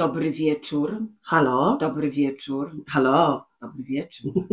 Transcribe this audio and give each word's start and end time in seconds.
Dobry 0.00 0.30
wieczór. 0.30 0.98
Halo? 1.22 1.76
Dobry 1.80 2.10
wieczór. 2.10 2.72
Halo? 2.88 3.46
Dobry 3.60 3.82
wieczór. 3.82 4.32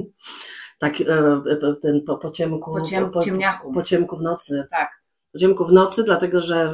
Tak, 0.80 1.02
e, 1.02 1.06
e, 1.06 1.76
ten 1.82 2.02
po, 2.08 2.18
po 2.18 2.32
ciemku. 2.32 2.72
Po, 2.72 2.82
ciem, 2.82 3.12
po, 3.12 3.24
ciemniachu. 3.24 3.72
po 3.72 3.82
ciemku 3.82 4.18
w 4.18 4.22
nocy. 4.22 4.68
Tak. 4.72 4.90
Po 5.34 5.40
ciemku 5.40 5.66
w 5.66 5.72
nocy, 5.72 6.04
dlatego 6.04 6.42
że 6.42 6.74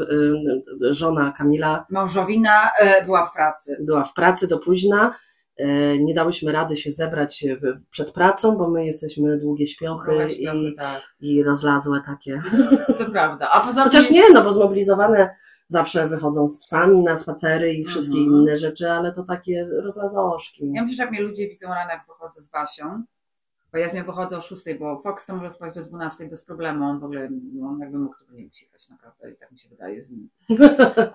y, 0.81 0.93
żona 0.93 1.31
Kamila 1.31 1.85
Małżowina 1.89 2.71
e, 2.79 3.05
była 3.05 3.25
w 3.25 3.33
pracy. 3.33 3.77
była 3.79 4.03
w 4.03 4.13
pracy 4.13 4.47
do 4.47 4.59
późna. 4.59 5.15
E, 5.57 5.99
Nie 5.99 6.13
dałyśmy 6.13 6.51
rady 6.51 6.75
się 6.75 6.91
zebrać 6.91 7.43
e, 7.43 7.57
przed 7.91 8.11
pracą, 8.11 8.57
bo 8.57 8.69
my 8.69 8.85
jesteśmy 8.85 9.37
długie 9.37 9.67
śpiochy 9.67 10.27
i, 10.39 10.75
tak. 10.75 11.01
i 11.21 11.43
rozlazłe 11.43 12.01
takie. 12.05 12.41
To 12.97 13.05
prawda. 13.11 13.49
A 13.51 13.59
poza 13.59 13.83
Chociaż 13.83 14.09
nie, 14.11 14.29
no 14.33 14.41
bo 14.43 14.51
zmobilizowane 14.51 15.29
zawsze 15.67 16.07
wychodzą 16.07 16.47
z 16.47 16.59
psami 16.59 17.03
na 17.03 17.17
spacery 17.17 17.73
i 17.73 17.83
wszystkie 17.85 18.17
Mhm. 18.17 18.37
inne 18.41 18.57
rzeczy, 18.59 18.91
ale 18.91 19.11
to 19.11 19.23
takie 19.23 19.65
rozlazoszki. 19.83 20.71
ja 20.73 20.81
myślę, 20.83 20.95
że 20.95 21.03
jak 21.03 21.11
mnie 21.11 21.21
ludzie 21.21 21.49
widzą 21.49 21.67
rano, 21.67 21.91
jak 21.91 22.05
wychodzę 22.07 22.41
z 22.41 22.47
Basią, 22.49 23.03
bo 23.73 23.79
ja 23.79 23.89
z 23.89 23.93
nią 23.93 24.03
wychodzę 24.03 24.37
o 24.37 24.41
6, 24.41 24.63
bo 24.79 24.99
Fox 24.99 25.25
to 25.25 25.35
może 25.35 25.49
spać 25.49 25.75
do 25.75 25.85
12 25.85 26.27
bez 26.27 26.43
problemu. 26.43 26.85
On 26.85 26.99
w 26.99 27.03
ogóle, 27.03 27.29
no, 27.53 27.67
on 27.67 27.79
jakby 27.79 27.99
mógł, 27.99 28.15
to 28.19 28.25
by 28.25 28.33
nie 28.33 28.43
jechać 28.43 28.89
naprawdę 28.89 29.31
i 29.31 29.35
tak 29.35 29.51
mi 29.51 29.59
się 29.59 29.69
wydaje 29.69 30.01
z 30.01 30.09
nim. 30.09 30.29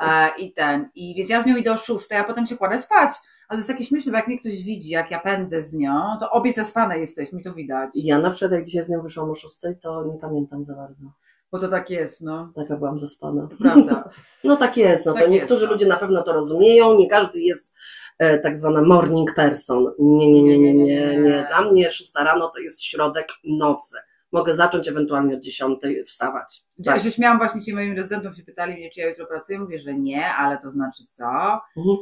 E, 0.01 0.29
I 0.39 0.53
ten, 0.53 0.89
i 0.95 1.15
więc 1.15 1.31
ja 1.31 1.43
z 1.43 1.47
nią 1.47 1.57
idę 1.57 1.73
o 1.73 1.77
6, 1.77 2.13
a 2.13 2.25
potem 2.25 2.47
się 2.47 2.57
kładę 2.57 2.79
spać. 2.79 3.11
Ale 3.49 3.57
to 3.57 3.57
jest 3.57 3.69
takie 3.69 3.85
śmieszne, 3.85 4.13
bo 4.13 4.19
jak 4.19 4.29
mnie 4.29 4.39
ktoś 4.39 4.63
widzi, 4.63 4.91
jak 4.91 5.11
ja 5.11 5.21
pędzę 5.21 5.63
z 5.63 5.75
nią, 5.75 6.17
to 6.21 6.31
obie 6.31 6.53
zaspane 6.53 6.99
jesteśmy, 6.99 7.43
to 7.43 7.55
widać. 7.55 7.91
Ja 7.95 8.19
na 8.19 8.31
przykład 8.31 8.53
jak 8.53 8.65
dzisiaj 8.65 8.85
z 8.85 8.89
nią 8.89 9.03
wyszłam 9.03 9.31
o 9.31 9.35
6, 9.35 9.61
to 9.83 10.05
nie 10.05 10.19
pamiętam 10.19 10.65
za 10.65 10.75
bardzo. 10.75 11.05
Bo 11.53 11.59
to 11.59 11.69
tak 11.69 11.91
jest, 11.91 12.21
no. 12.21 12.53
Taka 12.55 12.77
byłam 12.77 12.99
zaspana. 12.99 13.49
To 13.51 13.57
prawda. 13.57 14.09
No 14.45 14.57
tak 14.57 14.77
jest, 14.77 15.07
no 15.07 15.13
to 15.13 15.19
Tak 15.19 15.29
jest, 15.29 15.41
niektórzy 15.41 15.67
no. 15.67 15.73
ludzie 15.73 15.87
na 15.87 15.97
pewno 15.97 16.23
to 16.23 16.33
rozumieją, 16.33 16.99
nie 16.99 17.09
każdy 17.09 17.41
jest 17.41 17.75
tak 18.43 18.59
zwana 18.59 18.83
morning 18.83 19.35
person. 19.35 19.87
Nie, 19.99 20.33
nie, 20.33 20.43
nie, 20.43 20.59
nie, 20.59 20.75
nie, 20.75 21.17
nie. 21.17 21.47
Dla 21.49 21.61
mnie 21.61 21.91
6 21.91 22.13
rano 22.19 22.49
to 22.49 22.59
jest 22.59 22.85
środek 22.85 23.29
nocy. 23.45 23.99
Mogę 24.33 24.55
zacząć 24.55 24.89
ewentualnie 24.89 25.35
od 25.35 25.41
10 25.41 25.81
wstawać. 26.07 26.63
Ja 26.79 26.93
Tak. 26.93 27.03
się 27.03 27.11
śmiałam 27.11 27.39
właśnie 27.39 27.63
ci 27.63 27.75
moim 27.75 27.97
rezydentom, 27.97 28.35
się 28.35 28.43
pytali 28.43 28.75
mnie, 28.75 28.91
czy 28.91 29.01
ja 29.01 29.09
jutro 29.09 29.27
pracuję. 29.27 29.59
Mówię, 29.59 29.79
że 29.79 29.95
nie, 29.95 30.35
ale 30.35 30.59
to 30.59 30.71
znaczy 30.71 31.03
co? 31.07 31.61
Mhm. 31.77 31.97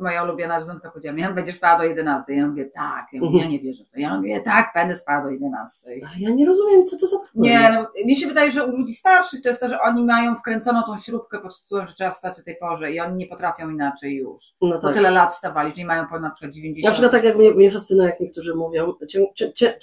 Moja 0.00 0.24
ulubiona 0.24 0.58
rezydentka 0.58 0.90
powiedziała, 0.90 1.16
Mian, 1.16 1.34
będziesz 1.34 1.56
spała 1.56 1.78
do 1.78 1.84
11. 1.84 2.34
Ja 2.34 2.46
mówię, 2.46 2.64
tak. 2.74 3.06
Ja, 3.12 3.20
mówię, 3.20 3.38
ja 3.38 3.48
nie 3.48 3.60
wierzę 3.60 3.84
to. 3.84 4.00
Ja 4.00 4.16
mówię, 4.16 4.40
tak, 4.40 4.70
będę 4.74 4.96
spała 4.96 5.22
do 5.22 5.30
11. 5.30 5.80
Ale 5.86 6.18
ja 6.18 6.30
nie 6.30 6.46
rozumiem, 6.46 6.86
co 6.86 6.98
to 6.98 7.06
za 7.06 7.16
problem. 7.18 7.42
Nie, 7.52 7.72
no, 7.72 8.04
mi 8.06 8.16
się 8.16 8.26
wydaje, 8.26 8.52
że 8.52 8.66
u 8.66 8.76
ludzi 8.76 8.92
starszych 8.94 9.42
to 9.42 9.48
jest 9.48 9.60
to, 9.60 9.68
że 9.68 9.80
oni 9.80 10.04
mają 10.04 10.36
wkręconą 10.36 10.82
tą 10.82 10.98
śrubkę 10.98 11.38
pod 11.40 11.62
tytułem, 11.62 11.86
że 11.86 11.94
trzeba 11.94 12.10
wstać 12.10 12.38
o 12.38 12.42
tej 12.42 12.56
porze 12.56 12.92
i 12.92 13.00
oni 13.00 13.16
nie 13.16 13.26
potrafią 13.26 13.70
inaczej 13.70 14.16
już. 14.16 14.42
No 14.62 14.78
tak. 14.78 14.94
tyle 14.94 15.10
lat 15.10 15.32
wstawali, 15.32 15.70
że 15.70 15.76
nie 15.76 15.86
mają 15.86 16.06
po 16.06 16.20
na 16.20 16.30
przykład 16.30 16.52
90. 16.54 16.84
Na 16.84 16.92
przykład 16.92 17.12
tak 17.12 17.24
jak 17.24 17.36
mnie, 17.36 17.50
mnie 17.50 17.70
fascynuje, 17.70 18.08
jak 18.08 18.20
niektórzy 18.20 18.54
mówią, 18.54 18.92
cię, 19.08 19.26
cię, 19.34 19.52
cię, 19.54 19.74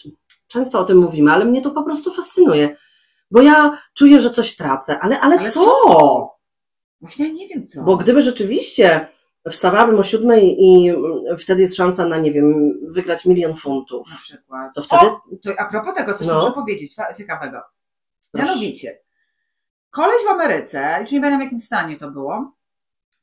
często 0.50 0.80
o 0.80 0.84
tym 0.84 0.98
mówimy, 0.98 1.32
ale 1.32 1.46
mnie 1.46 1.62
to 1.62 1.72
po 1.72 1.84
prostu 1.84 2.14
fascynuje. 2.14 2.76
Bo 3.32 3.42
ja 3.42 3.78
czuję, 3.94 4.20
że 4.20 4.30
coś 4.30 4.56
tracę, 4.56 5.00
ale, 5.00 5.20
ale, 5.20 5.36
Ale 5.40 5.50
co? 5.52 5.64
co? 5.64 6.40
Właśnie 7.02 7.28
ja 7.28 7.34
nie 7.34 7.48
wiem 7.48 7.68
co. 7.68 7.84
Bo 7.84 7.98
gdyby 7.98 8.22
rzeczywiście 8.22 9.08
wstawałabym 9.52 10.00
o 10.00 10.04
siódmej 10.04 10.56
i 10.60 10.94
wtedy 11.38 11.62
jest 11.62 11.76
szansa 11.76 12.06
na, 12.06 12.18
nie 12.18 12.32
wiem, 12.32 12.74
wygrać 12.92 13.26
milion 13.26 13.56
funtów, 13.56 14.08
Na 14.12 14.18
przykład. 14.18 14.72
to 14.76 14.82
wtedy... 14.84 15.06
O, 15.06 15.22
to 15.44 15.52
a 15.60 15.66
propos 15.70 15.96
tego, 15.96 16.14
coś 16.14 16.28
No. 16.28 16.40
muszę 16.40 16.52
powiedzieć 16.52 16.96
ciekawego. 17.18 17.62
Proszę. 18.32 18.48
Mianowicie, 18.48 19.00
koleś 19.90 20.22
w 20.24 20.28
Ameryce, 20.28 20.98
już 21.02 21.12
nie 21.12 21.20
pamiętam 21.20 21.40
w 21.40 21.44
jakim 21.44 21.60
stanie 21.60 21.98
to 21.98 22.12
było, 22.12 22.52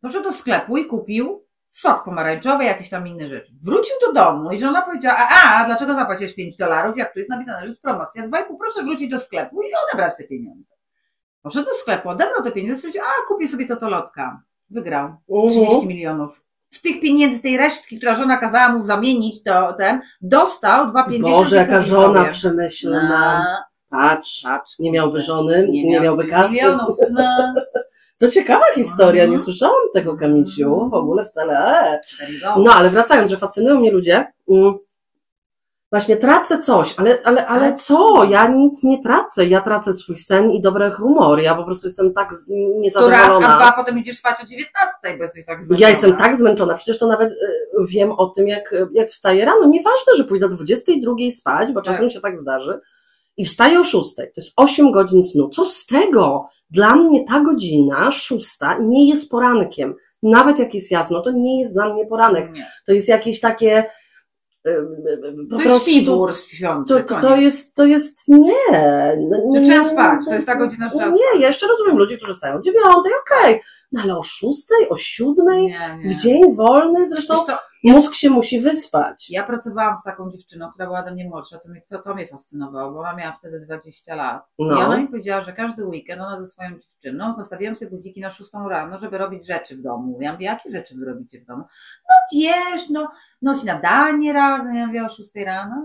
poszedł 0.01 0.25
do 0.25 0.33
sklepu 0.33 0.77
i 0.77 0.87
kupił 0.87 1.46
sok 1.69 2.05
pomarańczowy, 2.05 2.65
jakieś 2.65 2.91
tam 2.91 3.07
inne 3.09 3.29
rzeczy. 3.29 3.53
Wrócił 3.65 3.95
do 4.07 4.13
domu 4.13 4.51
i 4.53 4.59
żona 4.59 4.83
powiedziała, 4.83 5.17
a, 5.31 5.61
a 5.61 5.67
dlaczego 5.67 5.95
zapłaciłeś 5.95 6.35
5 6.35 6.57
dolarów, 6.57 6.97
jak 6.97 7.13
tu 7.13 7.19
jest 7.19 7.31
napisane, 7.31 7.61
że 7.61 7.67
jest 7.67 7.83
promocja 7.83 8.23
2,5, 8.29 8.29
proszę 8.61 8.83
wrócić 8.83 9.11
do 9.11 9.19
sklepu 9.21 9.63
i 9.63 9.67
odebrać 9.89 10.17
te 10.17 10.25
pieniądze. 10.25 10.73
Poszedł 11.43 11.67
do 11.67 11.73
sklepu, 11.75 12.09
odebrał 12.09 12.43
te 12.45 12.53
pieniądze, 12.53 12.77
stwierdził, 12.77 13.03
a, 13.03 13.29
kupię 13.29 13.49
sobie 13.49 13.67
totolotka. 13.67 14.43
Wygrał. 14.71 15.15
30 15.49 15.61
Mhm. 15.73 15.89
milionów. 15.89 16.43
Z 16.69 16.81
tych 16.81 17.01
pieniędzy, 17.01 17.43
tej 17.43 17.57
resztki, 17.57 17.97
która 17.99 18.15
żona 18.15 18.37
kazała 18.37 18.69
mu 18.69 18.87
zamienić, 18.87 19.43
to 19.43 19.73
ten, 19.73 20.01
dostał 20.21 20.87
2,50 20.93 21.21
Boże, 21.23 21.57
jaka 21.57 21.83
żona 21.83 22.21
sobie. 22.21 22.33
przemyślna. 22.33 23.39
No, 23.45 23.45
Patrz, 23.91 24.43
patrz, 24.43 24.79
nie 24.79 24.93
miałby 24.93 25.21
żony, 25.21 25.67
nie, 25.71 26.01
miałby 26.01 26.25
kasy. 26.25 26.53
milionów. 26.55 26.97
No. 27.11 27.55
To 28.19 28.29
ciekawa 28.31 28.65
historia, 28.75 29.23
Mhm. 29.23 29.31
nie 29.31 29.39
słyszałam 29.45 29.77
tego, 29.95 30.17
Kamiciu, 30.17 30.89
w 30.91 30.95
ogóle 30.95 31.25
wcale. 31.25 32.01
No, 32.59 32.73
ale 32.75 32.91
wracając, 32.91 33.31
że 33.31 33.37
fascynują 33.37 33.79
mnie 33.81 33.91
ludzie. 33.91 34.33
Mm, 34.51 34.75
właśnie 35.93 36.17
tracę 36.17 36.59
coś, 36.59 36.95
ale, 36.99 37.19
ale, 37.25 37.47
ale 37.47 37.75
co? 37.75 38.25
Ja 38.25 38.49
nic 38.49 38.85
nie 38.85 39.03
tracę. 39.03 39.47
Ja 39.47 39.61
tracę 39.61 39.95
swój 39.95 40.19
sen 40.19 40.51
i 40.51 40.61
dobry 40.61 40.91
humor. 40.91 41.41
Ja 41.41 41.55
po 41.55 41.65
prostu 41.65 41.87
jestem 41.87 42.13
tak 42.13 42.35
z- 42.35 42.47
to 42.47 42.53
raz, 42.55 42.63
a 42.71 42.79
niezadowolona. 42.81 43.57
dwa, 43.57 43.73
potem 43.73 43.99
idziesz 43.99 44.19
spać 44.19 44.37
o 44.43 44.47
19, 44.47 45.17
bo 45.17 45.23
jesteś 45.23 45.47
tak 45.47 45.65
zmęczona. 45.65 45.85
Ja 45.87 45.91
jestem 45.91 46.17
tak 46.17 46.37
zmęczona, 46.37 46.75
przecież 46.75 46.99
to 46.99 47.07
nawet 47.07 47.31
y, 47.33 47.37
wiem 47.89 48.13
o 48.13 48.27
tym, 48.27 48.49
jak, 48.49 48.75
jak 48.93 49.09
wstaję 49.11 49.45
rano. 49.45 49.67
Nieważne, 49.67 50.15
że 50.17 50.25
pójdę 50.25 50.47
o 50.47 50.49
22 50.49 51.15
spać, 51.31 51.73
bo 51.73 51.83
czasem 51.83 52.03
Tak. 52.05 52.13
się 52.13 52.21
tak 52.21 52.37
zdarzy. 52.37 52.81
I 53.37 53.45
wstaję 53.45 53.81
o 53.81 53.85
6. 53.85 54.15
To 54.17 54.23
jest 54.37 54.53
8 54.57 54.93
godzin 54.93 55.25
snu. 55.25 55.49
Co 55.49 55.65
z 55.65 55.87
tego? 55.87 56.47
Dla 56.71 56.97
mnie 56.97 57.25
ta 57.25 57.41
godzina, 57.41 58.13
szósta, 58.13 58.79
nie 58.81 59.09
jest 59.09 59.31
porankiem. 59.31 59.95
Nawet 60.23 60.59
jak 60.59 60.75
jest 60.75 60.91
jasno, 60.91 61.21
to 61.21 61.31
nie 61.31 61.61
jest 61.61 61.75
dla 61.75 61.95
mnie 61.95 62.07
poranek. 62.07 62.53
Nie. 62.53 62.67
To 62.87 62.93
jest 62.93 63.09
jakieś 63.09 63.41
takie. 63.41 63.85
Po 65.51 65.57
To 65.57 65.63
jest 65.63 65.71
prostu. 65.71 65.91
śpiwór 65.91 66.35
śpiący, 66.37 66.95
To, 66.95 67.15
to, 67.15 67.21
to 67.21 67.37
jest, 67.37 67.75
to 67.75 67.85
jest 67.85 68.29
nie. 68.29 68.53
No, 69.31 69.37
To 69.39 69.61
nie 69.61 69.67
trzeba 69.67 69.85
spać, 69.89 70.25
to 70.27 70.35
jest 70.35 70.47
ta 70.47 70.55
godzina, 70.55 70.89
że 70.89 70.95
trzeba 70.97 71.11
Nie, 71.11 71.41
ja 71.41 71.49
jeszcze 71.49 71.67
rozumiem 71.67 71.99
ludzi, 71.99 72.17
którzy 72.17 72.35
stają 72.35 72.57
o 72.57 72.61
dziewiątej, 72.61 73.13
okej. 73.23 73.61
No 73.93 74.03
ale 74.03 74.19
o 74.19 74.23
szóstej, 74.23 74.89
o 74.89 74.97
siódmej, 74.97 75.67
Nie, 75.67 75.97
nie. 75.97 76.09
w 76.09 76.15
dzień 76.15 76.55
wolny, 76.55 77.07
zresztą 77.07 77.35
mózg 77.85 78.15
się 78.15 78.31
musi 78.31 78.61
wyspać. 78.61 79.31
Ja 79.31 79.45
pracowałam 79.45 79.97
z 79.97 80.03
taką 80.03 80.31
dziewczyną, 80.31 80.71
która 80.71 80.87
była 80.87 81.01
ode 81.01 81.13
mnie 81.13 81.29
młodsza, 81.29 81.59
to, 81.59 81.69
mnie, 81.69 81.83
to, 81.89 81.99
to 81.99 82.15
mnie 82.15 82.27
fascynowało, 82.27 82.93
bo 82.93 82.99
ona 83.01 83.15
miała 83.17 83.33
wtedy 83.33 83.61
20 83.61 84.15
lat. 84.15 84.43
No. 84.59 84.81
I 84.81 84.85
ona 84.85 84.99
mi 84.99 85.09
powiedziała, 85.09 85.43
że 85.43 85.53
każdy 85.53 85.87
weekend 85.87 86.23
ona 86.23 86.39
ze 86.39 86.47
swoją 86.47 86.71
dziewczyną 86.71 87.37
nastawiałam 87.37 87.77
sobie 87.77 87.91
budziki 87.91 88.21
na 88.21 88.31
6 88.31 88.51
rano, 88.71 88.99
żeby 88.99 89.19
robić 89.19 89.47
rzeczy 89.47 89.77
w 89.77 89.83
domu. 89.83 90.19
Ja 90.21 90.33
mówię, 90.33 90.47
jakie 90.47 90.71
rzeczy 90.71 90.95
wy 90.99 91.05
robicie 91.05 91.41
w 91.41 91.45
domu? 91.45 91.63
No 92.09 92.41
wiesz, 92.41 92.91
no, 92.91 93.09
no 93.43 93.55
śniadanie 93.55 94.33
razem. 94.33 94.75
Ja 94.75 94.87
mówię 94.87 95.07
o 95.07 95.11
6 95.11 95.31
rano. 95.47 95.83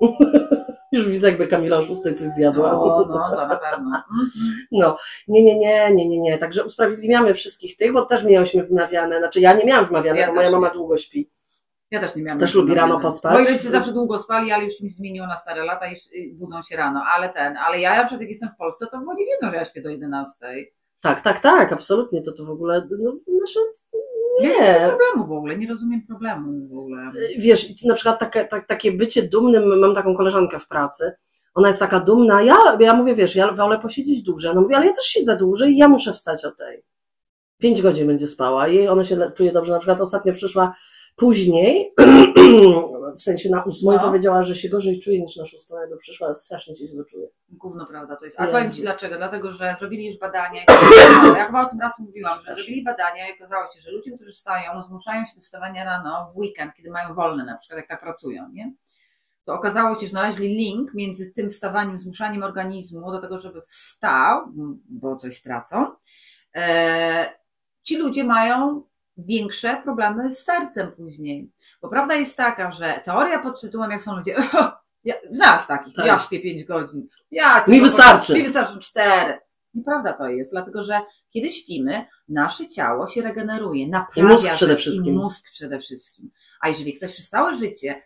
Już 0.92 1.08
widzę, 1.08 1.28
jakby 1.28 1.46
Kamila 1.46 1.82
szóstej 1.82 2.14
coś 2.14 2.26
zjadła. 2.26 2.72
No, 2.72 3.06
no, 3.08 3.30
to 3.30 3.46
na 3.48 3.56
pewno. 3.56 4.02
No, 4.72 4.96
nie, 5.28 5.42
nie, 5.44 5.58
nie, 5.58 5.90
nie, 5.94 6.08
nie, 6.08 6.18
nie. 6.20 6.38
Także 6.38 6.64
usprawiedliwiamy 6.64 7.34
wszystkich 7.34 7.76
tych, 7.76 7.92
bo 7.92 8.04
też 8.04 8.24
miałyśmy 8.24 8.64
wymawiane, 8.66 9.18
znaczy 9.18 9.40
ja 9.40 9.52
nie 9.52 9.64
miałam 9.64 9.86
wymawiane, 9.86 10.18
Ja 10.20 10.26
bo 10.26 10.34
moja 10.34 10.50
mama 10.50 10.66
nie. 10.68 10.72
długo 10.74 10.96
śpi. 10.96 11.30
Ja 11.90 12.00
też 12.00 12.16
nie 12.16 12.22
miałam. 12.22 12.40
Też 12.40 12.54
lubi 12.54 12.74
rano 12.74 13.00
pospać. 13.00 13.34
Moi 13.34 13.44
rodzice 13.46 13.70
zawsze 13.70 13.92
długo 13.92 14.18
spali, 14.18 14.52
ale 14.52 14.64
już 14.64 14.80
mi 14.80 14.90
zmieniło 14.90 15.26
na 15.26 15.36
stare 15.36 15.64
lata 15.64 15.86
i 15.86 15.94
y, 15.94 16.34
budzą 16.34 16.62
się 16.62 16.76
rano. 16.76 17.00
Ale 17.16 17.28
ten, 17.28 17.56
ale 17.56 17.80
ja 17.80 17.90
na 17.96 18.04
przykład 18.04 18.20
jak 18.20 18.30
jestem 18.30 18.48
w 18.48 18.56
Polsce, 18.56 18.86
to 18.86 18.96
oni 18.96 19.24
wiedzą, 19.26 19.50
że 19.50 19.56
ja 19.56 19.64
śpię 19.64 19.82
do 19.82 19.90
11. 19.90 20.36
Tak, 21.02 21.20
tak, 21.20 21.40
tak, 21.40 21.72
absolutnie. 21.72 22.22
To 22.22 22.32
to 22.32 22.44
w 22.44 22.50
ogóle, 22.50 22.88
no, 22.98 23.12
Ja 24.40 24.48
nie 24.48 24.54
rozumiem 24.54 24.80
nie. 24.80 24.88
problemu 24.88 25.26
w 25.26 25.32
ogóle, 25.32 25.56
nie 25.56 25.68
rozumiem 25.68 26.06
problemu 26.06 26.68
w 26.68 26.78
ogóle. 26.78 27.12
Wiesz, 27.38 27.84
na 27.84 27.94
przykład 27.94 28.18
takie, 28.20 28.44
tak, 28.44 28.66
takie 28.66 28.92
bycie 28.92 29.22
dumnym, 29.22 29.78
mam 29.80 29.94
taką 29.94 30.16
koleżankę 30.16 30.58
w 30.58 30.68
pracy, 30.68 31.12
ona 31.54 31.68
jest 31.68 31.80
taka 31.80 32.00
dumna, 32.00 32.42
ja, 32.42 32.56
ja 32.80 32.94
mówię, 32.94 33.14
wiesz, 33.14 33.36
ja 33.36 33.52
wolę 33.52 33.78
posiedzieć 33.78 34.22
dłużej. 34.22 34.50
Ona 34.50 34.60
mówi, 34.60 34.74
ale 34.74 34.86
ja 34.86 34.92
też 34.92 35.04
siedzę 35.04 35.36
dłużej 35.36 35.72
i 35.72 35.76
ja 35.76 35.88
muszę 35.88 36.12
wstać 36.12 36.44
o 36.44 36.50
tej. 36.50 36.84
Pięć 37.58 37.82
godzin 37.82 38.06
będzie 38.06 38.28
spała 38.28 38.68
i 38.68 38.88
ona 38.88 39.04
się 39.04 39.30
czuje 39.34 39.52
dobrze. 39.52 39.72
Na 39.72 39.78
przykład 39.78 40.00
ostatnio 40.00 40.32
przyszła 40.32 40.74
później, 41.16 41.92
w 43.18 43.22
sensie 43.22 43.50
na 43.50 43.64
ósmą 43.64 43.92
i 43.92 43.96
No. 43.96 44.02
powiedziała, 44.02 44.42
że 44.42 44.56
się 44.56 44.68
gorzej 44.68 44.98
czuje 44.98 45.20
niż 45.20 45.36
na 45.36 45.46
szóstą, 45.46 45.80
jakby 45.80 45.96
przyszła, 45.96 46.34
strasznie 46.34 46.76
się 46.76 46.86
źle 46.86 47.04
czuje. 47.04 47.28
Gówno 47.48 47.86
prawda 47.86 48.16
to 48.16 48.24
jest. 48.24 48.40
A 48.40 48.46
powiem 48.46 48.72
Ci 48.72 48.82
dlaczego. 48.82 49.16
Dlatego, 49.16 49.52
że 49.52 49.74
zrobili 49.78 50.06
już 50.06 50.18
badania. 50.18 50.60
Ja 51.36 51.46
chyba 51.46 51.66
o 51.66 51.68
tym 51.70 51.80
raz 51.80 51.98
mówiłam, 51.98 52.38
że 52.46 52.54
zrobili 52.54 52.84
badania 52.84 53.28
i 53.28 53.32
okazało 53.34 53.64
się, 53.74 53.80
że 53.80 53.90
ludzie, 53.90 54.12
którzy 54.16 54.32
wstają, 54.32 54.82
zmuszają 54.82 55.26
się 55.26 55.34
do 55.34 55.40
wstawania 55.40 55.84
rano 55.84 56.32
w 56.34 56.36
weekend, 56.38 56.74
kiedy 56.74 56.90
mają 56.90 57.14
wolne, 57.14 57.44
na 57.44 57.58
przykład 57.58 57.78
jak 57.78 57.88
tak 57.88 58.00
pracują, 58.00 58.48
nie? 58.52 58.72
To 59.44 59.54
okazało 59.54 59.94
się, 59.94 60.00
że 60.00 60.06
znaleźli 60.06 60.48
link 60.48 60.94
między 60.94 61.32
tym 61.32 61.50
wstawaniem, 61.50 61.98
zmuszaniem 61.98 62.42
organizmu 62.42 63.12
do 63.12 63.20
tego, 63.20 63.38
żeby 63.38 63.62
wstał, 63.62 64.40
bo 64.88 65.16
coś 65.16 65.36
stracą. 65.36 65.86
E, 66.54 67.32
ci 67.82 67.96
ludzie 67.96 68.24
mają 68.24 68.82
większe 69.18 69.80
problemy 69.84 70.30
z 70.30 70.38
sercem 70.44 70.92
później. 70.92 71.50
Bo 71.82 71.88
prawda 71.88 72.14
jest 72.14 72.36
taka, 72.36 72.72
że 72.72 73.00
teoria 73.04 73.38
pod 73.38 73.60
tytułem, 73.60 73.90
jak 73.90 74.02
są 74.02 74.16
ludzie, 74.16 74.36
ja, 75.04 75.14
znasz 75.30 75.66
takich, 75.66 75.94
Tak. 75.96 76.06
ja 76.06 76.18
śpię 76.18 76.40
5 76.40 76.64
godzin, 76.64 77.08
ja 77.30 77.64
Mi 77.68 77.80
wystarczy. 77.80 78.34
Mi 78.34 78.42
wystarczy 78.42 78.78
4. 78.80 79.38
Nieprawda 79.74 80.12
to 80.12 80.28
jest, 80.28 80.52
dlatego 80.52 80.82
że 80.82 81.00
kiedy 81.30 81.50
śpimy, 81.50 82.04
nasze 82.28 82.68
ciało 82.68 83.06
się 83.06 83.22
regeneruje, 83.22 83.82
I 83.82 83.88
naprawia 83.90 84.28
mózg 84.32 84.46
się- 84.48 84.54
przede 84.54 84.76
wszystkim. 84.76 85.14
I 85.14 85.16
mózg 85.16 85.50
przede 85.52 85.78
wszystkim. 85.78 86.30
A 86.60 86.68
jeżeli 86.68 86.94
ktoś 86.94 87.12
przez 87.12 87.28
całe 87.28 87.56
życie 87.56 88.02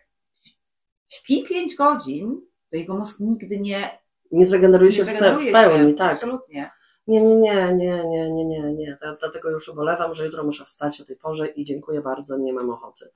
śpi 1.09 1.43
5 1.43 1.75
godzin, 1.75 2.41
to 2.71 2.77
jego 2.77 2.95
mózg 2.95 3.19
nigdy 3.19 3.59
nie, 3.59 3.99
Nie 4.31 4.45
zregeneruje 4.45 4.89
nie 4.91 4.97
się 4.97 5.03
w, 5.03 5.07
pe- 5.07 5.37
w 5.49 5.51
pełni, 5.51 5.89
się. 5.91 5.93
tak. 5.97 6.11
Absolutnie. 6.11 6.69
Nie, 7.11 7.21
nie, 7.21 7.35
nie, 7.35 7.73
nie, 7.73 8.03
nie, 8.05 8.29
nie, 8.31 8.45
nie, 8.45 8.73
nie. 8.73 8.97
Dla- 9.01 9.15
Dlatego 9.15 9.49
już 9.49 9.69
ubolewam, 9.69 10.13
że 10.13 10.25
jutro 10.25 10.43
muszę 10.43 10.65
wstać 10.65 11.01
o 11.01 11.03
tej 11.05 11.15
porze 11.15 11.47
i 11.47 11.63
dziękuję 11.65 12.01
bardzo, 12.01 12.37
nie 12.37 12.53
mam 12.53 12.69
ochoty. 12.69 13.09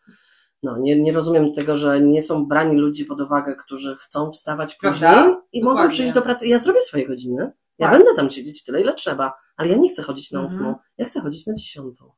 No, 0.63 0.77
nie, 0.77 1.01
nie 1.01 1.13
rozumiem 1.13 1.53
tego, 1.53 1.77
że 1.77 2.01
nie 2.01 2.23
są 2.23 2.45
brani 2.45 2.75
ludzie 2.77 3.05
pod 3.05 3.21
uwagę, 3.21 3.55
którzy 3.55 3.95
chcą 3.99 4.31
wstawać 4.31 4.75
Prawda? 4.75 5.13
później 5.13 5.35
i 5.53 5.59
mogą 5.63 5.73
Dokładnie. 5.73 5.93
przyjść 5.93 6.13
do 6.13 6.21
pracy. 6.21 6.47
Ja 6.47 6.59
zrobię 6.59 6.81
swoje 6.81 7.07
godziny. 7.07 7.51
Ja 7.79 7.87
Tak. 7.89 7.97
będę 7.97 8.15
tam 8.15 8.29
siedzieć 8.29 8.63
tyle, 8.63 8.81
ile 8.81 8.93
trzeba, 8.93 9.33
ale 9.57 9.69
ja 9.69 9.77
nie 9.77 9.89
chcę 9.89 10.01
chodzić 10.03 10.31
na 10.31 10.39
Mhm. 10.39 10.59
ósmą. 10.61 10.75
Ja 10.97 11.05
chcę 11.05 11.21
chodzić 11.21 11.47
na 11.47 11.53
dziesiątą. 11.55 12.11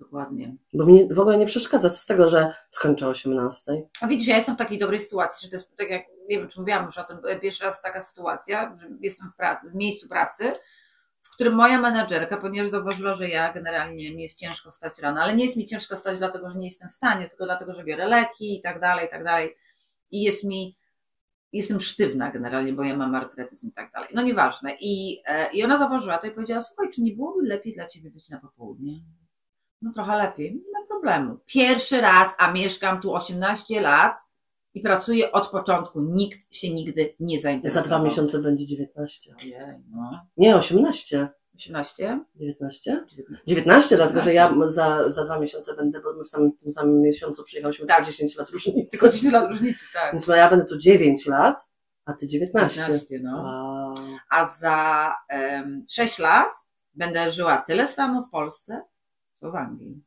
Dokładnie. 0.00 0.56
Bo 0.74 0.84
mnie 0.86 1.14
w 1.14 1.20
ogóle 1.20 1.38
nie 1.38 1.46
przeszkadza. 1.46 1.90
Co 1.90 1.96
z 1.96 2.06
tego, 2.06 2.28
że 2.28 2.54
skończę 2.68 3.06
o 3.06 3.10
18? 3.10 3.82
A 4.00 4.06
widzisz, 4.06 4.26
ja 4.28 4.36
jestem 4.36 4.54
w 4.54 4.58
takiej 4.58 4.78
dobrej 4.78 5.00
sytuacji, 5.00 5.44
że 5.44 5.50
to 5.50 5.56
jest 5.56 5.76
tak 5.76 5.90
jak, 5.90 6.02
nie 6.28 6.38
wiem, 6.38 6.48
czy 6.48 6.60
mówiłam 6.60 6.84
już 6.84 6.98
o 6.98 7.04
tym, 7.04 7.18
pierwszy 7.42 7.64
raz 7.64 7.82
taka 7.82 8.00
sytuacja, 8.02 8.76
że 8.80 8.88
jestem 9.00 9.30
w, 9.34 9.36
pracy, 9.36 9.70
w 9.70 9.74
miejscu 9.74 10.08
pracy, 10.08 10.50
w 11.22 11.30
którym 11.30 11.54
moja 11.54 11.80
menadżerka, 11.80 12.36
ponieważ 12.36 12.70
zauważyła, 12.70 13.14
że 13.14 13.28
ja 13.28 13.52
generalnie 13.52 14.14
mi 14.14 14.22
jest 14.22 14.38
ciężko 14.38 14.72
stać 14.72 14.98
rano, 14.98 15.20
ale 15.20 15.36
nie 15.36 15.44
jest 15.44 15.56
mi 15.56 15.66
ciężko 15.66 15.96
stać 15.96 16.18
dlatego, 16.18 16.50
że 16.50 16.58
nie 16.58 16.66
jestem 16.66 16.88
w 16.88 16.92
stanie, 16.92 17.28
tylko 17.28 17.44
dlatego, 17.44 17.74
że 17.74 17.84
biorę 17.84 18.08
leki 18.08 18.58
i 18.58 18.60
tak 18.60 18.80
dalej, 18.80 19.06
i 19.06 19.10
tak 19.10 19.24
dalej. 19.24 19.56
I 20.10 20.22
jest 20.22 20.44
mi, 20.44 20.76
jestem 21.52 21.80
sztywna 21.80 22.30
generalnie, 22.30 22.72
bo 22.72 22.82
ja 22.82 22.96
mam 22.96 23.14
artretyzm 23.14 23.68
i 23.68 23.72
tak 23.72 23.92
dalej. 23.92 24.08
No 24.14 24.22
nieważne. 24.22 24.76
I, 24.80 25.22
e, 25.26 25.52
I 25.52 25.64
ona 25.64 25.78
zauważyła 25.78 26.18
to 26.18 26.26
i 26.26 26.30
powiedziała, 26.30 26.62
słuchaj, 26.62 26.90
czy 26.94 27.02
nie 27.02 27.12
byłoby 27.12 27.48
lepiej 27.48 27.72
dla 27.72 27.86
ciebie 27.86 28.10
być 28.10 28.28
na 28.28 28.40
popołudnie? 28.40 29.00
No 29.82 29.92
trochę 29.92 30.16
lepiej, 30.16 30.54
nie 30.54 30.80
ma 30.80 30.86
problemu. 30.88 31.38
Pierwszy 31.46 32.00
raz, 32.00 32.34
a 32.38 32.52
mieszkam 32.52 33.00
tu 33.00 33.14
18 33.14 33.80
lat 33.80 34.16
i 34.74 34.80
pracuję 34.80 35.32
od 35.32 35.48
początku. 35.48 36.00
Nikt 36.00 36.54
się 36.54 36.74
nigdy 36.74 37.14
nie 37.20 37.36
Za 37.38 37.42
zainteresował. 37.42 37.86
dwa 37.86 38.02
miesiące 38.02 38.38
będzie 38.38 38.66
19. 38.66 39.34
Ojej, 39.42 39.54
no. 39.90 40.20
Nie, 40.36 40.56
18. 40.56 41.28
18? 41.54 42.20
19? 42.34 43.06
19, 43.46 43.96
dlatego 43.96 44.20
że 44.20 44.34
ja 44.34 44.54
za, 44.68 45.10
za 45.10 45.24
dwa 45.24 45.38
miesiące 45.38 45.76
będę, 45.76 46.00
bo 46.00 46.12
my 46.14 46.24
w 46.24 46.28
samym, 46.28 46.52
tym 46.52 46.70
samym 46.70 47.00
miesiącu 47.00 47.44
przyjechałyśmy 47.44 47.86
Tak. 47.86 47.96
tylko 47.96 48.10
10 48.10 48.36
lat 48.36 48.50
różnicy. 48.50 48.90
Tylko 48.90 49.08
10 49.08 49.32
lat 49.32 49.50
różnicy, 49.50 49.84
tak. 49.92 50.12
Więc 50.12 50.26
ja 50.26 50.50
będę 50.50 50.64
tu 50.64 50.78
9 50.78 51.26
lat, 51.26 51.70
a 52.04 52.12
ty 52.12 52.28
19. 52.28 52.80
19, 52.80 53.20
no. 53.22 53.42
Wow. 53.42 53.94
A 54.30 54.44
za 54.44 55.12
um, 55.62 55.84
6 55.88 56.18
lat 56.18 56.48
będę 56.94 57.32
żyła 57.32 57.56
tyle 57.66 57.88
samo 57.88 58.22
w 58.22 58.30
Polsce, 58.30 58.82
co 59.40 59.50
w 59.50 59.56
Anglii. 59.56 60.02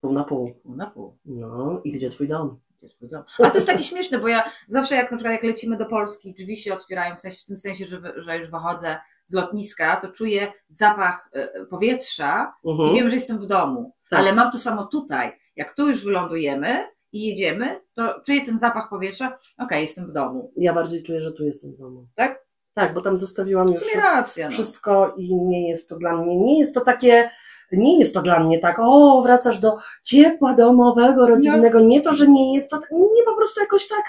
Pół 0.00 0.12
na 0.12 0.24
pół. 0.24 0.54
Pół 0.62 0.76
na 0.76 0.86
pół. 0.90 1.16
No 1.24 1.80
i 1.84 1.92
gdzie 1.92 2.10
twój 2.10 2.28
dom? 2.28 2.58
Dom? 3.02 3.22
A 3.38 3.50
to 3.50 3.54
jest 3.54 3.66
takie 3.66 3.82
śmieszne, 3.82 4.18
bo 4.18 4.28
ja 4.28 4.50
zawsze 4.68 4.94
jak 4.94 5.10
na 5.10 5.16
przykład 5.16 5.32
jak 5.32 5.42
lecimy 5.42 5.76
do 5.76 5.86
Polski, 5.86 6.34
drzwi 6.34 6.56
się 6.56 6.74
otwierają, 6.74 7.16
w, 7.16 7.20
sensie, 7.20 7.38
w 7.42 7.44
tym 7.44 7.56
sensie, 7.56 7.84
że, 7.84 8.00
że 8.16 8.38
już 8.38 8.50
wychodzę 8.50 8.98
z 9.24 9.32
lotniska, 9.34 9.96
to 9.96 10.08
czuję 10.08 10.52
zapach 10.68 11.30
e, 11.32 11.66
powietrza 11.66 12.52
Mhm. 12.64 12.90
i 12.90 12.94
wiem, 12.94 13.08
że 13.10 13.14
jestem 13.14 13.38
w 13.38 13.46
domu. 13.46 13.94
Tak. 14.10 14.20
Ale 14.20 14.32
mam 14.32 14.52
to 14.52 14.58
samo 14.58 14.84
tutaj. 14.86 15.32
Jak 15.56 15.74
tu 15.74 15.88
już 15.88 16.04
wylądujemy 16.04 16.88
i 17.12 17.26
jedziemy, 17.26 17.80
to 17.94 18.20
czuję 18.26 18.46
ten 18.46 18.58
zapach 18.58 18.88
powietrza, 18.90 19.36
okej, 19.58 19.82
jestem 19.82 20.06
w 20.06 20.12
domu. 20.12 20.52
Ja 20.56 20.74
bardziej 20.74 21.02
czuję, 21.02 21.22
że 21.22 21.32
tu 21.32 21.44
jestem 21.44 21.72
w 21.72 21.78
domu. 21.78 22.06
Tak? 22.14 22.44
Tak, 22.74 22.94
bo 22.94 23.00
tam 23.00 23.16
zostawiłam 23.16 23.68
już 23.68 23.94
racja. 23.94 24.46
No. 24.46 24.52
wszystko 24.52 25.14
i 25.16 25.34
nie 25.36 25.68
jest 25.68 25.88
to 25.88 25.96
dla 25.96 26.16
mnie, 26.16 26.40
nie 26.40 26.58
jest 26.60 26.74
to 26.74 26.80
takie, 26.80 27.30
nie 27.72 27.98
jest 27.98 28.14
to 28.14 28.22
dla 28.22 28.40
mnie 28.40 28.58
tak, 28.58 28.76
o, 28.80 29.22
wracasz 29.22 29.58
do 29.58 29.76
ciepła 30.04 30.54
domowego, 30.54 31.26
rodzinnego. 31.26 31.80
Nie 31.80 32.00
to, 32.00 32.12
że 32.12 32.28
nie 32.28 32.54
jest 32.54 32.70
to, 32.70 32.78
nie 32.92 33.24
po 33.24 33.36
prostu 33.36 33.60
jakoś 33.60 33.88
tak. 33.88 34.04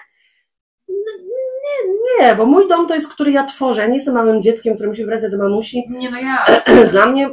Nie, 0.90 1.94
nie, 2.20 2.36
bo 2.36 2.46
mój 2.46 2.68
dom 2.68 2.88
to 2.88 2.96
jest, 2.96 3.14
który 3.14 3.32
ja 3.32 3.44
tworzę. 3.44 3.82
Ja 3.82 3.88
nie 3.88 3.94
jestem 3.94 4.14
małym 4.14 4.42
dzieckiem, 4.42 4.76
które 4.76 4.90
musi 4.90 5.06
wracać 5.06 5.32
do 5.32 5.38
mamusi. 5.38 5.84
Nie 5.90 6.12
no 6.12 6.18
ja. 6.20 6.46
Dla 6.92 7.06
mnie 7.06 7.30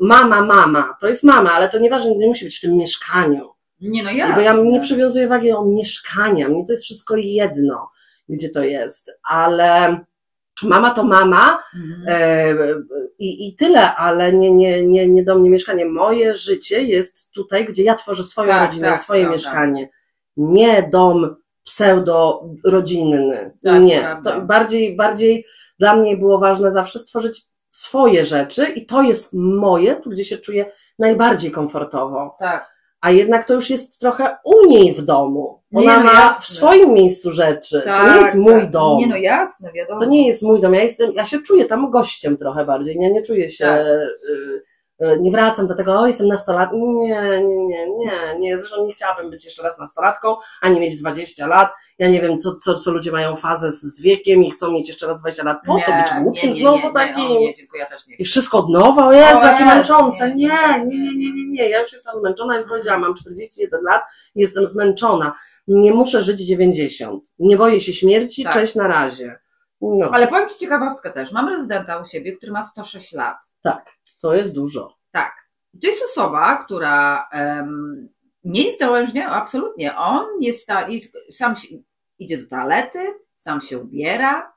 mama, 0.00 0.42
mama, 0.42 0.96
to 1.00 1.08
jest 1.08 1.24
mama, 1.24 1.52
ale 1.52 1.68
to 1.68 1.78
nieważne, 1.78 2.14
nie 2.14 2.26
musi 2.26 2.44
być 2.44 2.58
w 2.58 2.60
tym 2.60 2.76
mieszkaniu. 2.76 3.48
Nie 3.80 4.02
no 4.02 4.10
ja. 4.10 4.34
Bo 4.34 4.40
ja 4.40 4.52
nie 4.52 4.80
przywiązuję 4.80 5.28
wagi 5.28 5.50
do 5.50 5.64
mieszkania. 5.64 6.48
Mnie 6.48 6.66
to 6.66 6.72
jest 6.72 6.84
wszystko 6.84 7.16
jedno, 7.16 7.90
gdzie 8.28 8.50
to 8.50 8.64
jest. 8.64 9.12
Ale 9.30 10.00
mama 10.62 10.90
to 10.90 11.04
mama 11.04 11.62
Mhm. 11.74 12.88
I, 13.22 13.48
i 13.48 13.56
tyle, 13.56 13.94
ale 13.96 14.32
nie, 14.32 14.50
nie, 14.52 14.86
nie, 14.86 15.06
nie 15.06 15.24
do 15.24 15.38
mnie 15.38 15.50
mieszkanie. 15.50 15.84
Moje 15.84 16.36
życie 16.36 16.82
jest 16.82 17.30
tutaj, 17.30 17.64
gdzie 17.64 17.82
ja 17.82 17.94
tworzę 17.94 18.24
swoją 18.24 18.48
Tak, 18.48 18.66
rodzinę, 18.70 18.88
tak, 18.88 18.98
swoje 18.98 19.20
prawda. 19.20 19.32
mieszkanie. 19.34 19.88
Nie 20.36 20.88
dom 20.92 21.36
pseudo-rodzinny. 21.64 23.50
Tak, 23.64 23.82
nie. 23.82 24.00
prawda. 24.00 24.32
To 24.32 24.40
bardziej, 24.40 24.96
bardziej 24.96 25.44
dla 25.78 25.96
mnie 25.96 26.16
było 26.16 26.38
ważne 26.38 26.70
zawsze 26.70 26.98
stworzyć 26.98 27.42
swoje 27.70 28.24
rzeczy 28.24 28.64
i 28.64 28.86
to 28.86 29.02
jest 29.02 29.28
moje, 29.32 29.96
tu 29.96 30.10
gdzie 30.10 30.24
się 30.24 30.38
czuję 30.38 30.66
najbardziej 30.98 31.50
komfortowo. 31.50 32.36
Tak. 32.40 32.72
A 33.02 33.10
jednak 33.10 33.44
to 33.44 33.54
już 33.54 33.70
jest 33.70 34.00
trochę 34.00 34.36
u 34.44 34.66
niej 34.66 34.92
w 34.94 35.02
domu. 35.02 35.58
Ona 35.74 35.96
Nie, 35.96 36.04
no 36.04 36.12
ma 36.12 36.34
w 36.40 36.46
swoim 36.46 36.92
miejscu 36.94 37.32
rzeczy. 37.32 37.82
tak. 37.84 38.06
to 38.06 38.14
nie 38.14 38.20
jest 38.20 38.34
mój 38.34 38.60
tak. 38.60 38.70
dom. 38.70 38.98
Nie 38.98 39.06
no 39.06 39.16
jasne, 39.16 39.72
wiadomo. 39.72 40.00
To 40.00 40.06
nie 40.06 40.26
jest 40.26 40.42
mój 40.42 40.60
dom. 40.60 40.74
Ja 40.74 40.82
jestem, 40.82 41.12
ja 41.16 41.26
się 41.26 41.38
czuję 41.42 41.64
tam 41.64 41.90
gościem 41.90 42.36
trochę 42.36 42.64
bardziej. 42.66 42.96
Ja 43.00 43.08
nie 43.10 43.22
czuję 43.22 43.50
się, 43.50 43.64
Tak. 43.64 43.86
y, 43.86 44.62
nie 45.20 45.30
wracam 45.30 45.66
do 45.66 45.74
tego, 45.74 46.00
o 46.00 46.06
jestem 46.06 46.26
nastolatką. 46.28 46.76
Nie, 46.76 47.22
nie, 47.44 47.66
nie, 47.66 47.86
nie, 47.90 48.36
nie. 48.38 48.58
Zresztą 48.58 48.86
nie 48.86 48.92
chciałabym 48.92 49.30
być 49.30 49.44
jeszcze 49.44 49.62
raz 49.62 49.78
nastolatką, 49.78 50.36
ani 50.60 50.80
mieć 50.80 51.00
20 51.00 51.46
lat. 51.46 51.72
Ja 51.98 52.08
nie 52.08 52.20
wiem, 52.20 52.38
co, 52.38 52.54
co, 52.54 52.74
co 52.74 52.90
ludzie 52.90 53.12
mają 53.12 53.36
fazę 53.36 53.72
z, 53.72 53.80
z 53.80 54.02
wiekiem 54.02 54.44
i 54.44 54.50
chcą 54.50 54.70
mieć 54.70 54.88
jeszcze 54.88 55.06
raz 55.06 55.20
20 55.20 55.44
lat. 55.44 55.58
Po 55.66 55.80
co 55.80 55.90
Nie, 55.92 55.98
być 56.02 56.22
głupim 56.22 56.52
znowu 56.54 56.92
takim? 56.92 57.28
Nie, 57.28 57.36
o, 57.36 57.40
nie, 57.40 57.54
dziękuję, 57.54 57.82
ja 57.82 57.88
też 57.88 58.06
nie. 58.06 58.16
I 58.16 58.24
wszystko 58.24 58.58
od 58.58 58.70
nowa, 58.70 59.06
o 59.06 59.12
Jezu, 59.12 59.46
jakie 59.46 59.64
męczące. 59.64 60.34
nie, 60.34 60.48
Nie, 60.86 60.98
nie, 60.98 61.16
nie, 61.16 61.32
nie, 61.32 61.46
nie. 61.48 61.68
Ja 61.68 61.82
już 61.82 61.92
jestem 61.92 62.18
zmęczona, 62.18 62.56
już 62.56 62.66
powiedziałam, 62.66 63.00
mam 63.00 63.14
41 63.14 63.80
lat 63.84 64.02
jestem 64.34 64.68
zmęczona. 64.68 65.32
Nie 65.66 65.92
muszę 65.94 66.22
żyć 66.22 66.40
90. 66.40 67.24
Nie 67.38 67.56
boję 67.56 67.80
się 67.80 67.92
śmierci, 67.92 68.44
Tak. 68.44 68.52
cześć 68.52 68.74
na 68.74 68.88
razie. 68.88 69.38
No, 69.80 70.10
Ale 70.12 70.28
powiem 70.28 70.48
Ci 70.48 70.58
ciekawostkę 70.58 71.12
też. 71.12 71.32
Mam 71.32 71.48
rezydenta 71.48 71.96
u 71.98 72.06
siebie, 72.06 72.36
który 72.36 72.52
ma 72.52 72.64
106 72.64 73.12
lat. 73.12 73.36
tak, 73.62 73.90
to 74.22 74.34
jest 74.34 74.54
dużo. 74.54 74.96
Tak. 75.10 75.32
To 75.82 75.86
jest 75.86 76.04
osoba, 76.04 76.56
która 76.56 77.28
em, 77.32 78.08
nie 78.44 78.62
jest 78.62 78.80
dołężnie, 78.80 79.28
absolutnie. 79.28 79.96
On 79.96 80.26
jest, 80.40 80.68
jest 80.88 81.18
sam 81.30 81.56
się, 81.56 81.68
idzie 82.18 82.38
do 82.38 82.48
toalety, 82.48 82.98
sam 83.34 83.60
się 83.60 83.78
ubiera, 83.78 84.52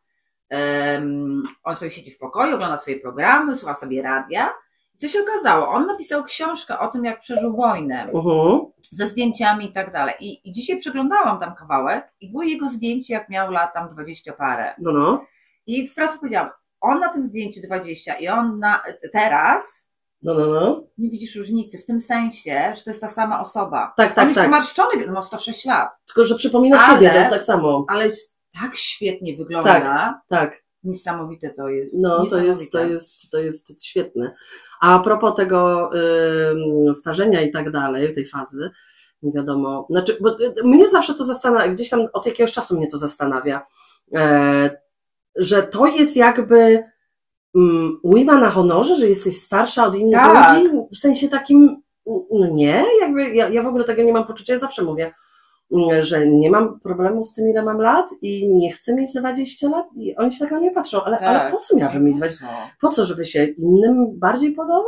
em, 0.50 1.44
on 1.64 1.76
sobie 1.76 1.92
siedzi 1.92 2.12
w 2.12 2.18
pokoju, 2.18 2.56
ogląda 2.56 2.78
swoje 2.78 3.00
programy, 3.00 3.56
słucha 3.56 3.76
sobie 3.76 4.02
radia. 4.02 4.54
I 4.96 4.98
co 4.98 5.08
się 5.08 5.20
okazało? 5.22 5.68
On 5.68 5.88
napisał 5.88 6.24
książkę 6.24 6.80
o 6.80 6.88
tym, 6.88 7.06
jak 7.06 7.20
przeżył 7.20 7.56
wojnę, 7.56 8.12
Mhm. 8.14 8.60
ze 8.92 9.08
zdjęciami 9.08 9.66
i 9.66 9.72
tak 9.74 9.92
dalej. 9.94 10.16
I, 10.20 10.50
I 10.50 10.52
dzisiaj 10.52 10.80
przeglądałam 10.80 11.40
tam 11.40 11.56
kawałek 11.56 12.14
i 12.22 12.32
było 12.32 12.44
jego 12.44 12.70
zdjęcie, 12.70 13.14
jak 13.14 13.30
miał 13.30 13.52
lat 13.52 13.74
tam 13.74 13.90
20 13.94 14.34
parę. 14.34 14.74
No, 14.80 14.92
no, 14.92 15.26
I 15.68 15.88
w 15.88 15.96
pracy 15.96 16.20
powiedziałam, 16.20 16.50
on 16.86 17.00
na 17.00 17.10
tym 17.14 17.26
zdjęciu 17.26 17.62
20 17.62 18.14
i 18.14 18.28
on 18.28 18.60
na, 18.60 18.84
teraz 19.14 19.86
no, 20.22 20.34
no, 20.34 20.46
no. 20.46 20.84
nie 20.98 21.10
widzisz 21.10 21.36
różnicy 21.36 21.78
w 21.78 21.86
tym 21.86 22.00
sensie, 22.00 22.74
że 22.76 22.84
to 22.84 22.90
jest 22.90 23.02
ta 23.02 23.08
sama 23.08 23.42
osoba. 23.42 23.94
Tak, 23.98 24.10
on 24.10 24.16
tak, 24.16 24.26
jest 24.28 24.36
tak. 24.36 24.46
pomarszczony, 24.46 25.00
wiadomo, 25.00 25.22
106 25.22 25.66
lat, 25.66 25.90
Tylko, 26.08 26.26
że 26.26 26.36
przypomina 26.36 26.78
Ale- 26.80 26.96
siebie, 26.96 27.24
to 27.24 27.30
tak 27.30 27.44
samo. 27.44 27.86
ale 27.90 28.04
jest 28.04 28.36
tak 28.62 28.76
świetnie 28.76 29.38
wygląda. 29.38 30.22
Tak, 30.30 30.66
Niesamowite 30.84 31.50
to 31.50 31.70
jest. 31.70 31.96
no 32.00 32.26
to 32.26 32.44
jest, 32.44 32.72
to 32.72 32.86
jest, 32.86 33.32
to 33.32 33.40
jest 33.40 33.86
świetne. 33.86 34.34
A 34.82 35.00
propos 35.00 35.36
tego 35.36 35.90
ym, 35.96 36.94
starzenia 36.94 37.42
i 37.42 37.52
tak 37.52 37.72
dalej, 37.72 38.14
tej 38.14 38.26
fazy, 38.26 38.70
nie 39.22 39.32
wiadomo, 39.32 39.88
znaczy, 39.90 40.18
bo 40.22 40.30
y, 40.30 40.54
mnie 40.64 40.90
zawsze 40.90 41.14
to 41.14 41.24
zastanawia, 41.24 41.68
gdzieś 41.68 41.90
tam 41.90 42.08
od 42.14 42.26
jakiegoś 42.26 42.52
czasu 42.52 42.78
mnie 42.78 42.88
to 42.88 42.98
zastanawia, 42.98 43.62
e, 44.16 44.85
że 45.36 45.64
to 45.64 45.88
jest 45.88 46.16
jakby 46.16 46.84
mm, 47.56 48.00
ujma 48.04 48.38
na 48.38 48.50
honorze, 48.50 48.96
że 48.96 49.10
jesteś 49.10 49.42
starsza 49.42 49.86
od 49.86 49.96
innych 49.96 50.16
Tak. 50.16 50.58
ludzi, 50.58 50.76
w 50.94 50.98
sensie 50.98 51.30
takim, 51.30 51.82
no 52.32 52.48
nie, 52.52 52.84
jakby 53.02 53.30
ja, 53.30 53.50
ja 53.50 53.64
w 53.64 53.68
ogóle 53.68 53.84
tego 53.84 54.04
nie 54.04 54.14
mam 54.14 54.28
poczucia, 54.28 54.54
ja 54.54 54.60
zawsze 54.60 54.84
mówię, 54.84 55.12
że 56.00 56.28
nie 56.28 56.52
mam 56.52 56.80
problemu 56.80 57.26
z 57.26 57.34
tym, 57.34 57.50
ile 57.50 57.64
mam 57.64 57.78
lat 57.82 58.06
i 58.22 58.48
nie 58.48 58.72
chcę 58.72 58.96
mieć 58.96 59.14
20 59.14 59.70
lat 59.70 59.86
i 59.96 60.16
oni 60.16 60.34
się 60.34 60.40
tak 60.40 60.52
na 60.52 60.60
mnie 60.60 60.72
patrzą, 60.72 61.04
ale, 61.04 61.18
Tak. 61.18 61.28
ale 61.28 61.52
po 61.52 61.58
co 61.58 61.76
miałabym 61.78 62.04
mieć 62.04 62.14
Po 62.14 62.18
20 62.20 62.46
co? 62.46 62.52
Po 62.82 62.90
co, 62.90 63.06
żeby 63.06 63.26
się 63.26 63.46
innym 63.46 64.20
bardziej 64.20 64.52
podobać? 64.52 64.86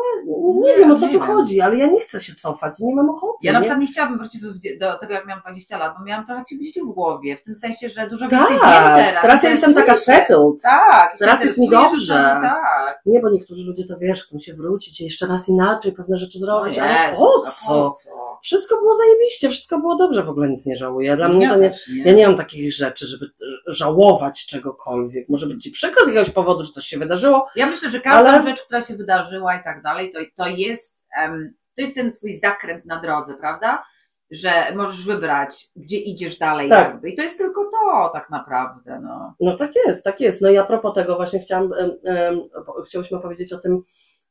Nie, 0.55 0.71
Nie, 0.71 0.77
wiem, 0.77 0.91
o 0.91 0.95
co 0.95 1.05
tu 1.05 1.11
wiem. 1.11 1.21
chodzi, 1.21 1.61
ale 1.61 1.75
ja 1.77 1.87
nie 1.87 1.99
chcę 1.99 2.19
się 2.19 2.35
cofać, 2.35 2.79
nie 2.79 2.95
mam 2.95 3.09
ochoty. 3.09 3.37
Ja 3.43 3.53
na 3.53 3.59
przykład 3.59 3.79
nie 3.79 3.87
chciałabym 3.87 4.19
wrócić 4.19 4.41
do, 4.41 4.49
do 4.91 4.97
tego, 4.97 5.13
jak 5.13 5.25
miałam 5.27 5.41
20 5.41 5.77
lat, 5.77 5.93
bo 5.99 6.03
miałam 6.05 6.25
trochę 6.25 6.43
ciebie 6.45 6.65
w 6.91 6.93
głowie, 6.93 7.37
w 7.37 7.41
tym 7.43 7.55
sensie, 7.55 7.89
że 7.89 8.09
dużo 8.09 8.27
więcej 8.27 8.49
wiem 8.49 8.59
tak, 8.59 8.95
teraz. 9.05 9.21
teraz 9.21 9.43
ja 9.43 9.49
jestem 9.49 9.73
taka 9.73 9.93
settled. 9.95 10.61
Tak. 10.63 11.15
Teraz 11.19 11.43
jest 11.43 11.57
mi 11.57 11.69
dobrze. 11.69 12.13
Tak. 12.13 13.01
Nie, 13.05 13.19
bo 13.21 13.29
niektórzy 13.29 13.65
ludzie 13.67 13.83
to 13.85 13.97
wiesz, 13.99 14.21
chcą 14.21 14.39
się 14.39 14.53
wrócić 14.53 15.01
i 15.01 15.03
jeszcze 15.03 15.27
raz 15.27 15.49
inaczej 15.49 15.91
pewne 15.91 16.17
rzeczy 16.17 16.39
zrobić, 16.39 16.77
No 16.77 16.83
ale 16.83 17.15
po 17.15 17.39
co? 17.39 17.67
po 17.67 17.89
co? 17.91 18.36
Wszystko 18.47 18.77
było 18.77 18.95
zajebiście, 18.95 19.49
wszystko 19.49 19.79
było 19.79 19.95
dobrze, 19.95 20.23
w 20.23 20.29
ogóle 20.29 20.49
nic 20.49 20.65
nie 20.65 20.75
żałuję. 20.77 21.15
Dla 21.17 21.29
mnie 21.29 21.45
Ja 21.45 21.49
to 21.53 21.59
nie, 21.59 21.71
nie. 21.95 22.03
ja 22.05 22.13
nie 22.13 22.27
mam 22.27 22.37
takich 22.37 22.73
rzeczy, 22.73 23.07
żeby 23.07 23.25
żałować 23.67 24.45
czegokolwiek. 24.45 25.29
Może 25.29 25.47
być 25.47 25.63
ci 25.63 25.71
przykro 25.71 26.05
z 26.05 26.07
jakiegoś 26.07 26.29
powodu, 26.29 26.63
że 26.65 26.71
coś 26.71 26.85
się 26.85 26.97
wydarzyło. 26.97 27.47
Ja 27.55 27.67
myślę, 27.67 27.89
że 27.89 27.99
każda 27.99 28.29
Ale- 28.29 28.41
rzecz, 28.43 28.61
która 28.61 28.81
się 28.81 28.95
wydarzyła 28.95 29.55
i 29.55 29.63
tak 29.63 29.83
dalej, 29.83 30.09
to, 30.09 30.19
to 30.35 30.47
jest 30.49 30.97
em, 31.17 31.53
to 31.75 31.81
jest 31.81 31.95
ten 31.95 32.11
twój 32.11 32.33
zakręt 32.33 32.85
na 32.85 33.01
drodze, 33.01 33.33
prawda? 33.35 33.83
Że 34.31 34.51
możesz 34.75 35.05
wybrać, 35.05 35.65
gdzie 35.75 35.97
idziesz 35.97 36.37
dalej 36.37 36.69
Tak. 36.69 36.87
jakby. 36.87 37.09
I 37.09 37.15
to 37.15 37.21
jest 37.23 37.37
tylko 37.37 37.61
to 37.71 38.09
tak 38.13 38.29
naprawdę, 38.29 38.99
no. 39.03 39.35
No 39.39 39.55
tak 39.57 39.71
jest, 39.85 40.03
tak 40.03 40.21
jest. 40.21 40.41
No 40.41 40.49
i 40.49 40.57
a 40.57 40.63
propos 40.65 40.95
tego 40.95 41.15
właśnie 41.15 41.39
chciałam, 41.39 41.69
em, 42.05 42.41
po- 42.65 42.81
chciałyśmy 42.83 43.19
powiedzieć 43.19 43.53
o 43.53 43.57
tym, 43.57 43.81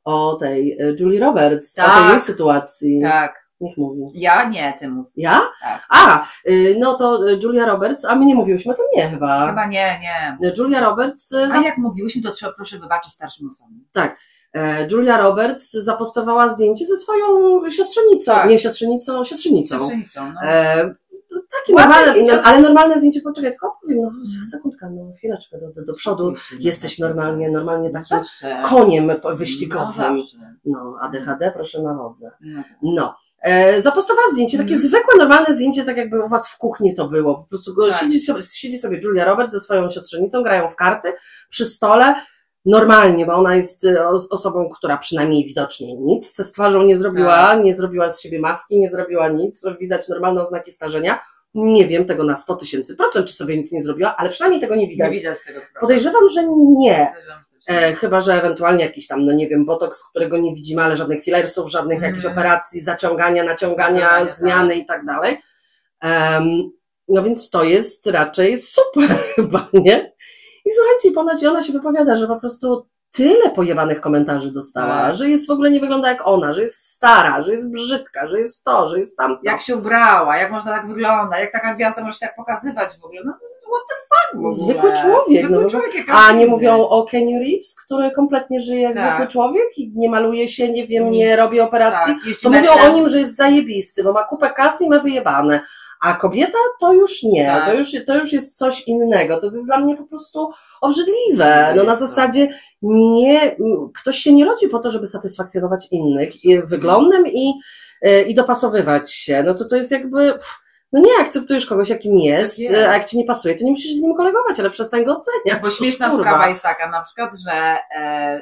o 0.04 0.36
tej 0.40 0.72
e, 0.80 0.94
Julie 1.00 1.20
Roberts, 1.20 1.78
o 1.78 1.82
Tak. 1.82 1.98
tej 2.02 2.10
jej 2.10 2.20
sytuacji. 2.20 3.00
Tak. 3.02 3.45
Niech 3.60 3.76
mówi. 3.76 4.02
Ja 4.14 4.48
nie, 4.48 4.74
ty 4.78 4.88
mów. 4.88 5.06
Ja? 5.16 5.42
Tak. 5.62 5.86
A, 5.90 6.26
y, 6.50 6.76
no 6.78 6.94
to 6.94 7.28
y, 7.28 7.38
Julia 7.42 7.66
Roberts, 7.66 8.04
a 8.04 8.14
my 8.16 8.26
nie 8.26 8.34
mówiłyśmy, 8.34 8.74
to 8.74 8.82
nie 8.96 9.08
chyba. 9.08 9.46
Chyba 9.48 9.66
nie, 9.66 10.00
nie. 10.02 10.52
Julia 10.58 10.80
Roberts, 10.80 11.32
y, 11.32 11.48
A 11.52 11.60
jak 11.62 11.78
mówiłyśmy, 11.78 12.22
to 12.22 12.30
trzeba 12.30 12.52
proszę 12.56 12.78
wybaczyć 12.78 13.12
starszym 13.12 13.48
osobom. 13.48 13.84
e, 14.54 14.86
Julia 14.92 15.18
Roberts 15.18 15.72
zapostowała 15.72 16.48
zdjęcie 16.48 16.86
ze 16.86 16.96
swoją 16.96 17.26
siostrzenicą, 17.70 18.32
Tak. 18.32 18.48
nie 18.50 18.58
siostrzenicą, 18.58 19.24
siostrzenicą. 19.24 19.78
Siostrzenicą, 19.78 20.32
no. 20.34 20.40
E, 20.42 20.94
takie 21.52 21.74
normalne, 21.74 22.10
zdjęcie. 22.12 22.36
no, 22.36 22.42
ale 22.42 22.60
normalne 22.60 22.98
zdjęcie, 22.98 23.20
poczekaj, 23.20 23.50
tylko 23.50 23.66
opowiem, 23.78 23.98
no 24.02 24.10
sekundka, 24.52 24.90
no 24.90 25.12
chwileczkę 25.18 25.58
do, 25.58 25.72
do, 25.72 25.84
do 25.84 25.94
przodu. 25.94 26.36
Się, 26.36 26.56
Jesteś 26.60 26.98
no. 26.98 27.06
normalnie, 27.08 27.50
normalnie 27.50 27.88
No 27.88 27.92
takim 27.92 28.18
zawsze. 28.18 28.62
koniem 28.64 29.10
No 29.24 29.36
wyścigowym. 29.36 29.92
zawsze. 30.18 30.36
No, 30.64 30.96
ADHD, 31.00 31.52
proszę 31.54 31.82
na 31.82 31.94
wodze. 31.94 32.30
No. 32.82 33.14
No. 33.46 33.52
E, 33.52 33.80
zapostowała 33.82 34.26
zdjęcie, 34.32 34.58
takie 34.58 34.74
Mhm. 34.74 34.88
zwykłe, 34.90 35.16
normalne 35.18 35.54
zdjęcie, 35.54 35.84
tak 35.84 35.96
jakby 35.96 36.24
u 36.24 36.28
was 36.28 36.48
w 36.48 36.58
kuchni 36.58 36.94
to 36.94 37.08
było. 37.08 37.34
Po 37.34 37.44
prostu 37.44 37.74
go, 37.74 37.88
Tak. 37.90 38.00
siedzi, 38.00 38.20
sobie, 38.20 38.42
siedzi 38.42 38.78
sobie 38.78 39.00
Julia 39.04 39.24
Roberts 39.24 39.52
ze 39.52 39.60
swoją 39.60 39.90
siostrzenicą, 39.90 40.42
grają 40.42 40.68
w 40.68 40.76
karty 40.76 41.12
przy 41.50 41.66
stole. 41.66 42.14
Normalnie, 42.64 43.26
bo 43.26 43.32
ona 43.34 43.56
jest 43.56 43.84
e, 43.84 44.08
os- 44.08 44.28
osobą, 44.30 44.70
która 44.78 44.96
przynajmniej 44.98 45.44
widocznie 45.44 45.96
nic 45.96 46.34
ze 46.36 46.44
twarzą 46.44 46.82
nie 46.82 46.98
zrobiła, 46.98 47.36
Tak. 47.36 47.64
nie 47.64 47.76
zrobiła 47.76 48.10
z 48.10 48.20
siebie 48.20 48.40
maski, 48.40 48.78
nie 48.78 48.90
zrobiła 48.90 49.28
nic, 49.28 49.62
widać 49.80 50.08
normalne 50.08 50.42
oznaki 50.42 50.70
starzenia. 50.72 51.20
Nie 51.54 51.86
wiem 51.86 52.04
tego 52.04 52.24
na 52.24 52.36
100 52.36 52.56
tysięcy 52.56 52.96
procent, 52.96 53.26
czy 53.26 53.34
sobie 53.34 53.56
nic 53.56 53.72
nie 53.72 53.82
zrobiła, 53.82 54.16
ale 54.16 54.30
przynajmniej 54.30 54.60
tego 54.60 54.74
nie 54.74 54.82
Nie 54.82 54.88
widać. 54.90 55.10
widać 55.12 55.38
tego 55.46 55.60
problemu. 55.60 55.80
Podejrzewam, 55.80 56.28
że 56.28 56.42
nie. 56.78 57.12
E, 57.68 57.94
chyba, 57.94 58.20
że 58.20 58.34
ewentualnie 58.34 58.84
jakiś 58.84 59.06
tam, 59.06 59.26
no 59.26 59.32
nie 59.32 59.48
wiem, 59.48 59.66
botoks, 59.66 60.04
którego 60.10 60.38
nie 60.38 60.54
widzimy, 60.54 60.82
ale 60.82 60.96
żadnych 60.96 61.22
fillersów, 61.24 61.70
żadnych 61.70 61.96
Mhm. 61.96 62.12
jakichś 62.12 62.32
operacji, 62.32 62.80
zaciągania, 62.80 63.44
naciągania, 63.44 64.00
Naciągania, 64.00 64.32
zmiany 64.32 64.74
i 64.74 64.86
tak 64.86 65.04
dalej. 65.06 65.38
Em, 66.00 66.70
no 67.08 67.22
więc 67.22 67.50
to 67.50 67.64
jest 67.64 68.06
raczej 68.06 68.58
super 68.58 69.08
chyba, 69.34 69.68
nie? 69.72 70.12
I 70.64 70.70
słuchajcie, 70.70 71.12
ponoć 71.14 71.44
ona 71.44 71.62
się 71.62 71.72
wypowiada, 71.72 72.16
że 72.16 72.26
po 72.26 72.40
prostu 72.40 72.86
tyle 73.16 73.50
pojebanych 73.50 74.00
komentarzy 74.00 74.52
dostała, 74.52 75.02
Tak. 75.02 75.14
że 75.14 75.28
jest 75.28 75.46
w 75.46 75.50
ogóle 75.50 75.70
nie 75.70 75.80
wygląda 75.80 76.08
jak 76.08 76.26
ona, 76.26 76.52
że 76.54 76.62
jest 76.62 76.78
stara, 76.90 77.42
że 77.42 77.52
jest 77.52 77.72
brzydka, 77.72 78.28
że 78.28 78.38
jest 78.38 78.64
to, 78.64 78.86
że 78.88 78.98
jest 78.98 79.16
tamto. 79.16 79.40
Jak 79.44 79.60
się 79.60 79.76
ubrała, 79.76 80.36
jak 80.36 80.50
można 80.52 80.72
tak 80.72 80.88
wyglądać, 80.88 81.40
jak 81.40 81.52
taka 81.52 81.74
gwiazda 81.74 82.02
może 82.04 82.14
się 82.14 82.26
tak 82.26 82.36
pokazywać 82.36 82.88
w 83.00 83.04
ogóle. 83.04 83.20
No 83.24 83.32
what 83.32 83.82
the 83.88 83.94
fuck 84.08 84.34
w 84.34 84.38
ogóle. 84.38 84.54
Zwykły 84.54 84.92
człowiek, 85.02 85.44
Zwykły 85.46 85.62
no, 85.64 85.70
człowiek 85.70 85.94
jak 85.94 86.06
A 86.10 86.32
nie 86.32 86.38
inny. 86.42 86.50
mówią 86.50 86.80
o 86.88 87.04
Kenny 87.04 87.38
Reeves, 87.38 87.76
który 87.84 88.10
kompletnie 88.10 88.60
żyje 88.60 88.80
jak 88.82 88.96
Tak. 88.96 89.08
zwykły 89.08 89.26
człowiek 89.26 89.78
i 89.78 89.92
nie 89.94 90.10
maluje 90.10 90.48
się, 90.48 90.72
nie 90.72 90.86
wiem, 90.86 91.10
nie 91.10 91.28
Nic. 91.30 91.38
robi 91.38 91.60
operacji. 91.60 92.14
Tak, 92.14 92.34
To 92.42 92.50
mówią 92.50 92.70
o 92.72 92.88
nim, 92.88 93.08
że 93.08 93.18
jest 93.18 93.36
zajebisty, 93.36 94.04
bo 94.04 94.12
ma 94.12 94.24
kupę 94.24 94.50
kasy 94.50 94.84
i 94.84 94.88
ma 94.88 94.98
wyjebane. 94.98 95.60
A 96.00 96.14
kobieta 96.14 96.58
to 96.80 96.92
już 96.92 97.22
nie, 97.22 97.46
Tak. 97.46 97.64
to, 97.64 97.74
już, 97.74 97.88
to 98.06 98.16
już 98.16 98.32
jest 98.32 98.58
coś 98.58 98.82
innego. 98.88 99.40
To 99.40 99.46
jest 99.46 99.66
dla 99.66 99.78
mnie 99.80 99.96
po 99.96 100.04
prostu 100.04 100.50
obrzydliwe. 100.86 101.72
No 101.76 101.84
na 101.84 101.90
Jest 101.90 102.02
to. 102.02 102.06
zasadzie 102.08 102.48
nie, 102.82 103.56
ktoś 104.00 104.16
się 104.18 104.32
nie 104.32 104.44
rodzi 104.44 104.68
po 104.68 104.78
to, 104.78 104.90
żeby 104.90 105.06
satysfakcjonować 105.06 105.88
innych 105.90 106.30
wyglądem 106.64 107.26
i, 107.26 107.52
y, 108.06 108.22
i 108.22 108.34
dopasowywać 108.34 109.12
się. 109.12 109.42
No 109.42 109.54
to 109.54 109.64
to 109.64 109.76
jest 109.76 109.90
jakby, 109.90 110.32
pff, 110.32 110.60
no 110.92 111.00
nie 111.00 111.10
akceptujesz 111.20 111.66
kogoś 111.66 111.88
jakim 111.88 112.18
jest, 112.18 112.58
jest. 112.58 112.74
a 112.74 112.94
jak 112.94 113.04
ci 113.04 113.18
nie 113.18 113.24
pasuje, 113.24 113.54
to 113.54 113.64
nie 113.64 113.70
musisz 113.70 113.92
z 113.92 114.02
nim 114.02 114.16
kolegować, 114.16 114.60
ale 114.60 114.70
przestań 114.70 115.04
go 115.04 115.16
oceniać. 115.16 115.62
Bo 115.62 115.70
śmieszna 115.70 116.10
Kurwa. 116.10 116.24
sprawa 116.30 116.48
jest 116.48 116.62
taka 116.62 116.90
na 116.90 117.02
przykład, 117.02 117.30
że 117.46 117.52
e, 117.52 118.40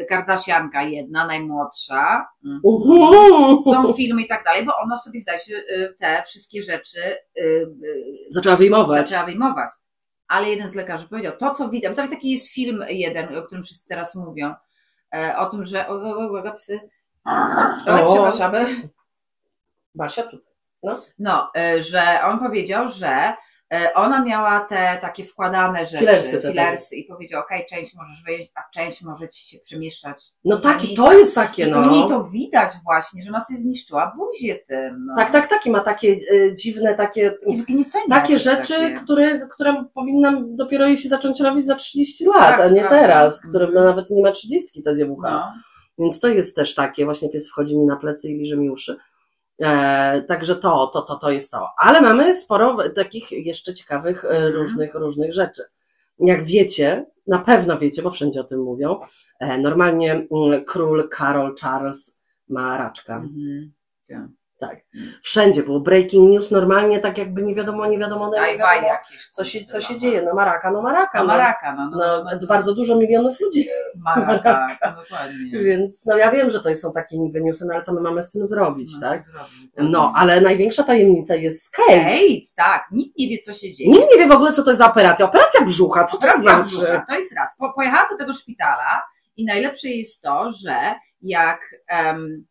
e, 0.00 0.04
Kardashianka 0.04 0.82
jedna, 0.82 1.26
najmłodsza, 1.26 2.26
mm, 2.44 2.60
Mhm. 2.64 3.62
są 3.62 3.92
filmy 3.92 4.22
i 4.22 4.28
tak 4.28 4.44
dalej, 4.44 4.64
bo 4.66 4.72
ona 4.84 4.98
sobie 4.98 5.20
zdaje 5.20 5.38
się 5.40 5.54
e, 5.56 5.88
te 5.94 6.22
wszystkie 6.26 6.62
rzeczy 6.62 7.00
e, 7.36 7.42
Zaczęła 8.30 8.56
wyjmować. 8.56 9.08
zaczęła 9.08 9.26
wyjmować. 9.26 9.70
Ale 10.28 10.50
jeden 10.50 10.68
z 10.68 10.74
lekarzy 10.74 11.08
powiedział, 11.08 11.32
to 11.38 11.54
co 11.54 11.68
widać, 11.68 11.90
bo 11.90 11.96
tam 11.96 12.08
taki 12.08 12.30
jest 12.30 12.48
film 12.48 12.84
jeden, 12.88 13.38
o 13.38 13.42
którym 13.42 13.64
wszyscy 13.64 13.88
teraz 13.88 14.14
mówią, 14.14 14.54
e, 15.14 15.36
o 15.36 15.46
tym, 15.46 15.66
że, 15.66 15.88
o, 15.88 15.92
o, 15.92 16.42
o, 16.42 16.52
psy, 16.52 16.80
O. 17.24 18.12
przepraszamy, 18.12 18.66
Basia 19.94 20.22
tutaj. 20.22 20.46
no, 21.18 21.50
e, 21.56 21.82
że 21.82 22.20
on 22.24 22.38
powiedział, 22.38 22.88
że 22.88 23.34
ona 23.94 24.24
miała 24.24 24.60
te 24.60 24.98
takie 25.00 25.24
wkładane 25.24 25.86
rzeczy, 25.86 25.98
Filersy 25.98 26.38
te 26.40 26.48
filersy 26.48 26.96
i 26.96 27.04
powiedział, 27.04 27.40
okej, 27.40 27.66
część 27.70 27.94
możesz 27.94 28.22
wyjąć, 28.26 28.50
a 28.54 28.60
część 28.74 29.02
może 29.02 29.28
ci 29.28 29.48
się 29.48 29.58
przemieszczać. 29.58 30.24
No 30.44 30.56
taki, 30.56 30.86
miejsca. 30.86 31.04
to 31.04 31.12
jest 31.12 31.34
takie, 31.34 31.66
I 31.68 31.70
no. 31.70 31.80
u 31.80 31.90
niej 31.90 32.08
to 32.08 32.24
widać 32.24 32.72
właśnie, 32.84 33.22
że 33.22 33.30
ona 33.30 33.40
sobie 33.40 33.58
zniszczyła 33.58 34.16
buzię 34.16 34.54
tym. 34.68 35.06
No. 35.06 35.14
Tak, 35.16 35.30
tak, 35.30 35.46
tak. 35.46 35.66
I 35.66 35.70
ma 35.70 35.80
takie 35.80 36.08
e, 36.32 36.54
dziwne, 36.54 36.94
takie, 36.94 37.30
Takie 37.30 37.56
wgniecenia 37.56 38.04
takie 38.08 38.38
rzeczy, 38.38 38.74
takie. 38.74 38.94
które, 38.94 39.38
które 39.48 39.84
powinnam 39.94 40.56
dopiero 40.56 40.86
jej 40.86 40.96
się 40.98 41.08
zacząć 41.08 41.40
robić 41.40 41.66
za 41.66 41.74
30 41.74 42.24
lat, 42.24 42.38
Tak, 42.38 42.60
a 42.60 42.68
nie 42.68 42.80
prawda. 42.80 43.00
teraz, 43.00 43.40
które 43.48 43.66
Mhm. 43.66 43.84
nawet 43.84 44.10
nie 44.10 44.22
ma 44.22 44.32
30 44.32 44.82
ta 44.82 44.96
dziewucha. 44.96 45.30
No. 45.30 45.52
Więc 45.98 46.20
to 46.20 46.28
jest 46.28 46.56
też 46.56 46.74
takie, 46.74 47.04
właśnie 47.04 47.28
pies 47.28 47.48
wchodzi 47.50 47.78
mi 47.78 47.86
na 47.86 47.96
plecy 47.96 48.28
i 48.28 48.38
liże 48.38 48.56
mi 48.56 48.70
uszy. 48.70 48.96
E, 49.62 50.22
także 50.22 50.56
to, 50.56 50.86
to, 50.92 51.02
to, 51.02 51.16
to 51.16 51.30
jest 51.30 51.50
to. 51.50 51.68
Ale 51.78 52.00
mamy 52.00 52.34
sporo 52.34 52.76
takich 52.94 53.32
jeszcze 53.32 53.74
ciekawych 53.74 54.24
e, 54.24 54.28
Mhm. 54.28 54.54
różnych, 54.54 54.94
różnych 54.94 55.32
rzeczy. 55.32 55.62
Jak 56.18 56.44
wiecie, 56.44 57.06
na 57.26 57.38
pewno 57.38 57.78
wiecie, 57.78 58.02
bo 58.02 58.10
wszędzie 58.10 58.40
o 58.40 58.44
tym 58.44 58.60
mówią, 58.62 59.00
e, 59.40 59.58
normalnie 59.58 60.12
mm, 60.12 60.64
król 60.66 61.08
Karol 61.08 61.54
Charles 61.60 62.20
ma 62.48 62.78
raczka. 62.78 63.16
Mhm. 63.16 63.72
Tak. 64.58 64.76
Wszędzie 65.22 65.62
było 65.62 65.80
breaking 65.80 66.30
news, 66.30 66.50
normalnie 66.50 67.00
tak 67.00 67.18
jakby 67.18 67.42
nie 67.42 67.54
wiadomo, 67.54 67.86
nie 67.86 67.98
wiadomo, 67.98 68.26
nie 68.30 68.40
wiadomo 68.58 68.72
jakieś. 68.72 69.28
co 69.32 69.44
się, 69.44 69.64
co 69.64 69.80
się 69.80 69.94
No. 69.94 70.00
dzieje. 70.00 70.22
No 70.22 70.34
maraka, 70.34 70.70
no 70.70 70.82
maraka. 70.82 71.18
No 71.18 71.24
No, 71.24 71.32
maraka, 71.32 71.74
no. 71.76 71.90
no, 71.90 72.24
no, 72.24 72.46
bardzo 72.48 72.74
dużo 72.74 72.96
milionów 72.96 73.40
ludzi, 73.40 73.66
Maraka, 73.96 74.78
no, 74.84 75.02
dokładnie. 75.02 75.58
więc 75.64 76.06
no 76.06 76.16
ja 76.16 76.30
wiem, 76.30 76.50
że 76.50 76.60
to 76.60 76.74
są 76.74 76.92
takie 76.92 77.18
niby 77.18 77.40
newsy, 77.40 77.64
no 77.68 77.74
ale 77.74 77.82
co 77.82 77.94
my 77.94 78.00
mamy 78.00 78.22
z 78.22 78.30
tym 78.30 78.44
zrobić, 78.44 78.92
No, 79.00 79.08
tak? 79.08 79.24
zrobić? 79.26 79.92
No, 79.92 80.12
ale 80.16 80.40
największa 80.40 80.82
tajemnica 80.84 81.34
jest 81.34 81.70
Kate. 81.76 82.00
Kate, 82.00 82.52
tak, 82.56 82.84
nikt 82.92 83.18
nie 83.18 83.28
wie, 83.28 83.38
co 83.38 83.52
się 83.52 83.72
dzieje. 83.72 83.90
Nikt 83.90 84.10
nie 84.12 84.18
wie 84.18 84.26
w 84.28 84.32
ogóle, 84.32 84.52
co 84.52 84.62
to 84.62 84.70
jest 84.70 84.78
za 84.78 84.90
operacja. 84.90 85.26
Operacja 85.26 85.62
brzucha, 85.64 86.04
co 86.04 86.16
to 86.16 86.18
Operacja 86.18 86.42
znaczy? 86.42 86.64
brzucha, 86.68 87.04
To 87.08 87.14
jest 87.14 87.36
raz. 87.36 87.50
Po, 87.58 87.72
pojechała 87.72 88.08
do 88.10 88.16
tego 88.18 88.34
szpitala 88.34 89.02
i 89.36 89.44
najlepsze 89.44 89.88
jest 89.88 90.22
to, 90.22 90.50
że 90.50 90.76
jak 91.22 91.60
em, 91.88 92.46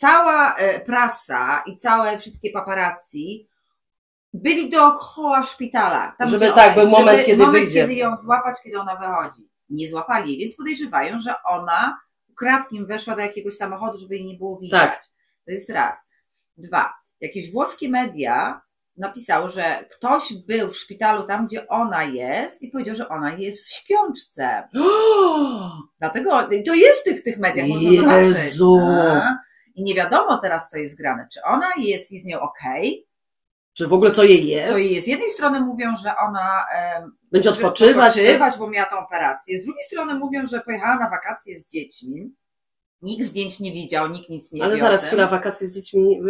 cała 0.00 0.54
e, 0.54 0.80
prasa 0.80 1.62
i 1.66 1.76
całe 1.76 2.18
wszystkie 2.18 2.50
paparazzi 2.50 3.48
byli 4.32 4.70
dookoła 4.70 5.44
szpitala. 5.44 6.14
Tam, 6.18 6.28
Żeby 6.28 6.48
tak, 6.48 6.74
był 6.74 6.88
moment, 6.88 7.18
żeby, 7.18 7.24
kiedy 7.24 7.46
moment, 7.46 7.64
wyjdzie. 7.64 7.80
kiedy 7.80 7.94
ją 7.94 8.16
złapać, 8.16 8.56
kiedy 8.64 8.80
ona 8.80 8.96
wychodzi. 8.96 9.48
Nie 9.68 9.88
złapali 9.88 10.30
jej, 10.30 10.38
więc 10.38 10.56
podejrzewają, 10.56 11.18
że 11.18 11.34
ona 11.44 12.00
ukradkiem 12.28 12.86
weszła 12.86 13.16
do 13.16 13.22
jakiegoś 13.22 13.56
samochodu, 13.56 13.98
żeby 13.98 14.16
jej 14.16 14.26
nie 14.26 14.38
było 14.38 14.58
widać. 14.58 14.90
Tak. 14.90 15.04
To 15.46 15.52
jest 15.52 15.70
raz. 15.70 16.08
Dwa. 16.56 16.92
Jakieś 17.20 17.52
włoskie 17.52 17.88
media 17.88 18.60
napisało, 18.96 19.50
że 19.50 19.84
ktoś 19.90 20.32
był 20.32 20.70
w 20.70 20.76
szpitalu 20.76 21.22
tam, 21.22 21.46
gdzie 21.46 21.68
ona 21.68 22.04
jest 22.04 22.62
i 22.62 22.70
powiedział, 22.70 22.96
że 22.96 23.08
ona 23.08 23.32
jest 23.32 23.66
w 23.66 23.74
śpiączce. 23.74 24.68
Dlatego 26.00 26.48
to 26.66 26.74
jest 26.74 27.00
w 27.00 27.04
tych, 27.04 27.22
tych 27.22 27.38
mediach, 27.38 27.68
można 27.68 27.90
zobaczyć. 27.90 28.44
Jezu. 28.44 28.78
A, 28.90 29.49
I 29.80 29.84
nie 29.84 29.94
wiadomo 29.94 30.38
teraz, 30.38 30.70
co 30.70 30.78
jest 30.78 30.96
grane. 30.98 31.28
Czy 31.34 31.40
ona 31.44 31.70
jest, 31.78 32.12
jest 32.12 32.24
z 32.24 32.28
nią 32.28 32.40
okej, 32.40 33.06
Czy 33.72 33.86
w 33.86 33.92
ogóle 33.92 34.10
co 34.10 34.24
jej 34.24 34.46
jest? 34.46 34.72
Co 34.72 34.78
jej 34.78 34.92
jest. 34.94 35.04
Z 35.04 35.08
jednej 35.08 35.28
strony 35.28 35.60
mówią, 35.60 35.96
że 36.04 36.14
ona 36.28 36.64
em, 36.74 37.16
Będzie 37.32 37.50
odpoczywać. 37.50 38.10
odpoczywać, 38.10 38.58
bo 38.58 38.70
miała 38.70 38.90
tą 38.90 38.98
operację. 38.98 39.58
Z 39.58 39.64
drugiej 39.64 39.82
strony 39.84 40.14
mówią, 40.14 40.46
że 40.46 40.60
pojechała 40.60 40.96
na 40.98 41.10
wakacje 41.10 41.58
z 41.58 41.68
dziećmi. 41.68 42.34
Nikt 43.02 43.26
zdjęć 43.26 43.60
nie 43.60 43.72
widział, 43.72 44.08
nikt 44.08 44.28
nic 44.28 44.52
nie 44.52 44.64
Ale 44.64 44.74
wie. 44.74 44.80
zaraz, 44.80 45.04
chwila, 45.06 45.26
wakacje 45.26 45.66
z 45.66 45.74
dziećmi, 45.74 46.20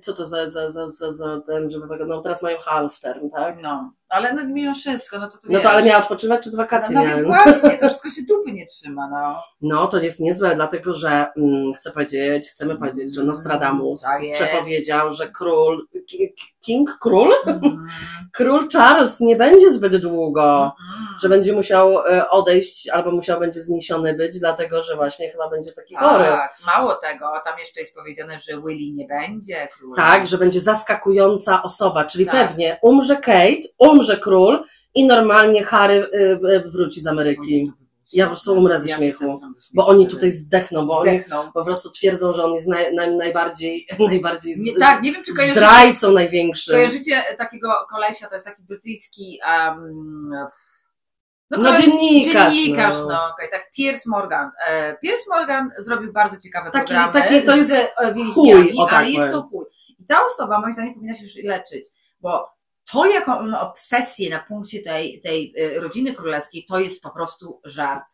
co 0.00 0.12
to 0.12 0.26
za, 0.26 0.48
za, 0.50 0.70
za, 0.70 0.88
za, 0.88 1.12
za 1.12 1.40
ten, 1.46 1.70
żeby, 1.70 1.86
no 2.06 2.20
teraz 2.22 2.42
mają 2.42 2.58
half 2.58 3.00
term, 3.00 3.30
tak? 3.30 3.56
No, 3.62 3.92
ale 4.12 4.32
no, 4.34 4.42
mimo 4.46 4.74
wszystko, 4.74 5.18
no 5.18 5.28
to, 5.28 5.38
No 5.48 5.60
to 5.60 5.70
ale 5.70 5.82
miała 5.82 6.00
odpoczywać, 6.00 6.42
czy 6.42 6.50
z 6.50 6.52
No, 6.52 6.58
wakacji 6.58 6.94
no 6.94 7.00
miałem? 7.04 7.16
więc 7.16 7.28
właśnie, 7.28 7.78
to 7.78 7.88
wszystko 7.88 8.10
się 8.10 8.22
dupy 8.28 8.52
nie 8.52 8.66
trzyma, 8.66 9.08
no. 9.10 9.42
No, 9.60 9.86
to 9.86 9.98
jest 10.00 10.20
niezłe, 10.20 10.54
dlatego 10.54 10.94
że 10.94 11.26
mm, 11.36 11.72
chcę 11.72 11.90
powiedzieć, 11.90 12.48
chcemy 12.48 12.76
powiedzieć, 12.78 13.14
że 13.14 13.24
Nostradamus 13.24 14.02
Tak 14.02 14.22
jest. 14.22 14.42
przepowiedział, 14.42 15.12
że 15.12 15.28
król, 15.28 15.86
ki- 16.06 16.34
King 16.60 16.98
Król? 17.00 17.32
Mhm. 17.46 17.84
Król 18.36 18.68
Charles 18.72 19.20
nie 19.20 19.36
będzie 19.36 19.70
zbyt 19.70 19.96
długo, 19.96 20.62
Mhm. 20.64 21.06
że 21.22 21.28
będzie 21.28 21.52
musiał 21.52 21.98
e, 22.06 22.28
odejść 22.30 22.88
albo 22.88 23.10
musiał 23.10 23.40
będzie 23.40 23.62
zniesiony 23.62 24.14
być, 24.14 24.38
dlatego 24.40 24.82
że 24.82 24.96
właśnie 24.96 25.30
chyba 25.30 25.50
będzie 25.50 25.72
taki 25.72 25.94
chory. 25.96 26.24
Tak, 26.24 26.54
mało 26.66 26.94
tego, 26.94 27.26
tam 27.44 27.58
jeszcze 27.58 27.80
jest 27.80 27.94
powiedziane, 27.94 28.40
że 28.40 28.52
Willy 28.62 28.92
nie 28.92 29.06
będzie 29.06 29.68
królem. 29.78 29.96
Tak, 29.96 30.26
że 30.26 30.38
będzie 30.38 30.60
zaskakująca 30.60 31.62
osoba, 31.62 32.04
czyli 32.04 32.26
Tak. 32.26 32.34
pewnie 32.34 32.78
umrze 32.82 33.16
Kate, 33.16 33.68
umrze 33.78 34.01
król 34.16 34.64
i 34.94 35.06
normalnie 35.06 35.64
Harry 35.64 35.94
y, 36.14 36.40
y, 36.56 36.60
wróci 36.70 37.00
z 37.00 37.06
Ameryki. 37.06 37.72
Ja 38.12 38.24
po 38.24 38.30
prostu 38.30 38.52
umrę 38.54 38.78
ze 38.78 38.88
śmiechu. 38.88 39.40
Bo 39.74 39.86
oni 39.86 40.06
tutaj 40.08 40.30
zdechną, 40.30 40.86
bo 40.86 40.98
oni 40.98 41.20
po 41.54 41.64
prostu 41.64 41.90
twierdzą, 41.90 42.32
że 42.32 42.44
on 42.44 42.52
jest 42.54 42.68
naj, 42.68 42.94
naj, 42.94 43.16
najbardziej, 43.16 43.86
najbardziej 44.08 44.54
z, 44.54 44.60
Nie, 44.60 44.74
tak, 44.78 45.02
nie 45.02 45.12
wiem, 45.12 45.22
czy 45.24 45.34
kojarzycie, 45.34 45.60
zdrajcą 45.60 46.12
największym. 46.12 46.74
kojarzycie 46.74 47.22
takiego 47.38 47.72
kolesia, 47.90 48.26
to 48.28 48.34
jest 48.34 48.44
taki 48.46 48.62
brytyjski 48.62 49.38
um, 49.46 50.30
No, 51.50 51.58
kole- 51.58 51.76
dziennikarz. 51.76 52.54
dziennikarz, 52.54 52.94
no. 52.94 53.08
no, 53.08 53.26
okej, 53.34 53.48
tak, 53.50 53.72
Piers 53.76 54.06
Morgan. 54.06 54.50
E, 54.68 54.96
Piers 55.02 55.28
Morgan 55.28 55.70
zrobił 55.78 56.12
bardzo 56.12 56.38
ciekawe 56.40 56.70
Taki- 56.70 56.86
programy 56.86 57.12
taki 57.12 57.42
to 57.46 57.56
jest 57.56 57.70
z 57.70 57.74
e, 57.74 58.14
chuj, 58.34 58.72
o 58.78 58.84
tak 58.84 58.94
ale 58.94 59.10
jest 59.10 59.32
to 59.32 59.42
chuj. 59.42 59.64
I 59.98 60.04
ta 60.04 60.24
osoba, 60.24 60.60
moim 60.60 60.72
zdaniem, 60.72 60.94
powinna 60.94 61.14
się 61.14 61.24
już 61.24 61.32
leczyć, 61.44 61.88
bo 62.20 62.48
to, 62.92 63.06
jaką 63.06 63.38
on 63.38 63.50
ma 63.50 63.60
obsesję 63.70 64.30
na 64.30 64.38
punkcie 64.38 64.82
tej, 64.82 65.20
tej 65.20 65.54
e, 65.58 65.80
rodziny 65.80 66.14
królewskiej, 66.14 66.66
to 66.68 66.80
jest 66.80 67.02
po 67.02 67.10
prostu 67.10 67.60
żart. 67.64 68.04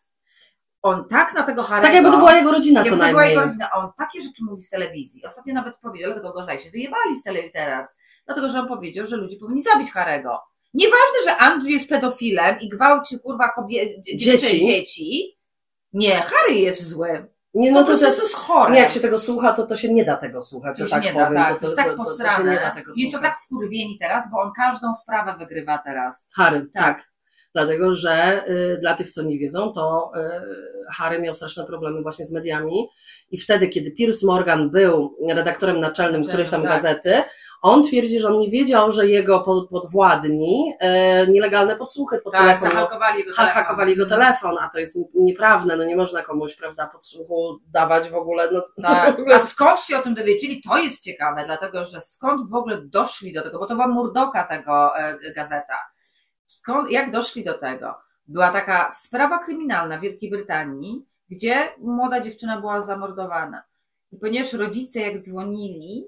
On 0.83 1.09
tak 1.09 1.35
na 1.35 1.43
tego 1.43 1.63
Harry'ego... 1.63 1.83
Tak 1.83 1.95
jakby 1.95 2.11
to 2.11 2.19
była 2.19 2.37
jego 2.37 2.53
rodzina 2.53 2.85
co 2.85 2.91
to 2.91 2.97
była 2.97 3.07
najmniej. 3.13 3.29
jego 3.31 3.41
rodzina, 3.45 3.71
on 3.75 3.91
takie 3.99 4.21
rzeczy 4.21 4.45
mówi 4.45 4.63
w 4.63 4.69
telewizji. 4.69 5.25
Ostatnio 5.25 5.55
nawet 5.55 5.75
powiedział, 5.83 6.13
dlatego 6.13 6.33
go 6.33 6.59
się 6.59 6.71
wyjebali 6.71 7.17
z 7.17 7.23
telewizji 7.23 7.53
teraz, 7.53 7.89
dlatego 8.27 8.49
że 8.49 8.61
on 8.61 8.69
powiedział, 8.69 9.07
że 9.07 9.17
ludzie 9.17 9.37
powinni 9.37 9.63
zabić 9.63 9.93
Harego. 9.93 10.39
Nieważne, 10.75 11.19
że 11.25 11.37
Andrew 11.37 11.71
jest 11.71 11.89
pedofilem 11.89 12.61
i 12.61 12.69
gwałci 12.69 13.21
kurwa 13.21 13.49
kobie... 13.49 14.01
dzie- 14.03 14.17
Dzieci. 14.17 14.67
dzieci. 14.67 15.39
Nie, 15.93 16.21
Harry 16.23 16.55
jest 16.55 16.89
zły. 16.89 17.27
Nie, 17.55 17.73
No 17.73 17.85
to 17.85 17.93
to, 17.93 17.99
to 17.99 18.07
jest, 18.07 18.19
jest, 18.23 18.35
chore. 18.35 18.73
nie, 18.73 18.79
jak 18.81 18.91
się 18.91 19.01
tego 19.01 19.19
słucha, 19.19 19.53
to 19.53 19.67
to 19.67 19.77
się 19.77 19.93
nie 19.95 20.05
da 20.05 20.17
tego 20.17 20.41
słuchać, 20.41 20.79
to 20.79 20.85
się 20.87 20.91
tak 20.91 21.03
nie 21.03 21.13
da, 21.15 21.27
powiem. 21.27 21.43
tak. 21.43 21.55
to, 21.55 21.61
To, 21.61 21.67
jest 21.67 21.77
tak 21.77 21.87
to, 21.87 21.93
to, 21.97 22.05
to 22.05 22.11
się 22.11 22.25
posrane. 22.25 22.51
nie 22.53 22.61
da 22.61 22.71
tego 22.71 22.93
są 23.13 23.21
tak 23.21 23.35
wkurwieni 23.37 23.99
teraz, 24.01 24.31
bo 24.31 24.41
on 24.41 24.53
każdą 24.57 24.95
sprawę 24.95 25.35
wygrywa 25.39 25.79
teraz. 25.85 26.27
Harry, 26.37 26.67
Tak. 26.75 26.85
tak. 26.97 27.09
Dlatego, 27.55 27.95
że 27.95 28.43
y, 28.49 28.79
dla 28.81 28.95
tych, 28.95 29.11
co 29.11 29.23
nie 29.23 29.39
wiedzą, 29.39 29.73
to 29.73 30.13
y, 30.17 30.21
Harry 30.93 31.21
miał 31.21 31.35
straszne 31.35 31.65
problemy 31.65 32.03
właśnie 32.03 32.27
z 32.27 32.33
mediami 32.33 32.89
i 33.31 33.39
wtedy, 33.39 33.69
kiedy 33.69 33.91
Piers 33.91 34.23
Morgan 34.23 34.71
był 34.71 35.17
redaktorem 35.31 35.81
naczelnym 35.81 36.21
Naczelnym, 36.21 36.23
którejś 36.29 36.51
tam 36.51 36.63
tak. 36.63 36.71
gazety, 36.71 37.23
on 37.63 37.83
twierdzi, 37.83 38.21
że 38.21 38.29
on 38.29 38.39
nie 38.39 38.51
wiedział, 38.51 38.93
że 38.93 39.07
jego 39.07 39.41
pod, 39.41 39.69
podwładni 39.69 40.75
e, 40.81 41.27
nielegalne 41.27 41.77
podsłuchy 41.77 42.19
pod 42.19 42.33
Tak, 42.33 42.61
zahakowali 42.61 43.19
jego 43.19 43.35
telefon. 43.35 43.55
hakowali 43.55 43.91
jego 43.91 44.07
telefon, 44.07 44.57
a 44.61 44.69
to 44.69 44.79
jest 44.79 44.99
nieprawne, 45.15 45.77
no 45.77 45.85
nie 45.85 45.97
można 45.97 46.23
komuś, 46.23 46.55
prawda, 46.55 46.87
podsłuchu 46.87 47.59
dawać 47.73 48.11
w 48.11 48.15
ogóle, 48.15 48.49
no 48.53 48.63
Tak. 48.83 49.17
A 49.35 49.41
skąd 49.41 49.81
się 49.81 49.99
o 49.99 50.03
tym 50.03 50.15
dowiedzieli? 50.15 50.63
To 50.63 50.79
jest 50.79 51.03
ciekawe, 51.03 51.43
dlatego 51.47 51.85
że 51.85 52.01
skąd 52.01 52.51
w 52.51 52.55
ogóle 52.55 52.83
doszli 52.83 53.33
do 53.33 53.43
tego, 53.43 53.59
bo 53.59 53.67
to 53.67 53.75
była 53.75 53.89
Murdoka 53.89 54.45
tego 54.45 54.99
e, 54.99 55.33
gazeta. 55.33 55.79
Skąd, 56.45 56.91
jak 56.91 57.11
doszli 57.11 57.45
do 57.45 57.59
tego? 57.59 57.95
Była 58.27 58.51
taka 58.51 58.91
sprawa 58.91 59.39
kryminalna 59.39 59.99
w 59.99 60.01
Wielkiej 60.01 60.31
Brytanii, 60.31 61.07
gdzie 61.31 61.69
młoda 61.79 62.21
dziewczyna 62.21 62.61
była 62.61 62.83
zamordowana. 62.83 63.63
I 64.13 64.17
ponieważ 64.17 64.53
rodzice 64.53 65.01
jak 65.01 65.19
dzwonili, 65.23 66.07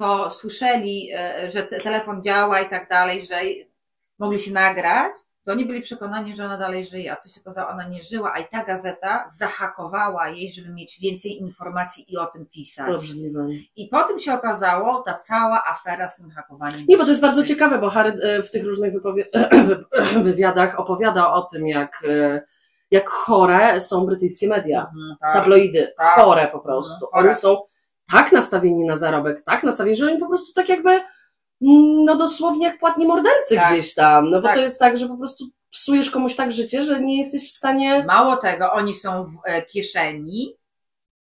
to 0.00 0.30
słyszeli, 0.30 1.10
e, 1.14 1.50
że 1.50 1.62
te- 1.62 1.80
telefon 1.80 2.22
działa 2.22 2.60
i 2.60 2.70
tak 2.70 2.88
dalej, 2.88 3.26
że 3.26 3.34
mogli 4.18 4.40
się 4.40 4.52
nagrać, 4.52 5.12
to 5.44 5.52
oni 5.52 5.64
byli 5.66 5.80
przekonani, 5.80 6.34
że 6.34 6.44
ona 6.44 6.56
dalej 6.58 6.84
żyje, 6.86 7.12
a 7.12 7.16
co 7.16 7.28
się 7.28 7.40
okazało, 7.40 7.70
ona 7.70 7.88
nie 7.88 8.02
żyła, 8.02 8.32
a 8.34 8.38
i 8.38 8.48
ta 8.48 8.64
gazeta 8.64 9.24
zahakowała 9.38 10.28
jej, 10.28 10.52
żeby 10.52 10.68
mieć 10.68 10.98
więcej 11.00 11.40
informacji 11.40 12.04
i 12.12 12.16
o 12.16 12.26
tym 12.26 12.46
pisać. 12.46 12.88
obrzydliwe. 12.90 13.46
I 13.76 13.88
potem 13.88 14.18
się 14.20 14.34
okazało 14.34 15.02
ta 15.02 15.14
cała 15.14 15.64
afera 15.70 16.08
z 16.08 16.16
tym 16.16 16.30
hakowaniem. 16.30 16.84
Nie, 16.88 16.96
bo 16.98 17.04
to 17.04 17.10
jest 17.10 17.22
bardzo 17.22 17.42
ciekawe, 17.42 17.78
bo 17.78 17.90
Harry 17.90 18.18
e, 18.22 18.42
w 18.42 18.50
tych 18.50 18.64
różnych 18.64 18.92
wywiadach 20.22 20.80
opowiada 20.80 21.32
o 21.32 21.42
tym, 21.42 21.66
jak, 21.68 22.02
e, 22.08 22.40
jak 22.90 23.08
chore 23.08 23.80
są 23.80 24.06
brytyjskie 24.06 24.48
media. 24.48 24.80
Mhm, 24.80 25.16
tak. 25.20 25.34
Tabloidy, 25.34 25.92
Tak. 25.98 26.14
chore 26.14 26.48
po 26.52 26.60
prostu. 26.60 27.06
Mhm, 27.06 27.10
chore. 27.12 27.28
Oni 27.28 27.36
są 27.36 27.62
tak 28.12 28.32
nastawieni 28.32 28.84
na 28.84 28.96
zarobek, 28.96 29.42
tak 29.42 29.62
nastawieni, 29.62 29.96
że 29.96 30.06
oni 30.06 30.18
po 30.18 30.28
prostu 30.28 30.52
tak 30.52 30.68
jakby, 30.68 30.90
mm, 30.90 31.04
no 32.04 32.16
dosłownie 32.16 32.66
jak 32.66 32.78
płatni 32.78 33.06
mordercy 33.06 33.54
Tak. 33.54 33.72
gdzieś 33.72 33.94
tam. 33.94 34.30
No 34.30 34.40
bo 34.40 34.48
Tak. 34.48 34.56
to 34.56 34.62
jest 34.62 34.78
tak, 34.78 34.98
że 34.98 35.08
po 35.08 35.16
prostu 35.16 35.44
psujesz 35.70 36.10
komuś 36.10 36.34
tak 36.36 36.52
życie, 36.52 36.84
że 36.84 37.00
nie 37.00 37.18
jesteś 37.18 37.48
w 37.48 37.52
stanie. 37.52 38.04
Mało 38.04 38.36
tego, 38.36 38.72
oni 38.72 38.94
są 38.94 39.24
w 39.24 39.40
e, 39.44 39.62
kieszeni 39.62 40.56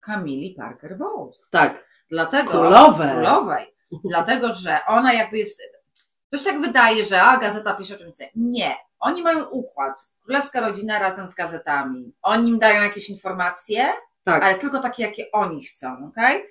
Camili 0.00 0.54
Parker 0.54 0.98
Bowles. 0.98 1.48
Tak. 1.50 1.84
Dlatego, 2.10 2.50
Królowej. 2.50 3.10
Królowej. 3.10 3.74
Dlatego, 4.10 4.52
że 4.52 4.78
ona 4.86 5.12
jakby 5.12 5.38
jest. 5.38 5.62
To 6.30 6.38
się 6.38 6.44
tak 6.44 6.60
wydaje, 6.60 7.04
że 7.04 7.22
a 7.22 7.36
gazeta 7.36 7.74
pisze 7.74 7.94
o 7.94 7.98
czymś. 7.98 8.16
Nie. 8.34 8.76
Oni 8.98 9.22
mają 9.22 9.44
układ. 9.44 10.12
Królewska 10.22 10.60
rodzina 10.60 10.98
razem 10.98 11.26
z 11.26 11.34
gazetami. 11.34 12.12
Oni 12.22 12.48
im 12.48 12.58
dają 12.58 12.82
jakieś 12.82 13.10
informacje, 13.10 13.88
Tak. 14.24 14.42
ale 14.42 14.54
tylko 14.54 14.78
takie, 14.78 15.02
jakie 15.02 15.32
oni 15.32 15.64
chcą, 15.64 16.08
okej? 16.08 16.44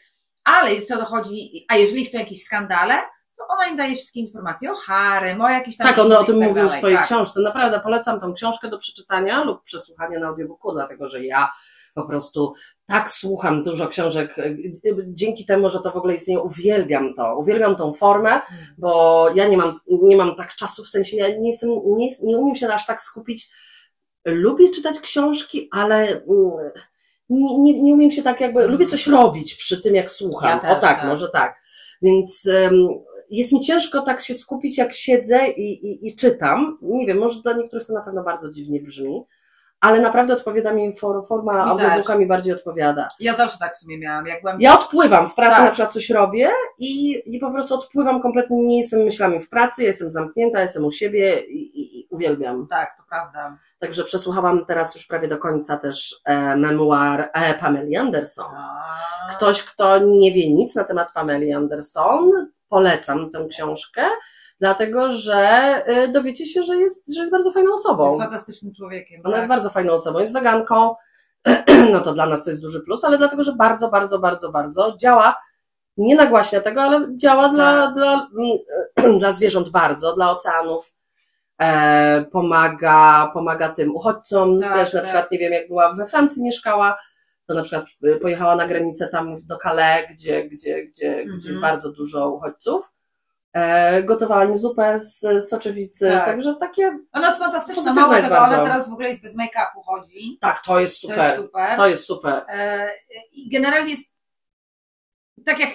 Ale 0.46 0.74
jeśli 0.74 0.88
to 0.88 0.98
dochodzi, 0.98 1.66
a 1.68 1.76
jeżeli 1.76 2.06
chcą 2.06 2.18
jakieś 2.18 2.44
skandale, 2.44 2.96
to 3.38 3.48
ona 3.48 3.68
im 3.68 3.78
daje 3.78 3.96
wszystkie 3.96 4.20
informacje 4.20 4.72
o 4.72 4.76
Harrym, 4.76 5.42
o 5.42 5.50
jakichś 5.50 5.78
tam... 5.78 5.88
Tak, 5.88 6.00
on 6.00 6.12
o 6.12 6.24
tym 6.24 6.40
tak 6.40 6.50
mówił 6.50 6.70
w 6.70 6.72
swojej 6.72 6.98
tak. 6.98 7.06
książce. 7.06 7.42
Naprawdę 7.42 7.80
polecam 7.80 8.20
tą 8.20 8.34
książkę 8.34 8.70
do 8.70 8.78
przeczytania 8.78 9.44
lub 9.44 9.64
przesłuchania 9.64 10.20
na 10.20 10.28
audiobooku, 10.28 10.72
dlatego 10.72 11.08
że 11.08 11.26
ja 11.26 11.50
po 11.94 12.04
prostu 12.04 12.54
tak 12.86 13.10
słucham 13.10 13.64
dużo 13.64 13.88
książek. 13.88 14.36
Dzięki 15.08 15.46
temu, 15.46 15.70
że 15.70 15.80
to 15.80 15.92
w 15.92 15.96
ogóle 15.96 16.16
istnieje, 16.16 16.40
uwielbiam 16.40 17.14
to. 17.14 17.38
Uwielbiam 17.38 17.76
tą 17.76 17.94
formę, 17.94 18.42
bo 18.78 19.30
ja 19.36 19.48
nie 19.48 19.58
mam, 19.58 19.80
nie 19.88 20.18
mam 20.18 20.36
tak 20.36 20.56
czasu, 20.56 20.84
w 20.84 20.88
sensie 20.88 21.18
ja 21.18 21.28
nie 21.28 21.50
jestem, 21.50 21.70
nie, 21.86 22.10
nie 22.24 22.38
umiem 22.38 22.56
się 22.56 22.68
aż 22.68 22.86
tak 22.86 23.02
skupić. 23.02 23.50
Lubię 24.26 24.70
czytać 24.70 25.00
książki, 25.00 25.70
ale 25.72 26.08
mm, 26.08 26.72
nie, 27.30 27.60
nie, 27.60 27.82
nie 27.82 27.94
umiem 27.94 28.12
się 28.12 28.24
tak 28.24 28.42
jakby, 28.42 28.68
lubię 28.68 28.86
coś 28.86 29.08
robić 29.08 29.56
przy 29.56 29.82
tym, 29.82 29.96
jak 29.96 30.12
słucham. 30.12 30.50
Ja 30.50 30.60
też, 30.60 30.78
o 30.78 30.82
tak, 30.82 31.00
tak. 31.00 31.08
może 31.08 31.30
tak. 31.30 31.60
Więc 32.02 32.48
em, 32.48 32.88
jest 33.30 33.54
mi 33.54 33.60
ciężko 33.60 34.02
tak 34.02 34.22
się 34.22 34.34
skupić, 34.34 34.78
jak 34.78 34.94
siedzę 34.94 35.48
i, 35.48 35.88
i, 35.88 36.08
i 36.08 36.16
czytam. 36.16 36.78
Nie 36.82 37.06
wiem, 37.06 37.18
może 37.18 37.42
dla 37.42 37.54
niektórych 37.54 37.88
to 37.88 37.94
na 37.94 38.02
pewno 38.02 38.24
bardzo 38.24 38.52
dziwnie 38.52 38.82
brzmi, 38.82 39.26
ale 39.80 40.00
naprawdę 40.00 40.34
odpowiada 40.34 40.72
mi 40.74 40.96
for, 40.96 41.28
forma 41.28 41.52
audiobooka 41.52 42.18
mi 42.18 42.26
bardziej 42.28 42.54
odpowiada. 42.54 43.08
Ja 43.20 43.36
zawsze 43.36 43.58
tak 43.60 43.76
w 43.76 43.78
sumie 43.80 44.00
miałam. 44.00 44.28
Jak 44.28 44.42
byłam 44.42 44.58
Ja 44.62 44.74
odpływam 44.74 45.28
w 45.28 45.36
pracy, 45.36 45.56
Tak. 45.56 45.66
na 45.66 45.72
przykład 45.72 45.94
coś 45.94 46.10
robię 46.10 46.50
i, 46.80 47.22
i 47.36 47.40
po 47.40 47.52
prostu 47.52 47.76
odpływam 47.76 48.22
kompletnie, 48.22 48.58
nie 48.66 48.78
jestem 48.78 49.00
myślami 49.04 49.40
w 49.40 49.50
pracy, 49.50 49.84
jestem 49.84 50.12
zamknięta, 50.12 50.62
jestem 50.62 50.86
u 50.86 50.92
siebie 50.92 51.40
i, 51.40 51.80
i, 51.82 52.00
i 52.00 52.08
uwielbiam. 52.10 52.68
Tak, 52.70 52.98
to 52.98 53.04
prawda. 53.10 53.58
Także 53.80 54.04
przesłuchałam 54.04 54.66
teraz 54.66 54.96
już 54.96 55.08
prawie 55.08 55.28
do 55.28 55.38
końca 55.38 55.78
też 55.78 56.16
e, 56.26 56.56
memuar 56.56 57.30
e, 57.34 57.54
Pameli 57.54 57.98
Anderson. 57.98 58.56
A, 58.56 59.32
Ktoś, 59.32 59.64
kto 59.64 60.00
nie 60.00 60.32
wie 60.32 60.54
nic 60.54 60.76
na 60.76 60.84
temat 60.84 61.14
Pameli 61.14 61.54
Anderson, 61.54 62.32
polecam 62.70 63.30
tę 63.30 63.46
książkę, 63.50 64.02
dlatego 64.60 65.12
że 65.12 65.36
e, 65.86 66.08
dowiecie 66.08 66.46
się, 66.46 66.64
że 66.64 66.76
jest, 66.76 67.16
że 67.16 67.20
jest 67.22 67.32
bardzo 67.32 67.52
fajną 67.52 67.74
osobą. 67.74 68.06
Jest 68.06 68.20
fantastycznym 68.20 68.74
człowiekiem. 68.74 69.22
Ona 69.24 69.30
tak. 69.30 69.38
jest 69.38 69.50
bardzo 69.50 69.70
fajną 69.70 69.94
osobą, 69.94 70.20
jest 70.20 70.34
weganką, 70.34 70.96
no 71.92 72.02
to 72.02 72.14
dla 72.14 72.26
nas 72.26 72.44
to 72.44 72.50
jest 72.50 72.62
duży 72.62 72.82
plus, 72.82 73.04
ale 73.04 73.18
dlatego, 73.18 73.44
że 73.44 73.54
bardzo, 73.56 73.90
bardzo, 73.90 74.20
bardzo, 74.20 74.52
bardzo 74.52 74.96
działa, 75.00 75.36
nie 75.98 76.16
nagłaśnia 76.16 76.62
tego, 76.62 76.82
ale 76.82 77.08
działa 77.16 77.50
dla, 77.50 77.86
Tak. 77.86 77.96
dla, 77.96 78.28
mm, 79.04 79.20
dla 79.20 79.32
zwierząt 79.32 79.70
bardzo, 79.70 80.14
dla 80.14 80.32
oceanów, 80.32 80.94
e, 81.62 82.26
pomaga, 82.32 83.32
pomaga 83.34 83.70
tym 83.70 83.96
uchodźcom, 83.96 84.62
Tak, 84.62 84.74
też 84.74 84.94
na 84.94 85.00
tak. 85.00 85.04
przykład, 85.04 85.32
nie 85.32 85.38
wiem, 85.40 85.54
jak 85.54 85.68
była 85.68 85.94
we 85.94 86.08
Francji 86.08 86.44
mieszkała, 86.44 86.98
to 87.48 87.54
na 87.54 87.62
przykład 87.64 87.86
y, 88.04 88.20
pojechała 88.20 88.56
na 88.56 88.68
granicę 88.68 89.08
tam 89.08 89.36
do 89.46 89.58
Calais, 89.58 90.06
gdzie, 90.12 90.50
gdzie, 90.50 90.86
gdzie, 90.86 91.18
Mhm. 91.20 91.38
gdzie 91.38 91.50
jest 91.50 91.62
bardzo 91.62 91.92
dużo 91.92 92.30
uchodźców, 92.32 92.92
gotowała 94.04 94.46
mi 94.46 94.58
zupę 94.58 95.00
z 95.00 95.26
soczewicy, 95.50 96.12
Tak. 96.12 96.26
także 96.26 96.56
takie, 96.60 97.00
Ona 97.14 97.28
jest 97.28 97.40
fantastyczna, 97.40 97.94
mało 97.94 98.14
jest 98.16 98.28
tego, 98.28 98.38
ona 98.38 98.48
bardzo. 98.50 98.64
teraz 98.64 98.90
w 98.90 98.94
ogóle 98.94 99.10
jest 99.10 99.22
bez 99.22 99.36
make-upu 99.36 99.84
chodzi. 99.86 100.38
tak, 100.42 100.62
to 100.62 100.80
jest 100.80 101.02
To 101.02 101.08
jest 101.08 101.20
super, 101.20 101.38
super. 101.38 101.78
to 101.78 101.88
jest 101.88 102.06
super. 102.06 102.46
E, 102.50 102.90
I 103.32 103.50
generalnie 103.50 103.90
jest 103.90 104.04
tak 105.46 105.60
jak 105.60 105.70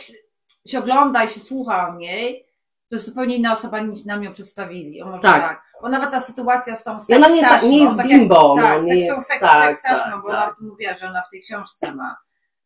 się- 0.66 0.78
ogląda 0.78 1.24
i 1.24 1.28
się 1.28 1.40
słucha 1.40 1.88
o 1.88 1.94
niej, 1.94 2.46
to 2.88 2.96
jest 2.96 3.06
zupełnie 3.06 3.36
inna 3.36 3.52
osoba 3.52 3.80
niż 3.80 4.04
nam 4.04 4.24
ją 4.24 4.32
przedstawili. 4.32 5.02
O, 5.02 5.06
może 5.06 5.22
Tak. 5.22 5.42
tak. 5.42 5.62
Bo 5.82 5.88
nawet 5.88 6.10
ta 6.10 6.20
sytuacja 6.20 6.76
z 6.76 6.84
tą 6.84 6.98
I 7.08 7.14
ona 7.14 7.28
nie 7.28 7.36
jest, 7.36 7.62
nie 7.62 7.84
jest 7.84 7.96
tak 7.96 8.08
bimbo, 8.08 8.56
tak, 8.60 8.76
no, 8.78 8.82
nie 8.82 8.92
tak, 8.94 9.02
z 9.02 9.06
tą 9.08 9.14
jest, 9.16 9.26
seks, 9.28 9.40
tak, 9.40 9.82
tak, 9.82 10.22
bo 10.22 10.28
tak. 10.30 10.48
ona 10.48 10.56
mówiła, 10.70 10.94
że 10.94 11.08
ona 11.08 11.22
w 11.22 11.30
tej 11.30 11.40
książce 11.40 11.94
ma 11.94 12.16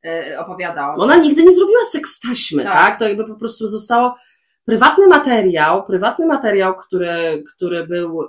e, 0.06 0.38
opowiadała. 0.40 0.94
Ona 0.94 1.16
nigdy 1.16 1.44
nie 1.44 1.52
zrobiła 1.54 1.80
seks 1.92 2.20
taśmy, 2.20 2.64
Tak. 2.64 2.72
tak. 2.74 2.98
To 2.98 3.08
jakby 3.08 3.24
po 3.24 3.34
prostu 3.34 3.66
zostało 3.66 4.14
prywatny 4.64 5.06
materiał, 5.06 5.86
prywatny 5.86 6.26
materiał, 6.26 6.74
który, 6.76 7.44
który 7.54 7.86
był 7.86 8.22
y, 8.22 8.28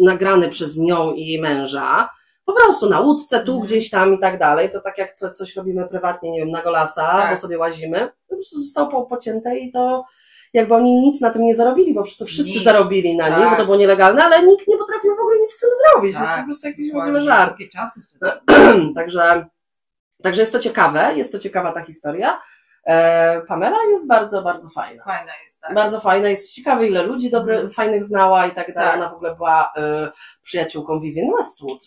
nagrany 0.00 0.48
przez 0.48 0.76
nią 0.76 1.12
i 1.12 1.20
jej 1.26 1.40
męża. 1.40 2.08
Po 2.44 2.52
prostu 2.52 2.88
na 2.88 3.00
łódce, 3.00 3.40
tu 3.40 3.52
Mhm. 3.52 3.66
gdzieś 3.66 3.90
tam 3.90 4.14
i 4.14 4.18
tak 4.18 4.38
dalej. 4.38 4.70
To 4.70 4.80
tak 4.80 4.98
jak 4.98 5.14
co, 5.14 5.30
coś 5.30 5.56
robimy 5.56 5.88
prywatnie, 5.88 6.30
nie 6.32 6.40
wiem, 6.40 6.50
na 6.50 6.62
golasa, 6.62 7.02
Tak. 7.02 7.30
bo 7.30 7.36
sobie 7.36 7.58
łazimy. 7.58 8.10
Po 8.28 8.34
prostu 8.34 8.58
zostało 8.60 8.88
po, 8.88 9.02
pocięte 9.06 9.58
i 9.58 9.70
to 9.72 10.04
jakby 10.54 10.74
oni 10.74 10.96
nic 11.00 11.20
na 11.20 11.30
tym 11.30 11.42
nie 11.42 11.54
zarobili, 11.54 11.94
bo 11.94 12.02
przecież 12.02 12.28
wszyscy 12.28 12.50
Nic. 12.52 12.62
zarobili 12.62 13.16
na 13.16 13.28
Tak. 13.28 13.38
nich, 13.40 13.50
bo 13.50 13.56
to 13.56 13.64
było 13.64 13.76
nielegalne, 13.76 14.24
ale 14.24 14.42
nikt 14.46 14.68
nie 14.68 14.76
potrafił 14.76 15.16
w 15.16 15.20
ogóle 15.20 15.36
nic 15.40 15.50
z 15.50 15.58
tym 15.60 15.70
zrobić. 15.82 16.14
To 16.14 16.20
jest 16.20 16.32
Tak, 16.32 16.40
po 16.40 16.46
prostu 16.46 16.66
jakiś 16.66 16.92
w 16.92 16.96
ogóle 16.96 17.22
żart. 17.22 17.52
Takie 17.52 17.68
czasy 17.68 18.00
wtedy. 18.02 18.32
Także, 18.94 19.46
także 20.22 20.42
jest 20.42 20.52
to 20.52 20.58
ciekawe, 20.58 21.12
jest 21.16 21.32
to 21.32 21.38
ciekawa 21.38 21.72
ta 21.72 21.84
historia. 21.84 22.40
E, 22.86 23.40
Pamela 23.48 23.76
jest 23.90 24.08
bardzo, 24.08 24.42
bardzo 24.42 24.68
fajna. 24.68 25.04
Fajna 25.04 25.32
jest, 25.44 25.60
tak. 25.60 25.74
Bardzo 25.74 26.00
fajna, 26.00 26.28
jest 26.28 26.52
ciekawe, 26.54 26.86
ile 26.86 27.02
ludzi 27.02 27.30
dobry, 27.30 27.54
Mhm. 27.54 27.70
fajnych 27.70 28.04
znała 28.04 28.46
i 28.46 28.50
tak 28.50 28.74
dalej. 28.74 28.90
Tak. 28.90 29.00
Ona 29.00 29.08
w 29.10 29.14
ogóle 29.14 29.34
była 29.36 29.72
e, 29.76 30.10
przyjaciółką 30.42 31.00
Vivienne 31.00 31.32
Westwood. 31.36 31.84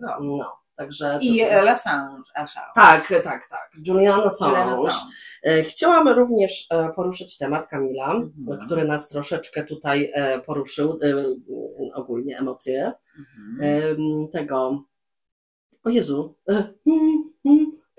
Go. 0.00 0.16
No, 0.20 0.56
także. 0.76 1.18
I 1.22 1.38
to- 1.40 1.44
e, 1.46 1.70
Assange, 1.70 2.22
Assange. 2.34 2.70
tak, 2.74 3.08
tak, 3.24 3.48
tak. 3.50 3.70
Juliana 3.86 4.16
Julian 4.16 4.26
Assange. 4.26 4.90
E, 5.42 5.62
Chciałam 5.62 6.08
również 6.08 6.68
poruszyć 6.96 7.38
temat 7.38 7.66
Kamila, 7.66 8.10
Mhm. 8.14 8.58
który 8.66 8.84
nas 8.84 9.08
troszeczkę 9.08 9.64
tutaj 9.64 10.12
poruszył, 10.46 10.98
ogólnie 11.94 12.38
emocje 12.38 12.92
Mhm. 13.58 14.28
tego. 14.32 14.84
O 15.84 15.90
Jezu. 15.90 16.34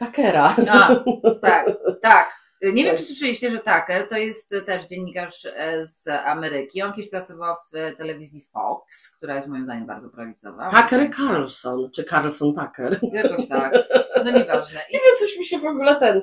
E, 0.02 0.06
Takera. 0.06 0.56
A, 0.70 0.96
tak, 1.42 1.66
tak. 2.02 2.40
Nie 2.62 2.84
wiem, 2.84 2.86
Tak. 2.92 2.98
czy 2.98 3.04
słyszeliście, 3.04 3.52
że 3.52 3.58
Tucker 3.58 4.08
to 4.10 4.18
jest 4.18 4.56
też 4.66 4.86
dziennikarz 4.86 5.46
e, 5.46 5.88
z 5.88 6.08
Ameryki. 6.08 6.82
On 6.82 6.94
kiedyś 6.94 7.10
pracował 7.12 7.56
w 7.74 7.98
telewizji 7.98 8.42
Fox, 8.54 9.10
która 9.18 9.36
jest 9.36 9.48
moim 9.48 9.64
zdaniem 9.64 9.86
bardzo 9.86 10.10
prawicowa. 10.10 10.70
Tucker 10.70 11.10
Carlson, 11.16 11.90
czy 11.96 12.04
Carlson 12.04 12.54
Tucker. 12.54 13.00
Jakoś 13.24 13.48
tak. 13.48 13.74
No 14.26 14.32
nieważne. 14.32 14.80
I, 14.90 14.94
Nie 14.94 15.00
wiem, 15.00 15.16
coś 15.20 15.38
mi 15.40 15.46
się 15.46 15.60
w 15.60 15.66
ogóle 15.66 15.96
ten. 15.96 16.22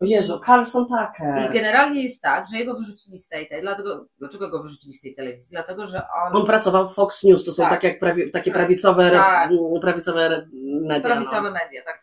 O 0.00 0.04
Jezu, 0.04 0.40
Carlson 0.46 0.82
I 0.84 0.86
Tucker. 0.88 1.52
generalnie 1.52 2.02
jest 2.02 2.22
tak, 2.22 2.44
że 2.52 2.58
jego 2.58 2.74
wyrzucili 2.74 3.18
z 3.18 3.28
tej, 3.28 3.48
tej 3.48 3.62
dlatego, 3.62 4.06
dlaczego 4.18 4.50
go 4.50 4.62
wyrzucili 4.62 4.92
z 4.94 5.00
tej 5.00 5.14
telewizji? 5.14 5.48
Dlatego, 5.52 5.86
że 5.86 6.02
on, 6.26 6.36
On 6.36 6.46
pracował 6.46 6.88
w 6.88 6.94
Fox 6.94 7.22
News, 7.24 7.44
to 7.44 7.52
są 7.52 7.62
Tak. 7.62 7.70
tak, 7.72 7.82
jak 7.84 7.98
prawi, 7.98 8.30
takie 8.30 8.50
Tak. 8.50 8.58
prawicowe, 8.60 9.10
Tak. 9.10 9.50
prawicowe 9.80 10.44
media. 10.88 11.00
prawicowe 11.00 11.50
media, 11.50 11.82
tak. 11.84 12.01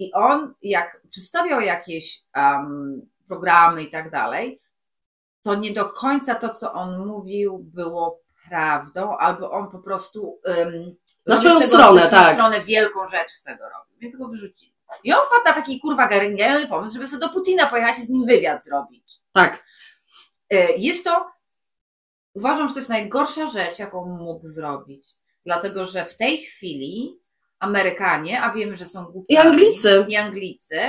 I 0.00 0.12
on, 0.12 0.54
jak 0.62 1.02
przedstawiał 1.10 1.60
jakieś 1.60 2.22
um, 2.36 3.08
programy 3.28 3.82
i 3.82 3.90
tak 3.90 4.10
dalej, 4.10 4.60
to 5.42 5.54
nie 5.54 5.72
do 5.72 5.84
końca 5.84 6.34
to, 6.34 6.54
co 6.54 6.72
on 6.72 7.06
mówił, 7.06 7.58
było 7.58 8.20
prawdą, 8.48 9.16
albo 9.16 9.50
on 9.50 9.70
po 9.70 9.78
prostu 9.78 10.40
um, 10.44 10.96
Na 11.26 11.36
swoją 11.36 11.54
tego, 11.54 11.66
stronę, 11.66 12.08
tak. 12.08 12.34
stronę 12.34 12.60
wielką 12.60 13.08
rzecz 13.08 13.30
z 13.30 13.42
tego 13.42 13.64
robił, 13.64 13.98
więc 14.00 14.16
go 14.16 14.28
wyrzucili. 14.28 14.74
I 15.04 15.12
on 15.12 15.20
wpadł 15.26 15.44
na 15.44 15.52
taki 15.52 15.80
kurwa 15.80 16.08
genialny 16.08 16.68
pomysł, 16.68 16.94
żeby 16.94 17.06
sobie 17.06 17.20
do 17.20 17.28
Putina 17.28 17.66
pojechać 17.66 17.98
i 17.98 18.02
z 18.02 18.08
nim 18.08 18.26
wywiad 18.26 18.64
zrobić. 18.64 19.18
Tak. 19.32 19.64
E, 20.50 20.72
Jest 20.76 21.04
to, 21.04 21.30
uważam, 22.34 22.68
że 22.68 22.74
to 22.74 22.80
jest 22.80 22.90
najgorsza 22.90 23.46
rzecz, 23.46 23.78
jaką 23.78 24.04
mógł 24.04 24.46
zrobić. 24.46 25.08
Dlatego, 25.46 25.84
że 25.84 26.04
w 26.04 26.16
tej 26.16 26.38
chwili 26.38 27.20
Amerykanie, 27.60 28.42
a 28.42 28.52
wiemy, 28.52 28.76
że 28.76 28.84
są 28.84 29.04
głupimi, 29.04 29.26
I 29.28 29.36
Anglicy. 29.36 30.06
i 30.08 30.16
Anglicy, 30.16 30.80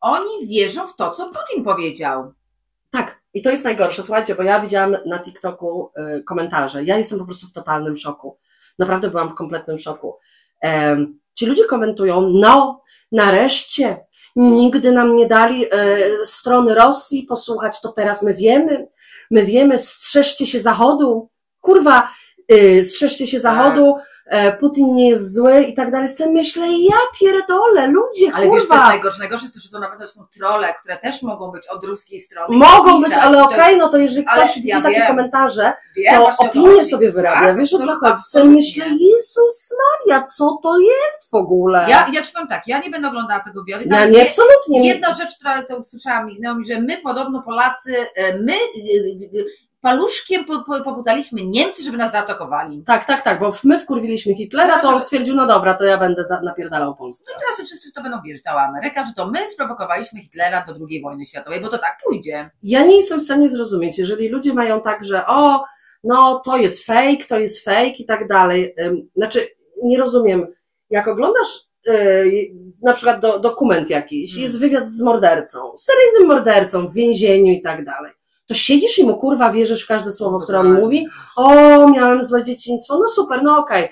oni 0.00 0.48
wierzą 0.48 0.86
w 0.86 0.96
to, 0.96 1.10
co 1.10 1.30
Putin 1.30 1.64
powiedział. 1.64 2.32
Tak. 2.90 3.22
I 3.34 3.42
to 3.42 3.50
jest 3.50 3.64
najgorsze. 3.64 4.02
Słuchajcie, 4.02 4.34
bo 4.34 4.42
ja 4.42 4.60
widziałam 4.60 4.96
na 5.06 5.18
TikToku 5.18 5.90
y, 6.18 6.22
komentarze. 6.22 6.84
Ja 6.84 6.98
jestem 6.98 7.18
po 7.18 7.24
prostu 7.24 7.46
w 7.46 7.52
totalnym 7.52 7.96
szoku. 7.96 8.38
Naprawdę 8.78 9.10
byłam 9.10 9.28
w 9.28 9.34
kompletnym 9.34 9.78
szoku. 9.78 10.18
Ci 11.34 11.46
ludzie 11.46 11.64
komentują, 11.64 12.20
no, 12.20 12.82
nareszcie, 13.12 14.06
nigdy 14.36 14.92
nam 14.92 15.16
nie 15.16 15.26
dali 15.26 15.64
e, 15.64 15.98
strony 16.24 16.74
Rosji 16.74 17.22
posłuchać, 17.22 17.80
to 17.80 17.92
teraz 17.92 18.22
my 18.22 18.34
wiemy. 18.34 18.88
My 19.30 19.44
wiemy, 19.44 19.78
strzeżcie 19.78 20.46
się 20.46 20.60
Zachodu. 20.60 21.30
Kurwa, 21.60 22.08
y, 22.52 22.84
strzeżcie 22.84 23.26
się 23.26 23.40
Zachodu, 23.40 23.96
e, 23.96 24.02
Putin 24.60 24.94
nie 24.94 25.08
jest 25.08 25.34
zły 25.34 25.60
i 25.62 25.74
tak 25.74 25.90
dalej. 25.90 26.08
Se 26.08 26.30
myślę, 26.30 26.66
ja 26.66 26.96
pierdolę, 27.20 27.86
ludzie, 27.86 28.30
Ale 28.34 28.44
wiesz, 28.50 28.54
co 28.62 28.68
kurwa. 28.68 28.74
jest 28.74 28.88
najgorsze? 28.88 29.18
Najgorsze 29.18 29.44
jest 29.44 29.54
to, 29.54 29.60
że 29.60 29.70
to 29.70 29.80
naprawdę 29.80 30.08
są 30.08 30.26
trole, 30.38 30.74
które 30.80 30.96
też 30.96 31.22
mogą 31.22 31.50
być 31.50 31.66
od 31.68 31.84
ruskiej 31.84 32.20
strony. 32.20 32.56
Mogą 32.56 32.96
Pisać, 32.96 33.10
być, 33.10 33.18
ale 33.18 33.38
to 33.38 33.44
okej, 33.44 33.76
no 33.78 33.88
to 33.88 33.96
jeżeli 33.98 34.26
Ale 34.26 34.42
ktoś 34.44 34.56
widzi 34.56 34.68
ja 34.68 34.80
takie 34.80 34.96
wiem. 34.98 35.06
komentarze, 35.06 35.72
Wiem, 35.96 36.14
to 36.14 36.30
opinię 36.38 36.68
chodzi. 36.76 36.90
sobie 36.90 37.12
wyrabia. 37.12 37.40
Tak, 37.40 37.58
Wiesz 37.58 37.74
o 37.74 37.78
co 37.78 37.86
chodzi? 37.86 38.12
Absolutnie. 38.12 38.54
myślę, 38.56 38.86
Jezus 38.86 39.74
Maria, 40.06 40.26
co 40.26 40.58
to 40.62 40.78
jest 40.78 41.30
w 41.30 41.34
ogóle? 41.34 41.86
Ja, 41.88 42.08
ja 42.12 42.22
ci 42.22 42.32
powiem 42.32 42.48
tak, 42.48 42.62
ja 42.66 42.80
nie 42.80 42.90
będę 42.90 43.08
oglądała 43.08 43.40
tego 43.40 43.64
wioli. 43.64 43.86
ja 43.90 44.06
nie, 44.06 44.22
absolutnie 44.28 44.80
nie. 44.80 44.88
Jedna 44.88 45.14
rzecz, 45.14 45.36
która 45.38 45.62
to 45.62 45.76
usłyszałam, 45.76 46.26
mi, 46.58 46.64
że 46.66 46.80
my 46.80 46.96
podobno 47.02 47.42
Polacy, 47.42 47.96
e, 48.14 48.38
my 48.38 48.52
e, 48.52 48.56
e, 48.56 49.44
paluszkiem 49.82 50.44
po, 50.44 50.64
po, 50.64 50.80
pobudaliśmy 50.80 51.40
Niemcy, 51.46 51.84
żeby 51.84 51.96
nas 51.96 52.12
zaatakowali. 52.12 52.82
Tak, 52.86 53.04
tak, 53.04 53.22
tak, 53.22 53.40
bo 53.40 53.52
my 53.64 53.78
wkurwiliśmy 53.78 54.34
Hitlera, 54.34 54.78
to 54.78 54.88
on 54.88 55.00
stwierdził, 55.00 55.34
no 55.34 55.46
dobra, 55.46 55.74
to 55.74 55.84
ja 55.84 55.98
będę 55.98 56.24
napierdalał 56.42 56.96
Polskę. 56.96 57.32
No 57.32 57.36
i 57.36 57.40
teraz 57.40 57.68
wszyscy 57.68 57.92
to 57.92 58.02
będą 58.02 58.22
wierzyć, 58.22 58.42
cała 58.42 58.62
Ameryka, 58.62 59.04
że 59.04 59.12
to 59.16 59.30
my 59.30 59.48
sprowokowaliśmy 59.48 60.20
Hitlera 60.20 60.66
do 60.66 60.74
II 60.88 61.02
wojny 61.02 61.26
światowej, 61.26 61.60
bo 61.60 61.68
to 61.68 61.78
tak 61.78 61.98
pójdzie. 62.04 62.50
Ja 62.62 62.86
nie 62.86 62.96
jestem 62.96 63.20
w 63.20 63.22
stanie 63.22 63.48
zrozumieć, 63.48 63.98
jeżeli 63.98 64.28
ludzie 64.28 64.54
mają 64.54 64.80
tak, 64.80 65.04
że 65.04 65.26
o, 65.26 65.64
no 66.04 66.42
to 66.44 66.56
jest 66.56 66.86
fake, 66.86 67.24
to 67.28 67.38
jest 67.38 67.64
fake 67.64 67.96
i 67.98 68.04
tak 68.04 68.28
dalej. 68.28 68.74
Znaczy, 69.16 69.46
nie 69.84 69.98
rozumiem, 69.98 70.46
jak 70.90 71.08
oglądasz 71.08 71.60
yy, 71.86 72.32
na 72.82 72.92
przykład 72.92 73.20
do, 73.20 73.38
dokument 73.38 73.90
jakiś, 73.90 74.30
Hmm. 74.30 74.42
jest 74.44 74.60
wywiad 74.60 74.88
z 74.88 75.00
mordercą, 75.00 75.58
seryjnym 75.78 76.28
mordercą 76.28 76.86
w 76.86 76.94
więzieniu 76.94 77.52
i 77.52 77.62
tak 77.62 77.84
dalej, 77.84 78.12
to 78.52 78.58
siedzisz 78.58 78.98
i 78.98 79.04
mu 79.04 79.16
kurwa 79.16 79.50
wierzysz 79.52 79.84
w 79.84 79.86
każde 79.88 80.12
słowo, 80.12 80.40
które 80.40 80.58
on 80.60 80.72
mówi, 80.80 81.06
o, 81.36 81.88
miałem 81.88 82.24
złe 82.24 82.44
dzieciństwo, 82.44 82.98
no 83.02 83.08
super, 83.08 83.42
no 83.42 83.58
okej. 83.58 83.88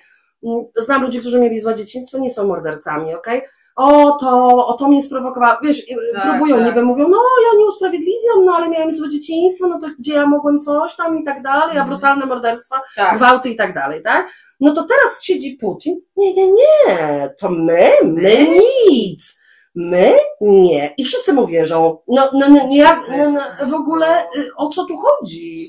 Mm, 0.47 0.65
Znam 0.77 1.03
ludzi, 1.03 1.21
którzy 1.21 1.41
mieli 1.41 1.61
złe 1.61 1.75
dzieciństwo, 1.75 2.19
nie 2.19 2.31
są 2.31 2.47
mordercami, 2.47 3.15
okej? 3.15 3.43
O, 3.77 4.11
to, 4.21 4.47
o 4.67 4.73
to 4.73 4.89
mnie 4.89 5.03
sprowokowało. 5.03 5.59
Wiesz, 5.65 5.83
Tak, 6.15 6.23
próbują, 6.31 6.57
tak. 6.57 6.67
niby 6.67 6.83
mówią, 6.83 7.09
no 7.09 7.19
ja 7.53 7.59
nie 7.59 7.65
usprawiedliwiam, 7.67 8.45
no 8.45 8.53
ale 8.53 8.69
miałem 8.69 8.95
złe 8.95 9.09
dzieciństwo, 9.09 9.67
no 9.69 9.79
to 9.81 9.87
gdzie 9.99 10.15
ja 10.15 10.27
mogłem 10.27 10.61
coś 10.61 10.97
tam 10.97 11.19
i 11.19 11.25
tak 11.25 11.43
dalej, 11.43 11.69
a 11.79 11.81
Mhm. 11.81 11.89
brutalne 11.89 12.27
morderstwa, 12.27 12.81
Tak. 12.97 13.17
gwałty 13.17 13.49
i 13.51 13.57
tak 13.57 13.75
dalej, 13.75 14.03
tak? 14.03 14.31
No 14.61 14.75
to 14.75 14.83
teraz 14.85 15.25
siedzi 15.25 15.57
Putin, 15.61 16.01
nie, 16.17 16.35
nie, 16.35 16.53
nie, 16.53 17.35
to 17.41 17.51
my, 17.51 17.91
my 18.05 18.23
My? 18.23 18.47
nic. 18.91 19.40
My? 19.75 20.13
Nie. 20.41 20.95
I 20.99 21.05
wszyscy 21.05 21.33
mu 21.33 21.47
wierzą. 21.47 21.99
No, 22.09 22.31
no, 22.33 22.49
no, 22.49 22.67
nie, 22.69 22.85
no, 23.19 23.31
no, 23.31 23.67
w 23.67 23.75
ogóle 23.75 24.25
y, 24.39 24.51
o 24.57 24.69
co 24.71 24.85
tu 24.85 24.97
chodzi? 24.97 25.69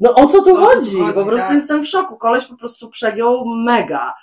No 0.00 0.14
o 0.14 0.26
co 0.26 0.42
tu 0.42 0.50
O 0.54 0.56
tu 0.56 0.56
chodzi? 0.56 0.96
chodzi, 1.00 1.14
Po 1.14 1.24
prostu 1.24 1.48
tak. 1.48 1.56
jestem 1.56 1.82
w 1.82 1.88
szoku. 1.88 2.16
Koleś 2.16 2.44
po 2.44 2.56
prostu 2.56 2.90
przegiął 2.90 3.44
mega. 3.46 4.14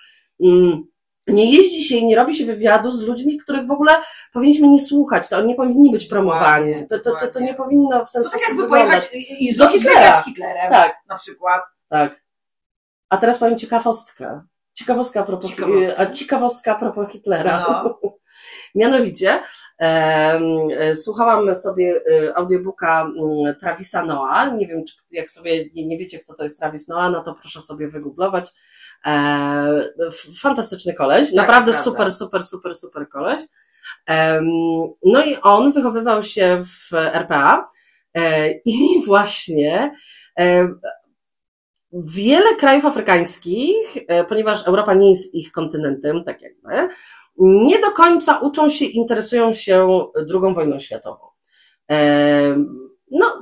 Mm. 0.44 0.84
Nie 1.28 1.52
jeździ 1.56 1.84
się 1.84 1.96
i 1.96 2.06
nie 2.06 2.16
robi 2.16 2.36
się 2.36 2.46
wywiadu 2.46 2.92
z 2.92 3.04
ludźmi, 3.04 3.38
których 3.38 3.68
w 3.68 3.72
ogóle 3.72 3.92
powinniśmy 4.34 4.68
nie 4.68 4.80
słuchać. 4.82 5.30
To 5.30 5.38
oni 5.38 5.48
nie 5.48 5.56
powinni 5.56 5.92
być 5.92 6.06
promowani. 6.06 6.88
To, 6.90 7.00
to, 7.00 7.16
to, 7.16 7.28
to 7.28 7.40
nie 7.40 7.54
powinno 7.54 8.06
w 8.06 8.12
ten 8.12 8.24
To 8.24 8.30
tak 8.30 8.40
sposób 8.42 8.48
jakby 8.48 8.64
wyglądać. 8.64 9.08
pojechać 9.10 9.32
i, 9.40 9.54
zrobić 9.54 9.76
Hitlera. 9.76 10.22
z 10.22 10.26
Hitlerem, 10.26 10.72
Tak, 10.72 10.96
na 11.10 11.18
przykład. 11.18 11.62
tak. 11.90 12.22
A 13.10 13.18
teraz 13.18 13.38
powiem 13.38 13.58
ciekawostkę. 13.58 14.42
Ciekawostka 14.74 15.20
a 15.20 15.24
propos, 15.24 15.52
ciekawostka 16.14 16.72
a 16.72 16.80
propos 16.80 17.12
Hitlera. 17.12 17.84
No. 17.84 18.00
Mianowicie, 18.78 19.40
e, 19.82 20.96
słuchałam 20.96 21.56
sobie 21.56 22.02
e, 22.12 22.38
audiobooka 22.38 23.02
mm, 23.02 23.56
Travisa 23.56 24.04
Noah. 24.04 24.54
Nie 24.58 24.68
wiem, 24.68 24.84
czy 24.86 24.96
jak 25.12 25.30
sobie 25.30 25.66
nie, 25.76 25.98
wiecie, 25.98 26.20
kto 26.20 26.34
to 26.34 26.44
jest 26.44 26.60
Travis 26.60 26.88
Noah, 26.88 27.12
no 27.12 27.24
to 27.24 27.34
proszę 27.34 27.62
sobie 27.62 27.88
wygooglować. 27.88 28.52
E, 29.06 29.94
fantastyczny 30.42 30.94
koleś, 30.94 31.34
naprawdę 31.34 31.72
prawda. 31.72 31.84
super, 31.84 32.12
super, 32.12 32.44
super, 32.44 32.76
super 32.76 33.10
koleś. 33.10 33.44
No 35.04 35.26
i 35.26 35.38
on 35.42 35.72
wychowywał 35.72 36.24
się 36.24 36.64
w 36.64 36.94
RPA 36.94 37.70
I 38.66 39.02
właśnie 39.08 39.96
wiele 41.94 42.56
krajów 42.56 42.86
afrykańskich, 42.86 43.98
ponieważ 44.30 44.68
Europa 44.68 44.94
nie 44.94 45.10
jest 45.10 45.36
ich 45.36 45.52
kontynentem, 45.52 46.24
tak 46.24 46.42
jakby, 46.42 46.90
nie 47.40 47.80
do 47.80 47.92
końca 47.92 48.40
uczą 48.40 48.70
się, 48.70 48.86
interesują 48.86 49.54
się 49.54 49.88
II 50.18 50.54
wojną 50.54 50.80
światową. 50.80 51.28
E, 51.92 52.58
no, 53.12 53.42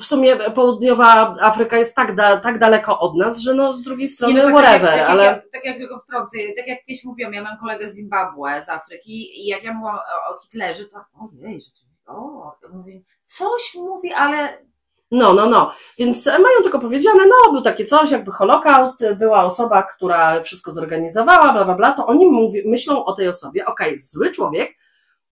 w 0.00 0.04
sumie 0.04 0.36
południowa 0.36 1.34
Afryka 1.40 1.76
jest 1.76 1.94
tak, 1.94 2.14
da, 2.14 2.36
tak 2.36 2.58
daleko 2.58 2.98
od 3.00 3.16
nas, 3.16 3.38
że 3.38 3.54
no 3.54 3.74
z 3.74 3.84
drugiej 3.84 4.08
strony 4.08 4.34
Nie, 4.34 4.42
no, 4.42 4.46
tak 4.46 4.54
whatever, 4.56 4.90
jak, 4.90 5.00
tak, 5.00 5.10
ale... 5.10 5.24
jak, 5.24 5.36
ja- 5.36 5.42
tak 5.52 5.64
jak 5.64 5.76
tylko 5.76 6.00
wtrącę, 6.00 6.38
tak 6.56 6.66
jak 6.66 6.84
kiedyś 6.84 7.04
mówiłam, 7.04 7.32
ja 7.32 7.42
mam 7.42 7.58
kolegę 7.58 7.90
z 7.90 7.94
Zimbabwe, 7.94 8.62
z 8.62 8.68
Afryki 8.68 9.40
i 9.40 9.46
jak 9.46 9.64
ja 9.64 9.72
mówiłam 9.72 9.96
o, 9.96 10.40
Hitlerze, 10.42 10.84
to 10.84 10.98
ojej, 10.98 11.60
rzeczywiście, 11.62 11.86
o, 12.06 12.52
ja 12.62 12.68
mówię, 12.68 13.00
coś 13.22 13.74
mówi, 13.74 14.12
ale 14.12 14.66
No, 15.10 15.34
no, 15.34 15.46
no. 15.46 15.72
Więc 15.98 16.26
mają 16.26 16.62
tylko 16.62 16.78
powiedziane, 16.78 17.24
no, 17.26 17.52
był 17.52 17.62
takie 17.62 17.84
coś, 17.84 18.10
jakby 18.10 18.32
Holokaust, 18.32 19.04
była 19.18 19.44
osoba, 19.44 19.82
która 19.82 20.40
wszystko 20.42 20.72
zorganizowała, 20.72 21.52
bla, 21.52 21.64
bla, 21.64 21.74
bla, 21.74 21.92
to 21.92 22.06
oni 22.06 22.26
mówi, 22.26 22.62
myślą 22.66 23.04
o 23.04 23.12
tej 23.12 23.28
osobie, 23.28 23.66
okej, 23.66 23.98
zły 23.98 24.30
człowiek, 24.30 24.74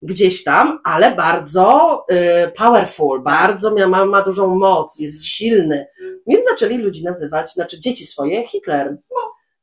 gdzieś 0.02 0.44
tam, 0.44 0.78
ale 0.84 1.14
bardzo 1.14 2.04
y, 2.10 2.52
powerful, 2.52 3.22
bardzo 3.22 3.74
ma, 3.88 4.04
ma, 4.04 4.22
dużą 4.22 4.54
moc, 4.54 4.98
jest 4.98 5.26
silny. 5.26 5.86
Więc 6.26 6.46
zaczęli 6.50 6.78
ludzi 6.78 7.04
nazywać, 7.04 7.52
znaczy 7.52 7.80
dzieci 7.80 8.06
swoje, 8.06 8.46
Hitler. 8.46 8.96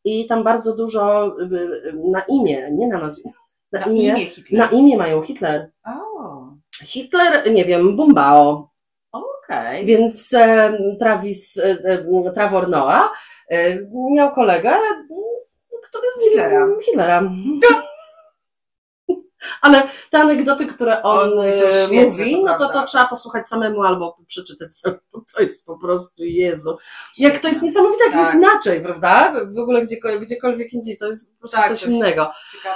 I 0.05 0.27
tam 0.27 0.43
bardzo 0.43 0.75
dużo 0.75 1.27
y, 1.27 1.43
y, 1.43 1.93
na 2.11 2.21
imię, 2.21 2.69
nie 2.71 2.87
na 2.87 2.99
nazwisko, 2.99 3.41
na, 3.71 3.79
na 3.79 3.85
imię, 3.85 4.09
imię 4.09 4.25
Hitler. 4.25 4.59
na 4.59 4.69
imię 4.69 4.97
mają 4.97 5.21
Hitler. 5.21 5.71
O, 5.85 6.53
Hitler, 6.83 7.51
nie 7.51 7.65
wiem, 7.65 7.95
Bumbao. 7.95 8.72
Okej. 9.49 9.85
Więc 9.85 10.35
Travis, 10.99 11.57
e, 11.57 11.77
e, 11.83 12.31
Trevor 12.33 12.69
Noah 12.69 13.11
e, 13.49 13.77
miał 14.11 14.31
kolegę, 14.31 14.73
który 15.83 16.07
z 16.11 16.23
Hitlera. 16.23 16.67
Hitlera. 16.85 17.23
Ale 19.61 19.83
te 20.09 20.19
anegdoty, 20.19 20.65
które 20.65 21.01
on, 21.01 21.29
On 21.39 21.45
mówi, 21.91 22.35
to 22.35 22.41
no 22.41 22.57
to, 22.57 22.69
to 22.69 22.85
trzeba 22.85 23.07
posłuchać 23.07 23.47
samemu 23.47 23.83
albo 23.83 24.17
przeczytać 24.27 24.75
samemu. 24.75 25.01
To 25.35 25.41
jest 25.41 25.65
po 25.65 25.77
prostu 25.77 26.23
Jezu. 26.23 26.77
Jak 27.17 27.37
to 27.37 27.47
jest 27.47 27.61
niesamowite, 27.61 28.03
jak 28.03 28.13
Tak. 28.13 28.21
jest 28.21 28.35
inaczej, 28.35 28.81
prawda? 28.81 29.33
W 29.55 29.57
ogóle 29.57 29.81
gdziekolwiek, 29.81 30.21
gdziekolwiek 30.21 30.73
indziej, 30.73 30.97
to 30.97 31.07
jest 31.07 31.33
po 31.33 31.39
prostu 31.39 31.57
Tak, 31.57 31.69
coś 31.69 31.83
innego. 31.83 32.31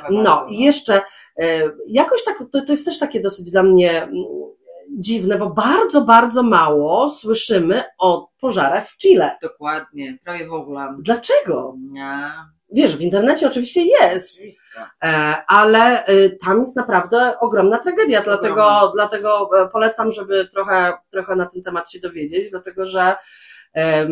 No 0.09 0.23
bardzo. 0.23 0.45
i 0.49 0.59
jeszcze 0.59 1.01
jakoś 1.87 2.23
tak, 2.23 2.37
to, 2.51 2.61
to 2.61 2.73
jest 2.73 2.85
też 2.85 2.99
takie 2.99 3.19
dosyć 3.19 3.51
dla 3.51 3.63
mnie 3.63 4.03
mm, 4.03 4.13
dziwne, 4.97 5.37
bo 5.37 5.49
bardzo, 5.49 6.01
bardzo 6.01 6.43
mało 6.43 7.09
słyszymy 7.09 7.83
o 7.97 8.29
pożarach 8.39 8.87
w 8.87 8.97
Chile. 8.97 9.37
Dokładnie, 9.41 10.17
prawie 10.23 10.47
w 10.47 10.53
ogóle. 10.53 10.95
Dlaczego? 10.99 11.75
Nie, 11.91 12.31
Wiesz, 12.71 12.97
w 12.97 13.01
internecie 13.01 13.47
oczywiście 13.47 13.85
jest, 13.85 14.41
e, 15.03 15.35
ale 15.47 16.05
e, 16.05 16.29
tam 16.29 16.59
jest 16.59 16.75
naprawdę 16.75 17.39
ogromna 17.39 17.77
tragedia, 17.77 18.21
dlatego, 18.21 18.53
Ogromna. 18.53 18.91
dlatego 18.95 19.49
e, 19.59 19.69
polecam, 19.69 20.11
żeby 20.11 20.47
trochę, 20.47 20.93
trochę 21.11 21.35
na 21.35 21.45
ten 21.45 21.61
temat 21.61 21.91
się 21.91 21.99
dowiedzieć, 21.99 22.51
dlatego 22.51 22.85
że 22.85 23.15
em, 23.73 24.11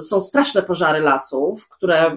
są 0.00 0.20
straszne 0.20 0.62
pożary 0.62 1.00
lasów, 1.00 1.68
które 1.68 2.06
e, 2.06 2.16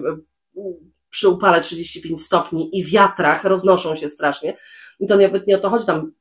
przy 1.10 1.28
upale 1.28 1.60
35 1.60 2.22
stopni 2.22 2.78
i 2.78 2.84
wiatrach 2.84 3.44
roznoszą 3.44 3.96
się 3.96 4.08
strasznie. 4.08 4.56
I 5.00 5.06
to 5.06 5.16
nawet 5.16 5.46
nie 5.46 5.56
o 5.56 5.60
to 5.60 5.70
chodzi, 5.70 5.86
tam 5.86 6.12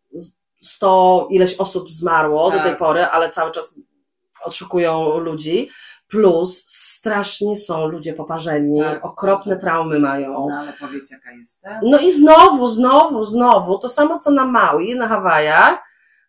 100 0.61 1.27
ileś 1.31 1.55
osób 1.55 1.91
zmarło 1.91 2.51
do 2.51 2.57
Tak. 2.57 2.65
tej 2.65 2.75
pory, 2.75 3.03
ale 3.05 3.29
cały 3.29 3.51
czas 3.51 3.79
odszukują 4.43 5.19
ludzi. 5.19 5.69
Plus 6.07 6.63
strasznie 6.67 7.55
są 7.57 7.87
ludzie 7.87 8.13
poparzeni, 8.13 8.81
Tak. 8.81 9.05
okropne 9.05 9.57
traumy 9.57 9.99
mają. 9.99 10.47
No 10.49 10.55
ale 10.59 10.73
powiedz 10.79 11.11
jaka 11.11 11.31
jestem. 11.31 11.79
No 11.83 11.99
i 11.99 12.11
znowu, 12.11 12.67
znowu, 12.67 13.23
znowu, 13.23 13.77
to 13.77 13.89
samo 13.89 14.17
co 14.17 14.31
na 14.31 14.45
Maui, 14.45 14.95
na 14.95 15.07
Hawajach. 15.07 15.79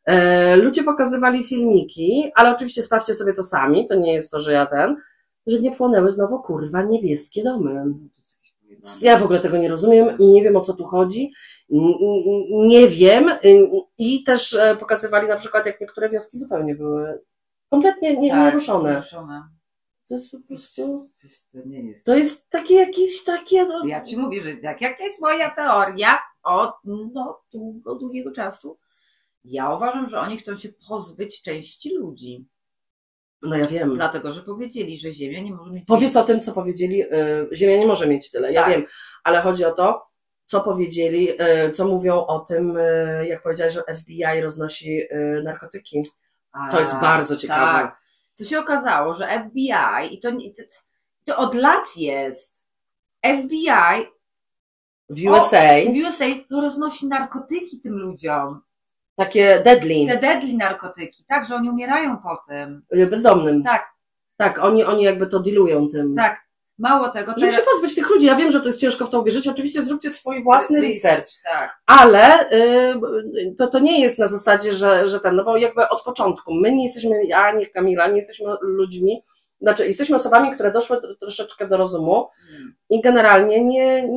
E, 0.04 0.56
ludzie 0.56 0.82
pokazywali 0.82 1.44
filmiki, 1.44 2.30
ale 2.34 2.50
oczywiście 2.50 2.82
sprawdźcie 2.82 3.14
sobie 3.14 3.32
to 3.32 3.42
sami, 3.42 3.86
to 3.86 3.94
nie 3.94 4.12
jest 4.14 4.30
to, 4.30 4.40
że 4.40 4.52
ja 4.52 4.66
ten, 4.66 4.96
że 5.46 5.58
nie 5.60 5.72
płonęły 5.72 6.10
znowu 6.10 6.40
kurwa 6.42 6.82
niebieskie 6.82 7.44
domy. 7.44 7.84
Ja 9.02 9.18
w 9.18 9.22
ogóle 9.22 9.40
tego 9.40 9.56
nie 9.56 9.68
rozumiem 9.68 10.18
i 10.18 10.26
nie 10.26 10.42
wiem 10.42 10.56
o 10.56 10.60
co 10.60 10.72
tu 10.72 10.84
chodzi. 10.84 11.32
Nie 12.68 12.88
wiem. 12.88 13.28
y, 13.28 13.68
I 13.98 14.24
też 14.24 14.54
e, 14.54 14.76
pokazywali 14.80 15.28
na 15.28 15.36
przykład, 15.36 15.66
jak 15.66 15.80
niektóre 15.80 16.08
wioski 16.08 16.38
zupełnie 16.38 16.74
były 16.74 17.22
kompletnie 17.70 18.16
nie, 18.16 18.30
Tak, 18.30 18.38
nieruszone. 18.46 18.90
nieruszone. 18.90 19.42
To 20.08 20.14
jest 20.14 20.30
po 20.30 20.38
prostu. 20.48 20.98
To 21.52 21.58
nie 21.66 21.82
jest. 21.82 22.06
To 22.06 22.14
jest 22.16 22.48
takie 22.50 22.74
jakieś 22.74 23.24
takie. 23.24 23.64
No, 23.66 23.86
Ja 23.86 24.02
ci 24.04 24.16
mówię, 24.16 24.42
że 24.42 24.56
tak 24.56 24.80
jak 24.80 25.00
jest 25.00 25.20
moja 25.20 25.50
teoria 25.50 26.18
od 26.42 26.70
no, 26.84 27.40
długo, 27.52 27.94
długiego 27.94 28.32
czasu, 28.32 28.78
ja 29.44 29.74
uważam, 29.74 30.08
że 30.08 30.20
oni 30.20 30.36
chcą 30.36 30.56
się 30.56 30.68
pozbyć 30.88 31.42
części 31.42 31.94
ludzi. 31.94 32.46
no 33.42 33.56
ja 33.56 33.64
wiem. 33.64 33.94
Dlatego, 33.94 34.32
że 34.32 34.42
powiedzieli, 34.42 34.98
że 34.98 35.12
Ziemia 35.12 35.40
nie 35.40 35.54
może 35.54 35.70
mieć. 35.70 35.84
Powiedz 35.86 36.16
o 36.16 36.24
tym, 36.24 36.40
co 36.40 36.52
powiedzieli. 36.52 37.02
y, 37.02 37.08
Ziemia 37.52 37.76
nie 37.76 37.86
może 37.86 38.06
mieć 38.06 38.30
tyle, 38.30 38.52
ja 38.52 38.62
Tak. 38.62 38.72
wiem, 38.72 38.84
ale 39.24 39.40
chodzi 39.40 39.64
o 39.64 39.72
to, 39.72 40.02
co 40.46 40.60
powiedzieli, 40.60 41.28
y, 41.66 41.70
co 41.70 41.88
mówią 41.88 42.14
o 42.26 42.38
tym, 42.40 42.76
y, 42.76 43.26
jak 43.28 43.42
powiedziałeś, 43.42 43.74
że 43.74 43.82
FBI 43.94 44.40
roznosi 44.42 45.00
y, 45.02 45.42
narkotyki. 45.44 46.02
A, 46.52 46.70
To 46.70 46.80
jest 46.80 46.96
bardzo 47.00 47.36
ciekawe. 47.36 47.82
Tak. 47.82 47.96
Co 48.34 48.44
się 48.44 48.58
okazało, 48.58 49.14
że 49.14 49.28
FBI, 49.44 50.14
i 50.14 50.20
to, 50.20 50.28
to, 51.24 51.36
od 51.36 51.54
lat 51.54 51.96
jest, 51.96 52.66
FBI 53.24 54.06
W 55.10 55.30
USA 55.30 55.58
w 55.92 56.06
USA 56.06 56.24
roznosi 56.50 57.06
narkotyki 57.06 57.80
tym 57.80 57.94
ludziom. 57.98 58.60
takie 59.16 59.60
deadly, 59.64 60.06
Te 60.08 60.18
deadly 60.18 60.56
narkotyki, 60.56 61.24
tak, 61.28 61.46
że 61.46 61.54
oni 61.54 61.70
umierają 61.70 62.16
po 62.18 62.42
tym. 62.48 62.82
bezdomnym. 63.10 63.62
Tak, 63.64 63.92
Tak, 64.36 64.58
oni, 64.58 64.84
oni 64.84 65.02
jakby 65.04 65.26
to 65.26 65.40
dealują 65.40 65.88
tym. 65.88 66.14
tak. 66.16 66.40
Mało 66.78 67.08
tego, 67.08 67.34
Żeby 67.36 67.52
się 67.52 67.62
pozbyć 67.62 67.94
tych 67.94 68.10
ludzi. 68.10 68.26
Ja 68.26 68.34
wiem, 68.34 68.50
że 68.50 68.60
to 68.60 68.66
jest 68.66 68.80
ciężko 68.80 69.06
w 69.06 69.10
to 69.10 69.20
uwierzyć. 69.20 69.48
Oczywiście 69.48 69.82
zróbcie 69.82 70.10
swój 70.10 70.42
własny 70.42 70.80
research. 70.80 71.28
Tak. 71.52 71.78
Ale 71.86 72.50
y, 72.52 73.54
to, 73.58 73.66
to 73.66 73.78
nie 73.78 74.00
jest 74.00 74.18
na 74.18 74.26
zasadzie, 74.26 74.72
że, 74.72 75.08
że 75.08 75.20
ten, 75.20 75.36
no 75.36 75.44
bo 75.44 75.56
jakby 75.56 75.88
od 75.88 76.02
początku 76.02 76.54
my 76.54 76.72
nie 76.72 76.84
jesteśmy, 76.84 77.24
ja, 77.24 77.52
nie 77.52 77.66
Kamila, 77.66 78.06
nie 78.06 78.16
jesteśmy 78.16 78.46
ludźmi, 78.60 79.22
znaczy 79.62 79.86
jesteśmy 79.86 80.16
osobami, 80.16 80.50
które 80.50 80.72
doszły 80.72 80.96
tro- 80.96 81.16
troszeczkę 81.20 81.68
do 81.68 81.76
rozumu 81.76 82.28
i 82.90 83.00
generalnie 83.00 83.64
nie, 83.64 84.08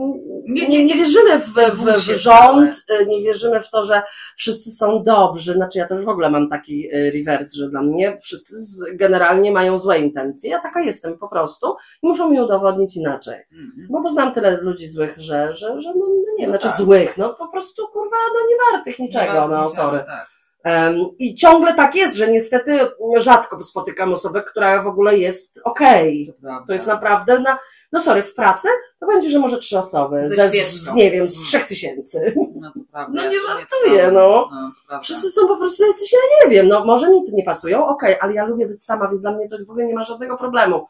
nie, 0.47 0.67
nie, 0.67 0.85
nie 0.85 0.95
wierzymy 0.95 1.39
w, 1.39 1.47
w, 1.53 1.85
w 1.85 2.15
rząd, 2.15 2.85
y, 3.01 3.05
nie 3.05 3.21
wierzymy 3.21 3.61
w 3.61 3.69
to, 3.69 3.83
że 3.83 4.01
wszyscy 4.37 4.71
są 4.71 5.03
dobrzy, 5.03 5.53
znaczy 5.53 5.79
ja 5.79 5.87
to 5.87 5.93
już 5.95 6.05
w 6.05 6.09
ogóle 6.09 6.29
mam 6.29 6.49
taki 6.49 6.95
y, 6.95 7.11
reverse, 7.11 7.57
że 7.57 7.69
dla 7.69 7.81
mnie 7.81 8.17
wszyscy 8.21 8.55
generalnie 8.93 9.51
mają 9.51 9.77
złe 9.77 9.99
intencje, 9.99 10.49
ja 10.49 10.59
taka 10.59 10.81
jestem 10.81 11.17
po 11.17 11.27
prostu 11.27 11.75
i 12.03 12.07
muszą 12.07 12.29
mi 12.29 12.41
udowodnić 12.41 12.95
inaczej. 12.97 13.35
Mhm. 13.51 13.87
Bo 13.89 14.01
poznałam 14.01 14.33
tyle 14.33 14.57
ludzi 14.61 14.87
złych, 14.89 15.17
że, 15.17 15.55
że, 15.55 15.81
że 15.81 15.89
no, 15.89 16.05
no 16.05 16.33
nie, 16.39 16.45
No 16.47 16.51
znaczy 16.51 16.67
tak. 16.67 16.77
złych, 16.77 17.17
no 17.17 17.33
po 17.33 17.47
prostu 17.47 17.87
kurwa, 17.87 18.17
no 18.33 18.39
nie 18.49 18.55
wartych 18.71 18.99
niczego, 18.99 19.33
no 19.33 19.41
niczego, 19.63 19.69
sorry. 19.69 19.99
tak. 20.07 20.34
I 21.19 21.35
ciągle 21.35 21.73
tak 21.73 21.95
jest, 21.95 22.15
że 22.15 22.31
niestety 22.31 22.79
rzadko 23.17 23.63
spotykam 23.63 24.13
osobę, 24.13 24.43
która 24.43 24.83
w 24.83 24.87
ogóle 24.87 25.17
jest 25.17 25.61
okej. 25.63 26.27
To, 26.27 26.33
prawda. 26.41 26.67
To 26.67 26.73
jest 26.73 26.87
naprawdę, 26.87 27.39
na, 27.39 27.57
no 27.91 27.99
sorry, 27.99 28.23
w 28.23 28.33
pracy 28.33 28.67
to 28.99 29.05
będzie, 29.07 29.29
że 29.29 29.39
może 29.39 29.57
trzy 29.57 29.77
osoby, 29.77 30.29
Ze 30.29 30.49
ze, 30.49 30.65
z, 30.65 30.93
nie 30.93 31.11
wiem, 31.11 31.27
z 31.27 31.35
Mm. 31.35 31.45
trzech 31.45 31.63
tysięcy. 31.63 32.35
No 32.55 32.71
to 32.73 32.79
prawda. 32.91 33.21
No 33.23 33.29
nie 33.29 33.37
to 33.37 33.47
żartuję, 33.47 34.11
no. 34.11 34.49
no 34.51 34.71
to. 34.89 35.01
Wszyscy 35.03 35.29
są 35.31 35.47
po 35.47 35.57
prostu 35.57 35.85
jacyś, 35.87 36.13
ja 36.13 36.19
nie 36.45 36.55
wiem, 36.55 36.67
no 36.67 36.85
może 36.85 37.09
mi 37.09 37.23
nie 37.33 37.43
pasują, 37.43 37.87
okej, 37.87 38.15
ale 38.21 38.33
ja 38.33 38.45
lubię 38.45 38.67
być 38.67 38.83
sama, 38.83 39.07
więc 39.07 39.21
dla 39.21 39.31
mnie 39.31 39.47
to 39.47 39.57
w 39.67 39.69
ogóle 39.69 39.85
nie 39.85 39.95
ma 39.95 40.03
żadnego 40.03 40.37
problemu. 40.37 40.85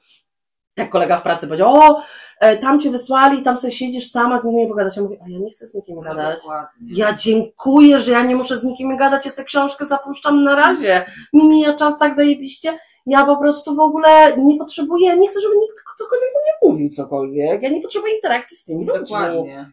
Jak 0.77 0.89
kolega 0.89 1.17
w 1.17 1.21
pracy 1.23 1.47
powiedział, 1.47 1.73
o, 1.75 2.01
e, 2.39 2.57
tam 2.57 2.79
cię 2.79 2.91
wysłali, 2.91 3.41
tam 3.41 3.57
sobie 3.57 3.73
siedzisz 3.73 4.07
sama, 4.11 4.38
z 4.39 4.43
nimi 4.45 4.57
nie 4.61 4.67
pogadać. 4.67 4.97
Ja 4.97 5.03
mówię, 5.03 5.17
a 5.25 5.29
ja 5.29 5.39
nie 5.39 5.51
chcę 5.51 5.65
z 5.67 5.75
nikim 5.75 5.95
No 5.95 6.01
gadać. 6.01 6.39
dokładnie. 6.43 6.88
Ja 6.95 7.13
dziękuję, 7.13 7.99
że 7.99 8.11
ja 8.11 8.23
nie 8.23 8.35
muszę 8.35 8.57
z 8.57 8.63
nikim 8.63 8.97
gadać, 8.97 9.25
ja 9.25 9.31
sobie 9.31 9.45
książkę 9.45 9.85
zapuszczam 9.85 10.43
na 10.43 10.55
razie. 10.55 11.05
Mi 11.33 11.47
mija 11.49 11.73
czas 11.73 11.99
tak 11.99 12.13
zajebiście. 12.13 12.77
Ja 13.05 13.25
po 13.25 13.38
prostu 13.38 13.75
w 13.75 13.79
ogóle 13.79 14.38
nie 14.38 14.57
potrzebuję, 14.57 15.17
nie 15.17 15.27
chcę, 15.27 15.41
żeby 15.41 15.55
nikt 15.55 15.75
ktokolwiek 15.95 16.29
do 16.33 16.39
mnie 16.41 16.71
mówił 16.73 16.89
cokolwiek. 16.89 17.63
Ja 17.63 17.69
nie 17.69 17.81
potrzebuję 17.81 18.15
interakcji 18.15 18.57
z 18.57 18.65
tymi 18.65 18.85
ludźmi. 18.85 19.17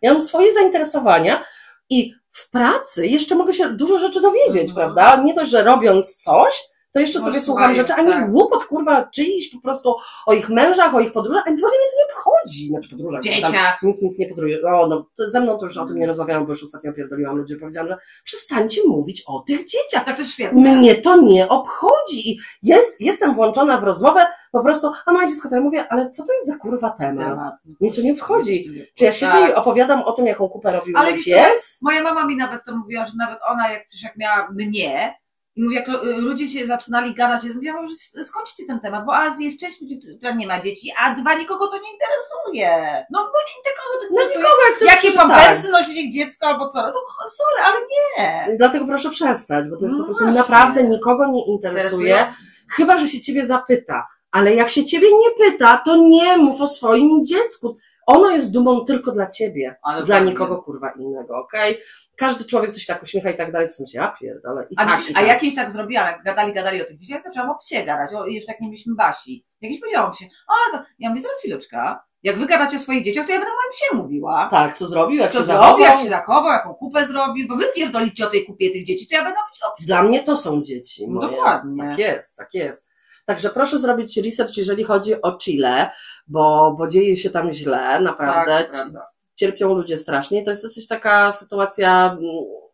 Ja 0.03 0.13
mam 0.13 0.23
swoje 0.23 0.53
zainteresowania 0.53 1.43
i 1.91 2.15
w 2.31 2.51
pracy 2.51 3.07
jeszcze 3.07 3.35
mogę 3.35 3.55
się 3.55 3.73
dużo 3.73 3.99
rzeczy 3.99 4.21
dowiedzieć, 4.21 4.71
Mhm. 4.71 4.75
prawda? 4.75 5.23
Nie 5.25 5.35
dość, 5.35 5.51
że 5.51 5.63
robiąc 5.63 6.17
coś, 6.17 6.65
to 6.93 7.01
jeszcze 7.01 7.21
sobie 7.21 7.41
słucham 7.41 7.75
rzeczy, 7.75 7.93
ani 7.95 8.13
tak. 8.13 8.31
głupot, 8.31 8.65
kurwa, 8.65 9.09
czyiś 9.15 9.51
po 9.55 9.61
prostu 9.61 9.95
o 10.27 10.35
ich 10.35 10.49
mężach, 10.49 10.95
o 10.95 11.01
ich 11.01 11.13
podróżach, 11.13 11.45
ani 11.47 11.57
w 11.57 11.65
ogóle 11.65 11.79
mnie 11.79 11.89
to 11.91 11.97
nie 11.99 12.15
obchodzi. 12.15 12.67
Znaczy 12.67 12.91
podróżach. 12.91 13.23
Dzieciach. 13.23 13.83
Nikt 13.83 14.03
nic 14.03 14.19
nie 14.19 14.29
podróżuje. 14.29 14.63
O, 14.63 14.87
no, 14.87 15.07
to 15.17 15.29
ze 15.29 15.41
mną 15.41 15.59
to 15.59 15.65
już 15.65 15.77
o 15.77 15.87
tym 15.87 15.99
nie 15.99 16.07
rozmawiałam, 16.07 16.45
bo 16.47 16.49
już 16.49 16.63
ostatnio 16.63 16.93
pierdoliłam 16.93 17.37
ludzi, 17.37 17.57
powiedziałam, 17.57 17.89
że 17.89 17.97
przestańcie 18.25 18.81
mówić 18.87 19.23
o 19.27 19.41
tych 19.41 19.59
dzieciach. 19.59 20.05
Tak 20.05 20.15
to 20.15 20.21
jest 20.23 20.33
świetne. 20.33 20.75
Mnie 20.75 20.95
to 20.95 21.17
nie 21.17 21.49
obchodzi. 21.49 22.31
I 22.31 22.39
jest, 22.63 23.01
jestem 23.01 23.35
włączona 23.35 23.79
w 23.79 23.85
rozmowę, 23.85 24.27
po 24.53 24.63
prostu, 24.63 24.93
a 25.07 25.13
ma 25.13 25.27
dziecko, 25.29 25.49
to 25.49 25.55
ja 25.55 25.61
mówię, 25.61 25.87
ale 25.91 26.09
co 26.09 26.27
to 26.27 26.33
jest 26.33 26.47
za 26.47 26.57
kurwa 26.57 26.91
temat? 26.91 27.29
Temat. 27.29 27.55
Mnie 27.81 27.93
to 27.93 28.01
nie 28.01 28.13
obchodzi. 28.13 28.87
Czy 28.95 29.05
ja 29.05 29.13
siedzę 29.13 29.33
Tak. 29.33 29.51
i 29.51 29.55
opowiadam 29.55 30.03
o 30.03 30.13
tym, 30.13 30.27
jaką 30.27 30.49
kupę 30.49 30.73
robił 30.73 30.97
Ale 30.97 31.11
mój 31.11 31.25
pies? 31.25 31.79
Moja 31.83 32.03
mama 32.03 32.27
mi 32.27 32.37
nawet 32.37 32.65
to 32.65 32.77
mówiła, 32.77 33.05
że 33.05 33.13
nawet 33.19 33.39
ona, 33.49 33.71
jak, 33.73 33.83
jak 34.03 34.17
miała 34.17 34.49
mnie, 34.51 35.22
i 35.57 35.63
mówi, 35.63 35.75
jak 35.77 35.87
ludzie 36.17 36.49
się 36.49 36.67
zaczynali 36.67 37.15
gadać, 37.15 37.45
ja 37.45 37.55
mówiłam, 37.55 37.87
że 37.87 37.95
sk- 37.95 38.25
skończcie 38.25 38.65
ten 38.67 38.81
temat, 38.81 39.05
bo 39.07 39.15
a 39.17 39.37
jest 39.39 39.61
część 39.61 39.81
ludzi, 39.81 40.01
która 40.19 40.33
nie 40.35 40.47
ma 40.47 40.61
dzieci, 40.61 40.93
a 41.01 41.15
dwa 41.15 41.35
nikogo 41.35 41.67
to 41.69 41.75
nie 41.77 41.93
interesuje. 41.93 43.05
No 43.11 43.19
bo 43.19 43.39
nie, 43.39 43.55
nikogo 43.71 43.99
to 44.01 44.05
nie 44.05 44.11
No 44.17 44.23
interesuje. 44.23 44.39
nikogo, 44.45 44.63
jak 44.71 44.79
to 44.79 44.85
Jakie 44.85 45.19
pampersy 45.19 45.69
nosi 45.71 45.95
niech 45.95 46.13
dziecko 46.13 46.47
albo 46.47 46.69
co? 46.69 46.79
No 46.83 46.93
sorry, 47.27 47.63
ale 47.65 47.77
nie. 47.81 48.57
Dlatego 48.57 48.87
proszę 48.87 49.11
przestać, 49.11 49.69
bo 49.69 49.77
to 49.77 49.85
jest 49.85 49.97
No 49.97 49.99
po 50.01 50.05
prostu 50.05 50.25
właśnie. 50.25 50.41
naprawdę 50.41 50.83
nikogo 50.85 51.27
nie 51.27 51.47
interesuje, 51.47 52.33
chyba 52.69 52.99
że 52.99 53.09
się 53.09 53.21
ciebie 53.21 53.47
zapyta. 53.47 54.07
Ale 54.31 54.55
jak 54.55 54.71
się 54.71 54.85
ciebie 54.85 55.07
nie 55.19 55.31
pyta, 55.47 55.83
to 55.85 55.97
nie 55.97 56.37
mów 56.37 56.61
o 56.61 56.67
swoim 56.67 57.25
dziecku. 57.25 57.77
Ono 58.07 58.31
jest 58.31 58.53
dumą 58.53 58.85
tylko 58.85 59.13
dla 59.13 59.27
ciebie, 59.27 59.77
Ale 59.83 60.03
dla 60.03 60.19
nikogo 60.21 60.63
kurwa 60.63 60.93
innego, 60.99 61.37
okej? 61.37 61.79
Każdy 62.17 62.45
człowiek 62.45 62.71
coś 62.71 62.87
tak 62.87 63.03
uśmiecha 63.03 63.31
i 63.31 63.37
tak 63.37 63.53
dalej, 63.53 63.69
to 63.69 63.75
są 63.75 63.85
się, 63.87 63.99
ja 63.99 64.15
pierdolę. 64.21 64.67
I 64.71 64.75
A, 64.77 64.87
tak, 64.87 65.09
i 65.09 65.11
a 65.11 65.15
tak. 65.15 65.27
jakieś 65.27 65.55
tak 65.55 65.71
zrobiłam, 65.71 66.07
jak 66.07 66.23
gadali, 66.23 66.53
gadali 66.53 66.83
o 66.83 66.85
tych 66.85 66.99
dzieciach, 66.99 67.23
to 67.23 67.31
trzeba 67.31 67.51
o 67.51 67.55
psie 67.59 67.85
gadać, 67.85 68.15
o, 68.15 68.27
jeszcze 68.27 68.53
jak 68.53 68.61
nie 68.61 68.69
mieliśmy 68.69 68.95
Basi. 68.95 69.47
Jakieś 69.61 69.81
powiedziałam 69.81 70.15
się, 70.15 70.25
a 70.49 70.77
to, 70.79 70.85
ja 70.99 71.09
mówię, 71.11 71.23
zaraz 71.23 71.39
chwileczka, 71.39 72.05
jak 72.23 72.39
wy 72.39 72.47
gadacie 72.47 72.77
o 72.77 72.81
swoich 72.81 73.05
dzieciach, 73.05 73.27
to 73.27 73.33
ja 73.33 73.39
będę 73.39 73.53
o 73.53 73.55
moim 73.55 73.73
psie 73.73 73.97
mówiła. 73.97 74.49
Tak, 74.51 74.75
co 74.75 74.87
zrobił, 74.87 75.21
jak 75.21 75.33
Co 75.33 75.39
się 75.39 75.45
zrobił, 75.45 75.63
zachował. 75.63 75.81
jak 75.87 76.01
się 76.01 76.09
zachował, 76.09 76.53
jaką 76.53 76.75
kupę 76.75 77.07
zrobił, 77.07 77.49
bo 77.49 77.57
wy 77.57 77.65
pierdolicie 77.75 78.27
o 78.27 78.31
tej 78.31 78.47
kupie 78.47 78.71
tych 78.71 78.85
dzieci, 78.87 79.09
to 79.09 79.15
ja 79.17 79.25
będę 79.25 79.39
o 79.41 79.75
psie. 79.77 79.87
Dla 79.87 80.03
mnie 80.03 80.23
to 80.23 80.37
są 80.37 80.63
dzieci 80.63 81.09
moje. 81.09 81.29
dokładnie. 81.31 81.83
Tak 81.83 81.99
jest, 81.99 82.37
tak 82.37 82.55
jest. 82.55 82.92
Także 83.25 83.51
proszę 83.51 83.79
zrobić 83.79 84.17
research, 84.17 84.57
jeżeli 84.57 84.85
chodzi 84.85 85.23
o 85.23 85.39
Chile, 85.39 85.91
bo, 86.27 86.75
bo 86.79 86.89
dzieje 86.89 87.17
się 87.17 87.31
tam 87.31 87.53
źle, 87.53 88.01
naprawdę. 88.01 88.65
Tak. 88.65 89.07
Cierpią 89.35 89.75
ludzie 89.75 89.97
strasznie. 89.97 90.43
To 90.43 90.51
jest 90.51 90.63
dosyć 90.63 90.89
taka 90.89 91.33
sytuacja, 91.33 92.07
mm, 92.07 92.21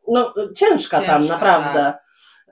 no, 0.08 0.34
ciężka, 0.56 1.00
tam, 1.02 1.20
Ciężka, 1.20 1.38
tak. 1.38 1.42
naprawdę. 1.42 1.94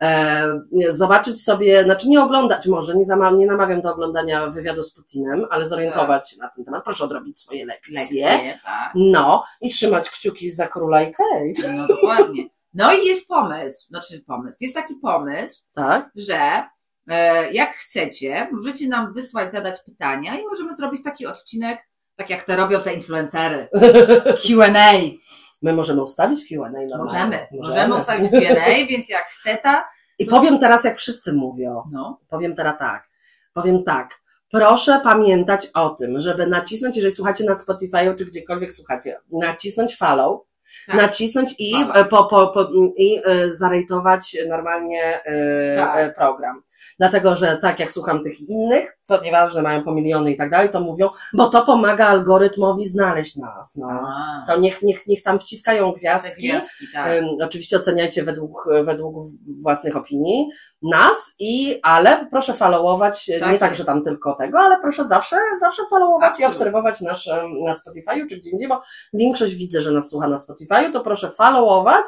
E, 0.02 0.42
zobaczyć 0.88 1.42
sobie, 1.44 1.85
znaczy 1.85 2.09
nie 2.09 2.22
oglądać 2.22 2.66
może, 2.66 2.94
nie, 2.94 3.04
zama, 3.04 3.30
nie 3.30 3.46
namawiam 3.46 3.82
do 3.82 3.92
oglądania 3.92 4.46
wywiadu 4.46 4.82
z 4.82 4.94
Putinem, 4.94 5.46
ale 5.50 5.66
zorientować 5.66 6.30
się 6.30 6.37
na 6.38 6.48
ten 6.48 6.64
temat. 6.64 6.85
Proszę 6.85 7.04
odrobić 7.04 7.40
swoje 7.40 7.66
lekcje. 7.66 8.00
Lekcje, 8.00 8.59
tak. 8.64 8.92
No 8.94 9.44
i 9.61 9.70
trzymać 9.70 10.11
kciuki 10.11 10.50
za 10.50 10.68
króla 10.68 11.02
i 11.02 11.12
Kate. 11.12 11.72
No 11.76 11.87
dokładnie. 11.87 12.44
No 12.74 12.92
i 12.92 13.06
jest 13.06 13.28
pomysł, 13.28 13.88
znaczy 13.88 14.24
pomysł, 14.26 14.59
jest 14.61 14.74
taki 14.74 14.94
pomysł, 14.94 15.64
Tak? 15.74 16.11
że 16.16 16.64
jak 17.53 17.75
chcecie, 17.75 18.49
możecie 18.53 18.88
nam 18.88 19.12
wysłać, 19.14 19.51
zadać 19.51 19.75
pytania 19.87 20.40
i 20.40 20.45
możemy 20.45 20.77
zrobić 20.77 21.03
taki 21.03 21.27
odcinek, 21.27 21.79
tak 22.16 22.31
jak 22.31 22.45
te 22.45 22.57
robią 22.57 22.83
te 22.83 22.95
influencery. 22.95 23.69
Q&A. 24.47 24.92
My 25.62 25.73
możemy 25.73 26.03
ustawić 26.03 26.49
Q&A 26.49 26.71
normalnie. 26.71 26.99
Możemy, 27.03 27.47
możemy 27.53 27.95
ustawić 27.95 28.31
Q&A, 28.31 28.87
więc 28.90 29.09
jak 29.11 29.25
chce 29.25 29.57
ta, 29.57 29.88
I 30.19 30.27
powiem 30.27 30.59
teraz, 30.59 30.85
jak 30.85 30.97
wszyscy 30.97 31.33
mówią. 31.33 31.83
no, 31.92 32.21
Powiem 32.29 32.57
teraz 32.57 32.79
tak. 32.79 33.09
Powiem 33.55 33.83
tak. 33.83 34.21
Proszę 34.51 35.01
pamiętać 35.05 35.66
o 35.75 35.90
tym, 35.90 36.21
żeby 36.21 36.47
nacisnąć, 36.47 36.97
jeżeli 36.97 37.14
słuchacie 37.14 37.45
na 37.45 37.55
Spotify 37.55 38.14
czy 38.19 38.27
gdziekolwiek 38.27 38.73
słuchacie, 38.73 39.16
nacisnąć 39.33 39.97
follow, 39.97 40.40
Tak. 40.87 40.97
nacisnąć 40.97 41.55
i, 41.59 41.75
e, 41.95 42.05
po, 42.05 42.25
po, 42.25 42.47
po, 42.47 42.71
i 42.97 43.21
e, 43.25 43.51
zarejtować 43.51 44.37
normalnie 44.49 45.25
e, 45.25 45.77
Tak. 45.77 45.97
e, 45.97 46.12
program. 46.12 46.62
Dlatego, 46.98 47.37
że 47.37 47.56
tak 47.56 47.80
jak 47.80 47.92
słucham 47.92 48.22
tych 48.22 48.40
innych, 48.40 48.98
co 49.02 49.20
nieważne, 49.22 49.62
mają 49.62 49.82
po 49.85 49.92
miliony 49.92 50.30
i 50.32 50.37
tak 50.37 50.50
dalej, 50.50 50.70
to 50.70 50.80
mówią, 50.80 51.09
bo 51.35 51.48
to 51.48 51.62
pomaga 51.66 52.06
algorytmowi 52.06 52.87
znaleźć 52.87 53.37
nas. 53.37 53.76
No. 53.76 53.88
A, 53.90 54.44
To 54.46 54.56
niech, 54.61 54.82
niech, 54.82 55.06
niech 55.06 55.22
tam 55.22 55.38
wciskają 55.38 55.92
gwiazdki, 55.92 56.48
gwiazdki, 56.48 56.85
tak. 56.94 57.12
Ym, 57.12 57.24
Oczywiście 57.42 57.76
oceniajcie 57.76 58.22
według, 58.22 58.68
według 58.85 59.26
własnych 59.62 59.96
opinii 59.96 60.48
nas 60.82 61.35
i, 61.38 61.80
ale 61.82 62.26
proszę 62.30 62.54
followować, 62.54 63.30
Tak 63.40 63.52
nie 63.52 63.59
tak, 63.59 63.70
jest. 63.70 63.78
że 63.78 63.85
tam 63.85 64.02
tylko 64.02 64.35
tego, 64.35 64.59
ale 64.59 64.80
proszę 64.80 65.04
zawsze, 65.04 65.37
zawsze 65.61 65.82
followować 65.90 66.28
Absolutnie. 66.28 66.44
i 66.46 66.48
obserwować 66.48 67.00
nasz 67.00 67.26
na 67.64 67.72
Spotify'u 67.72 68.26
czy 68.28 68.37
gdzie 68.37 68.50
indziej, 68.50 68.68
bo 68.68 68.80
większość 69.12 69.54
widzę, 69.54 69.80
że 69.80 69.90
nas 69.92 70.11
słucha 70.11 70.28
na 70.28 70.37
Spotify'u, 70.37 70.92
to 70.92 71.00
proszę 71.00 71.30
followować 71.30 72.04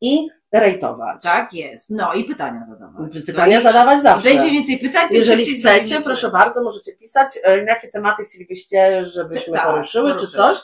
i 0.00 0.28
rejtować. 0.52 1.22
Tak 1.22 1.52
jest. 1.54 1.90
No 1.90 2.14
i 2.14 2.24
pytania 2.24 2.64
zadawać. 2.68 3.12
Pytania 3.26 3.54
No 3.54 3.60
i- 3.60 3.62
zadawać 3.62 4.02
zawsze. 4.02 4.28
Będzie 4.28 4.50
więcej 4.50 4.78
pytań, 4.78 5.08
Jeżeli 5.10 5.46
chcecie, 5.46 6.00
proszę 6.00 6.30
bardzo, 6.30 6.62
możecie 6.62 6.92
pisać, 6.96 7.38
e, 7.44 7.64
jakie 7.64 7.88
tematy 7.88 8.24
chcielibyście, 8.24 9.04
żebyśmy 9.04 9.54
Tak, 9.54 9.66
poruszyły, 9.66 10.16
czy 10.16 10.28
coś. 10.30 10.56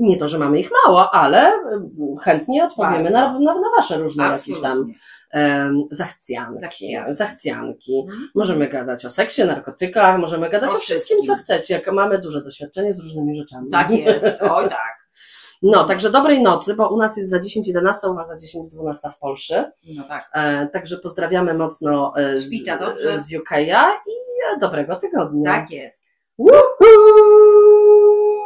Nie 0.00 0.16
to, 0.16 0.28
że 0.28 0.38
mamy 0.38 0.58
ich 0.60 0.70
mało, 0.86 1.14
ale 1.14 1.52
em, 1.52 1.90
chętnie 2.22 2.64
odpowiemy 2.64 3.10
na, 3.10 3.32
na, 3.38 3.54
na 3.54 3.68
wasze 3.76 3.98
różne 3.98 4.24
jakieś 4.24 4.60
tam 4.60 4.70
Absolutnie. 4.72 4.94
em, 5.30 5.82
zachcianki, 5.90 6.60
Zachcianki. 6.60 7.14
zachcianki. 7.14 8.00
Mhm. 8.06 8.28
Możemy 8.34 8.68
gadać 8.68 9.04
o 9.04 9.10
seksie, 9.10 9.44
narkotykach, 9.44 10.18
możemy 10.20 10.50
gadać 10.50 10.70
o, 10.70 10.76
O 10.76 10.78
wszystkim, 10.78 11.16
co 11.18 11.22
wszystkim. 11.22 11.56
chcecie, 11.56 11.74
jak 11.74 11.92
mamy 11.92 12.18
duże 12.18 12.42
doświadczenie 12.44 12.94
z 12.94 13.00
różnymi 13.00 13.38
rzeczami. 13.38 13.70
Tak 13.70 13.90
jest. 13.90 14.26
Oj 14.50 14.68
tak. 14.68 14.97
No, 15.62 15.84
także 15.84 16.10
dobrej 16.10 16.42
nocy, 16.42 16.74
bo 16.74 16.88
u 16.88 16.96
nas 16.96 17.16
jest 17.16 17.30
za 17.30 17.38
10.11, 17.38 18.10
u 18.10 18.14
was 18.14 18.28
za 18.28 18.34
10.12 18.34 19.10
w 19.12 19.18
Polsce. 19.18 19.72
No 19.96 20.02
tak. 20.08 20.30
E, 20.34 20.66
także 20.66 20.98
pozdrawiamy 20.98 21.54
mocno 21.54 22.12
e, 22.16 22.40
z, 22.40 22.46
Świta, 22.46 22.78
dobrze. 22.78 23.18
z 23.18 23.32
UK'a 23.32 23.90
i 24.06 24.14
e, 24.54 24.58
dobrego 24.60 24.96
tygodnia. 24.96 25.52
Tak 25.52 25.70
jest. 25.70 26.08
Woohoo! 26.38 28.37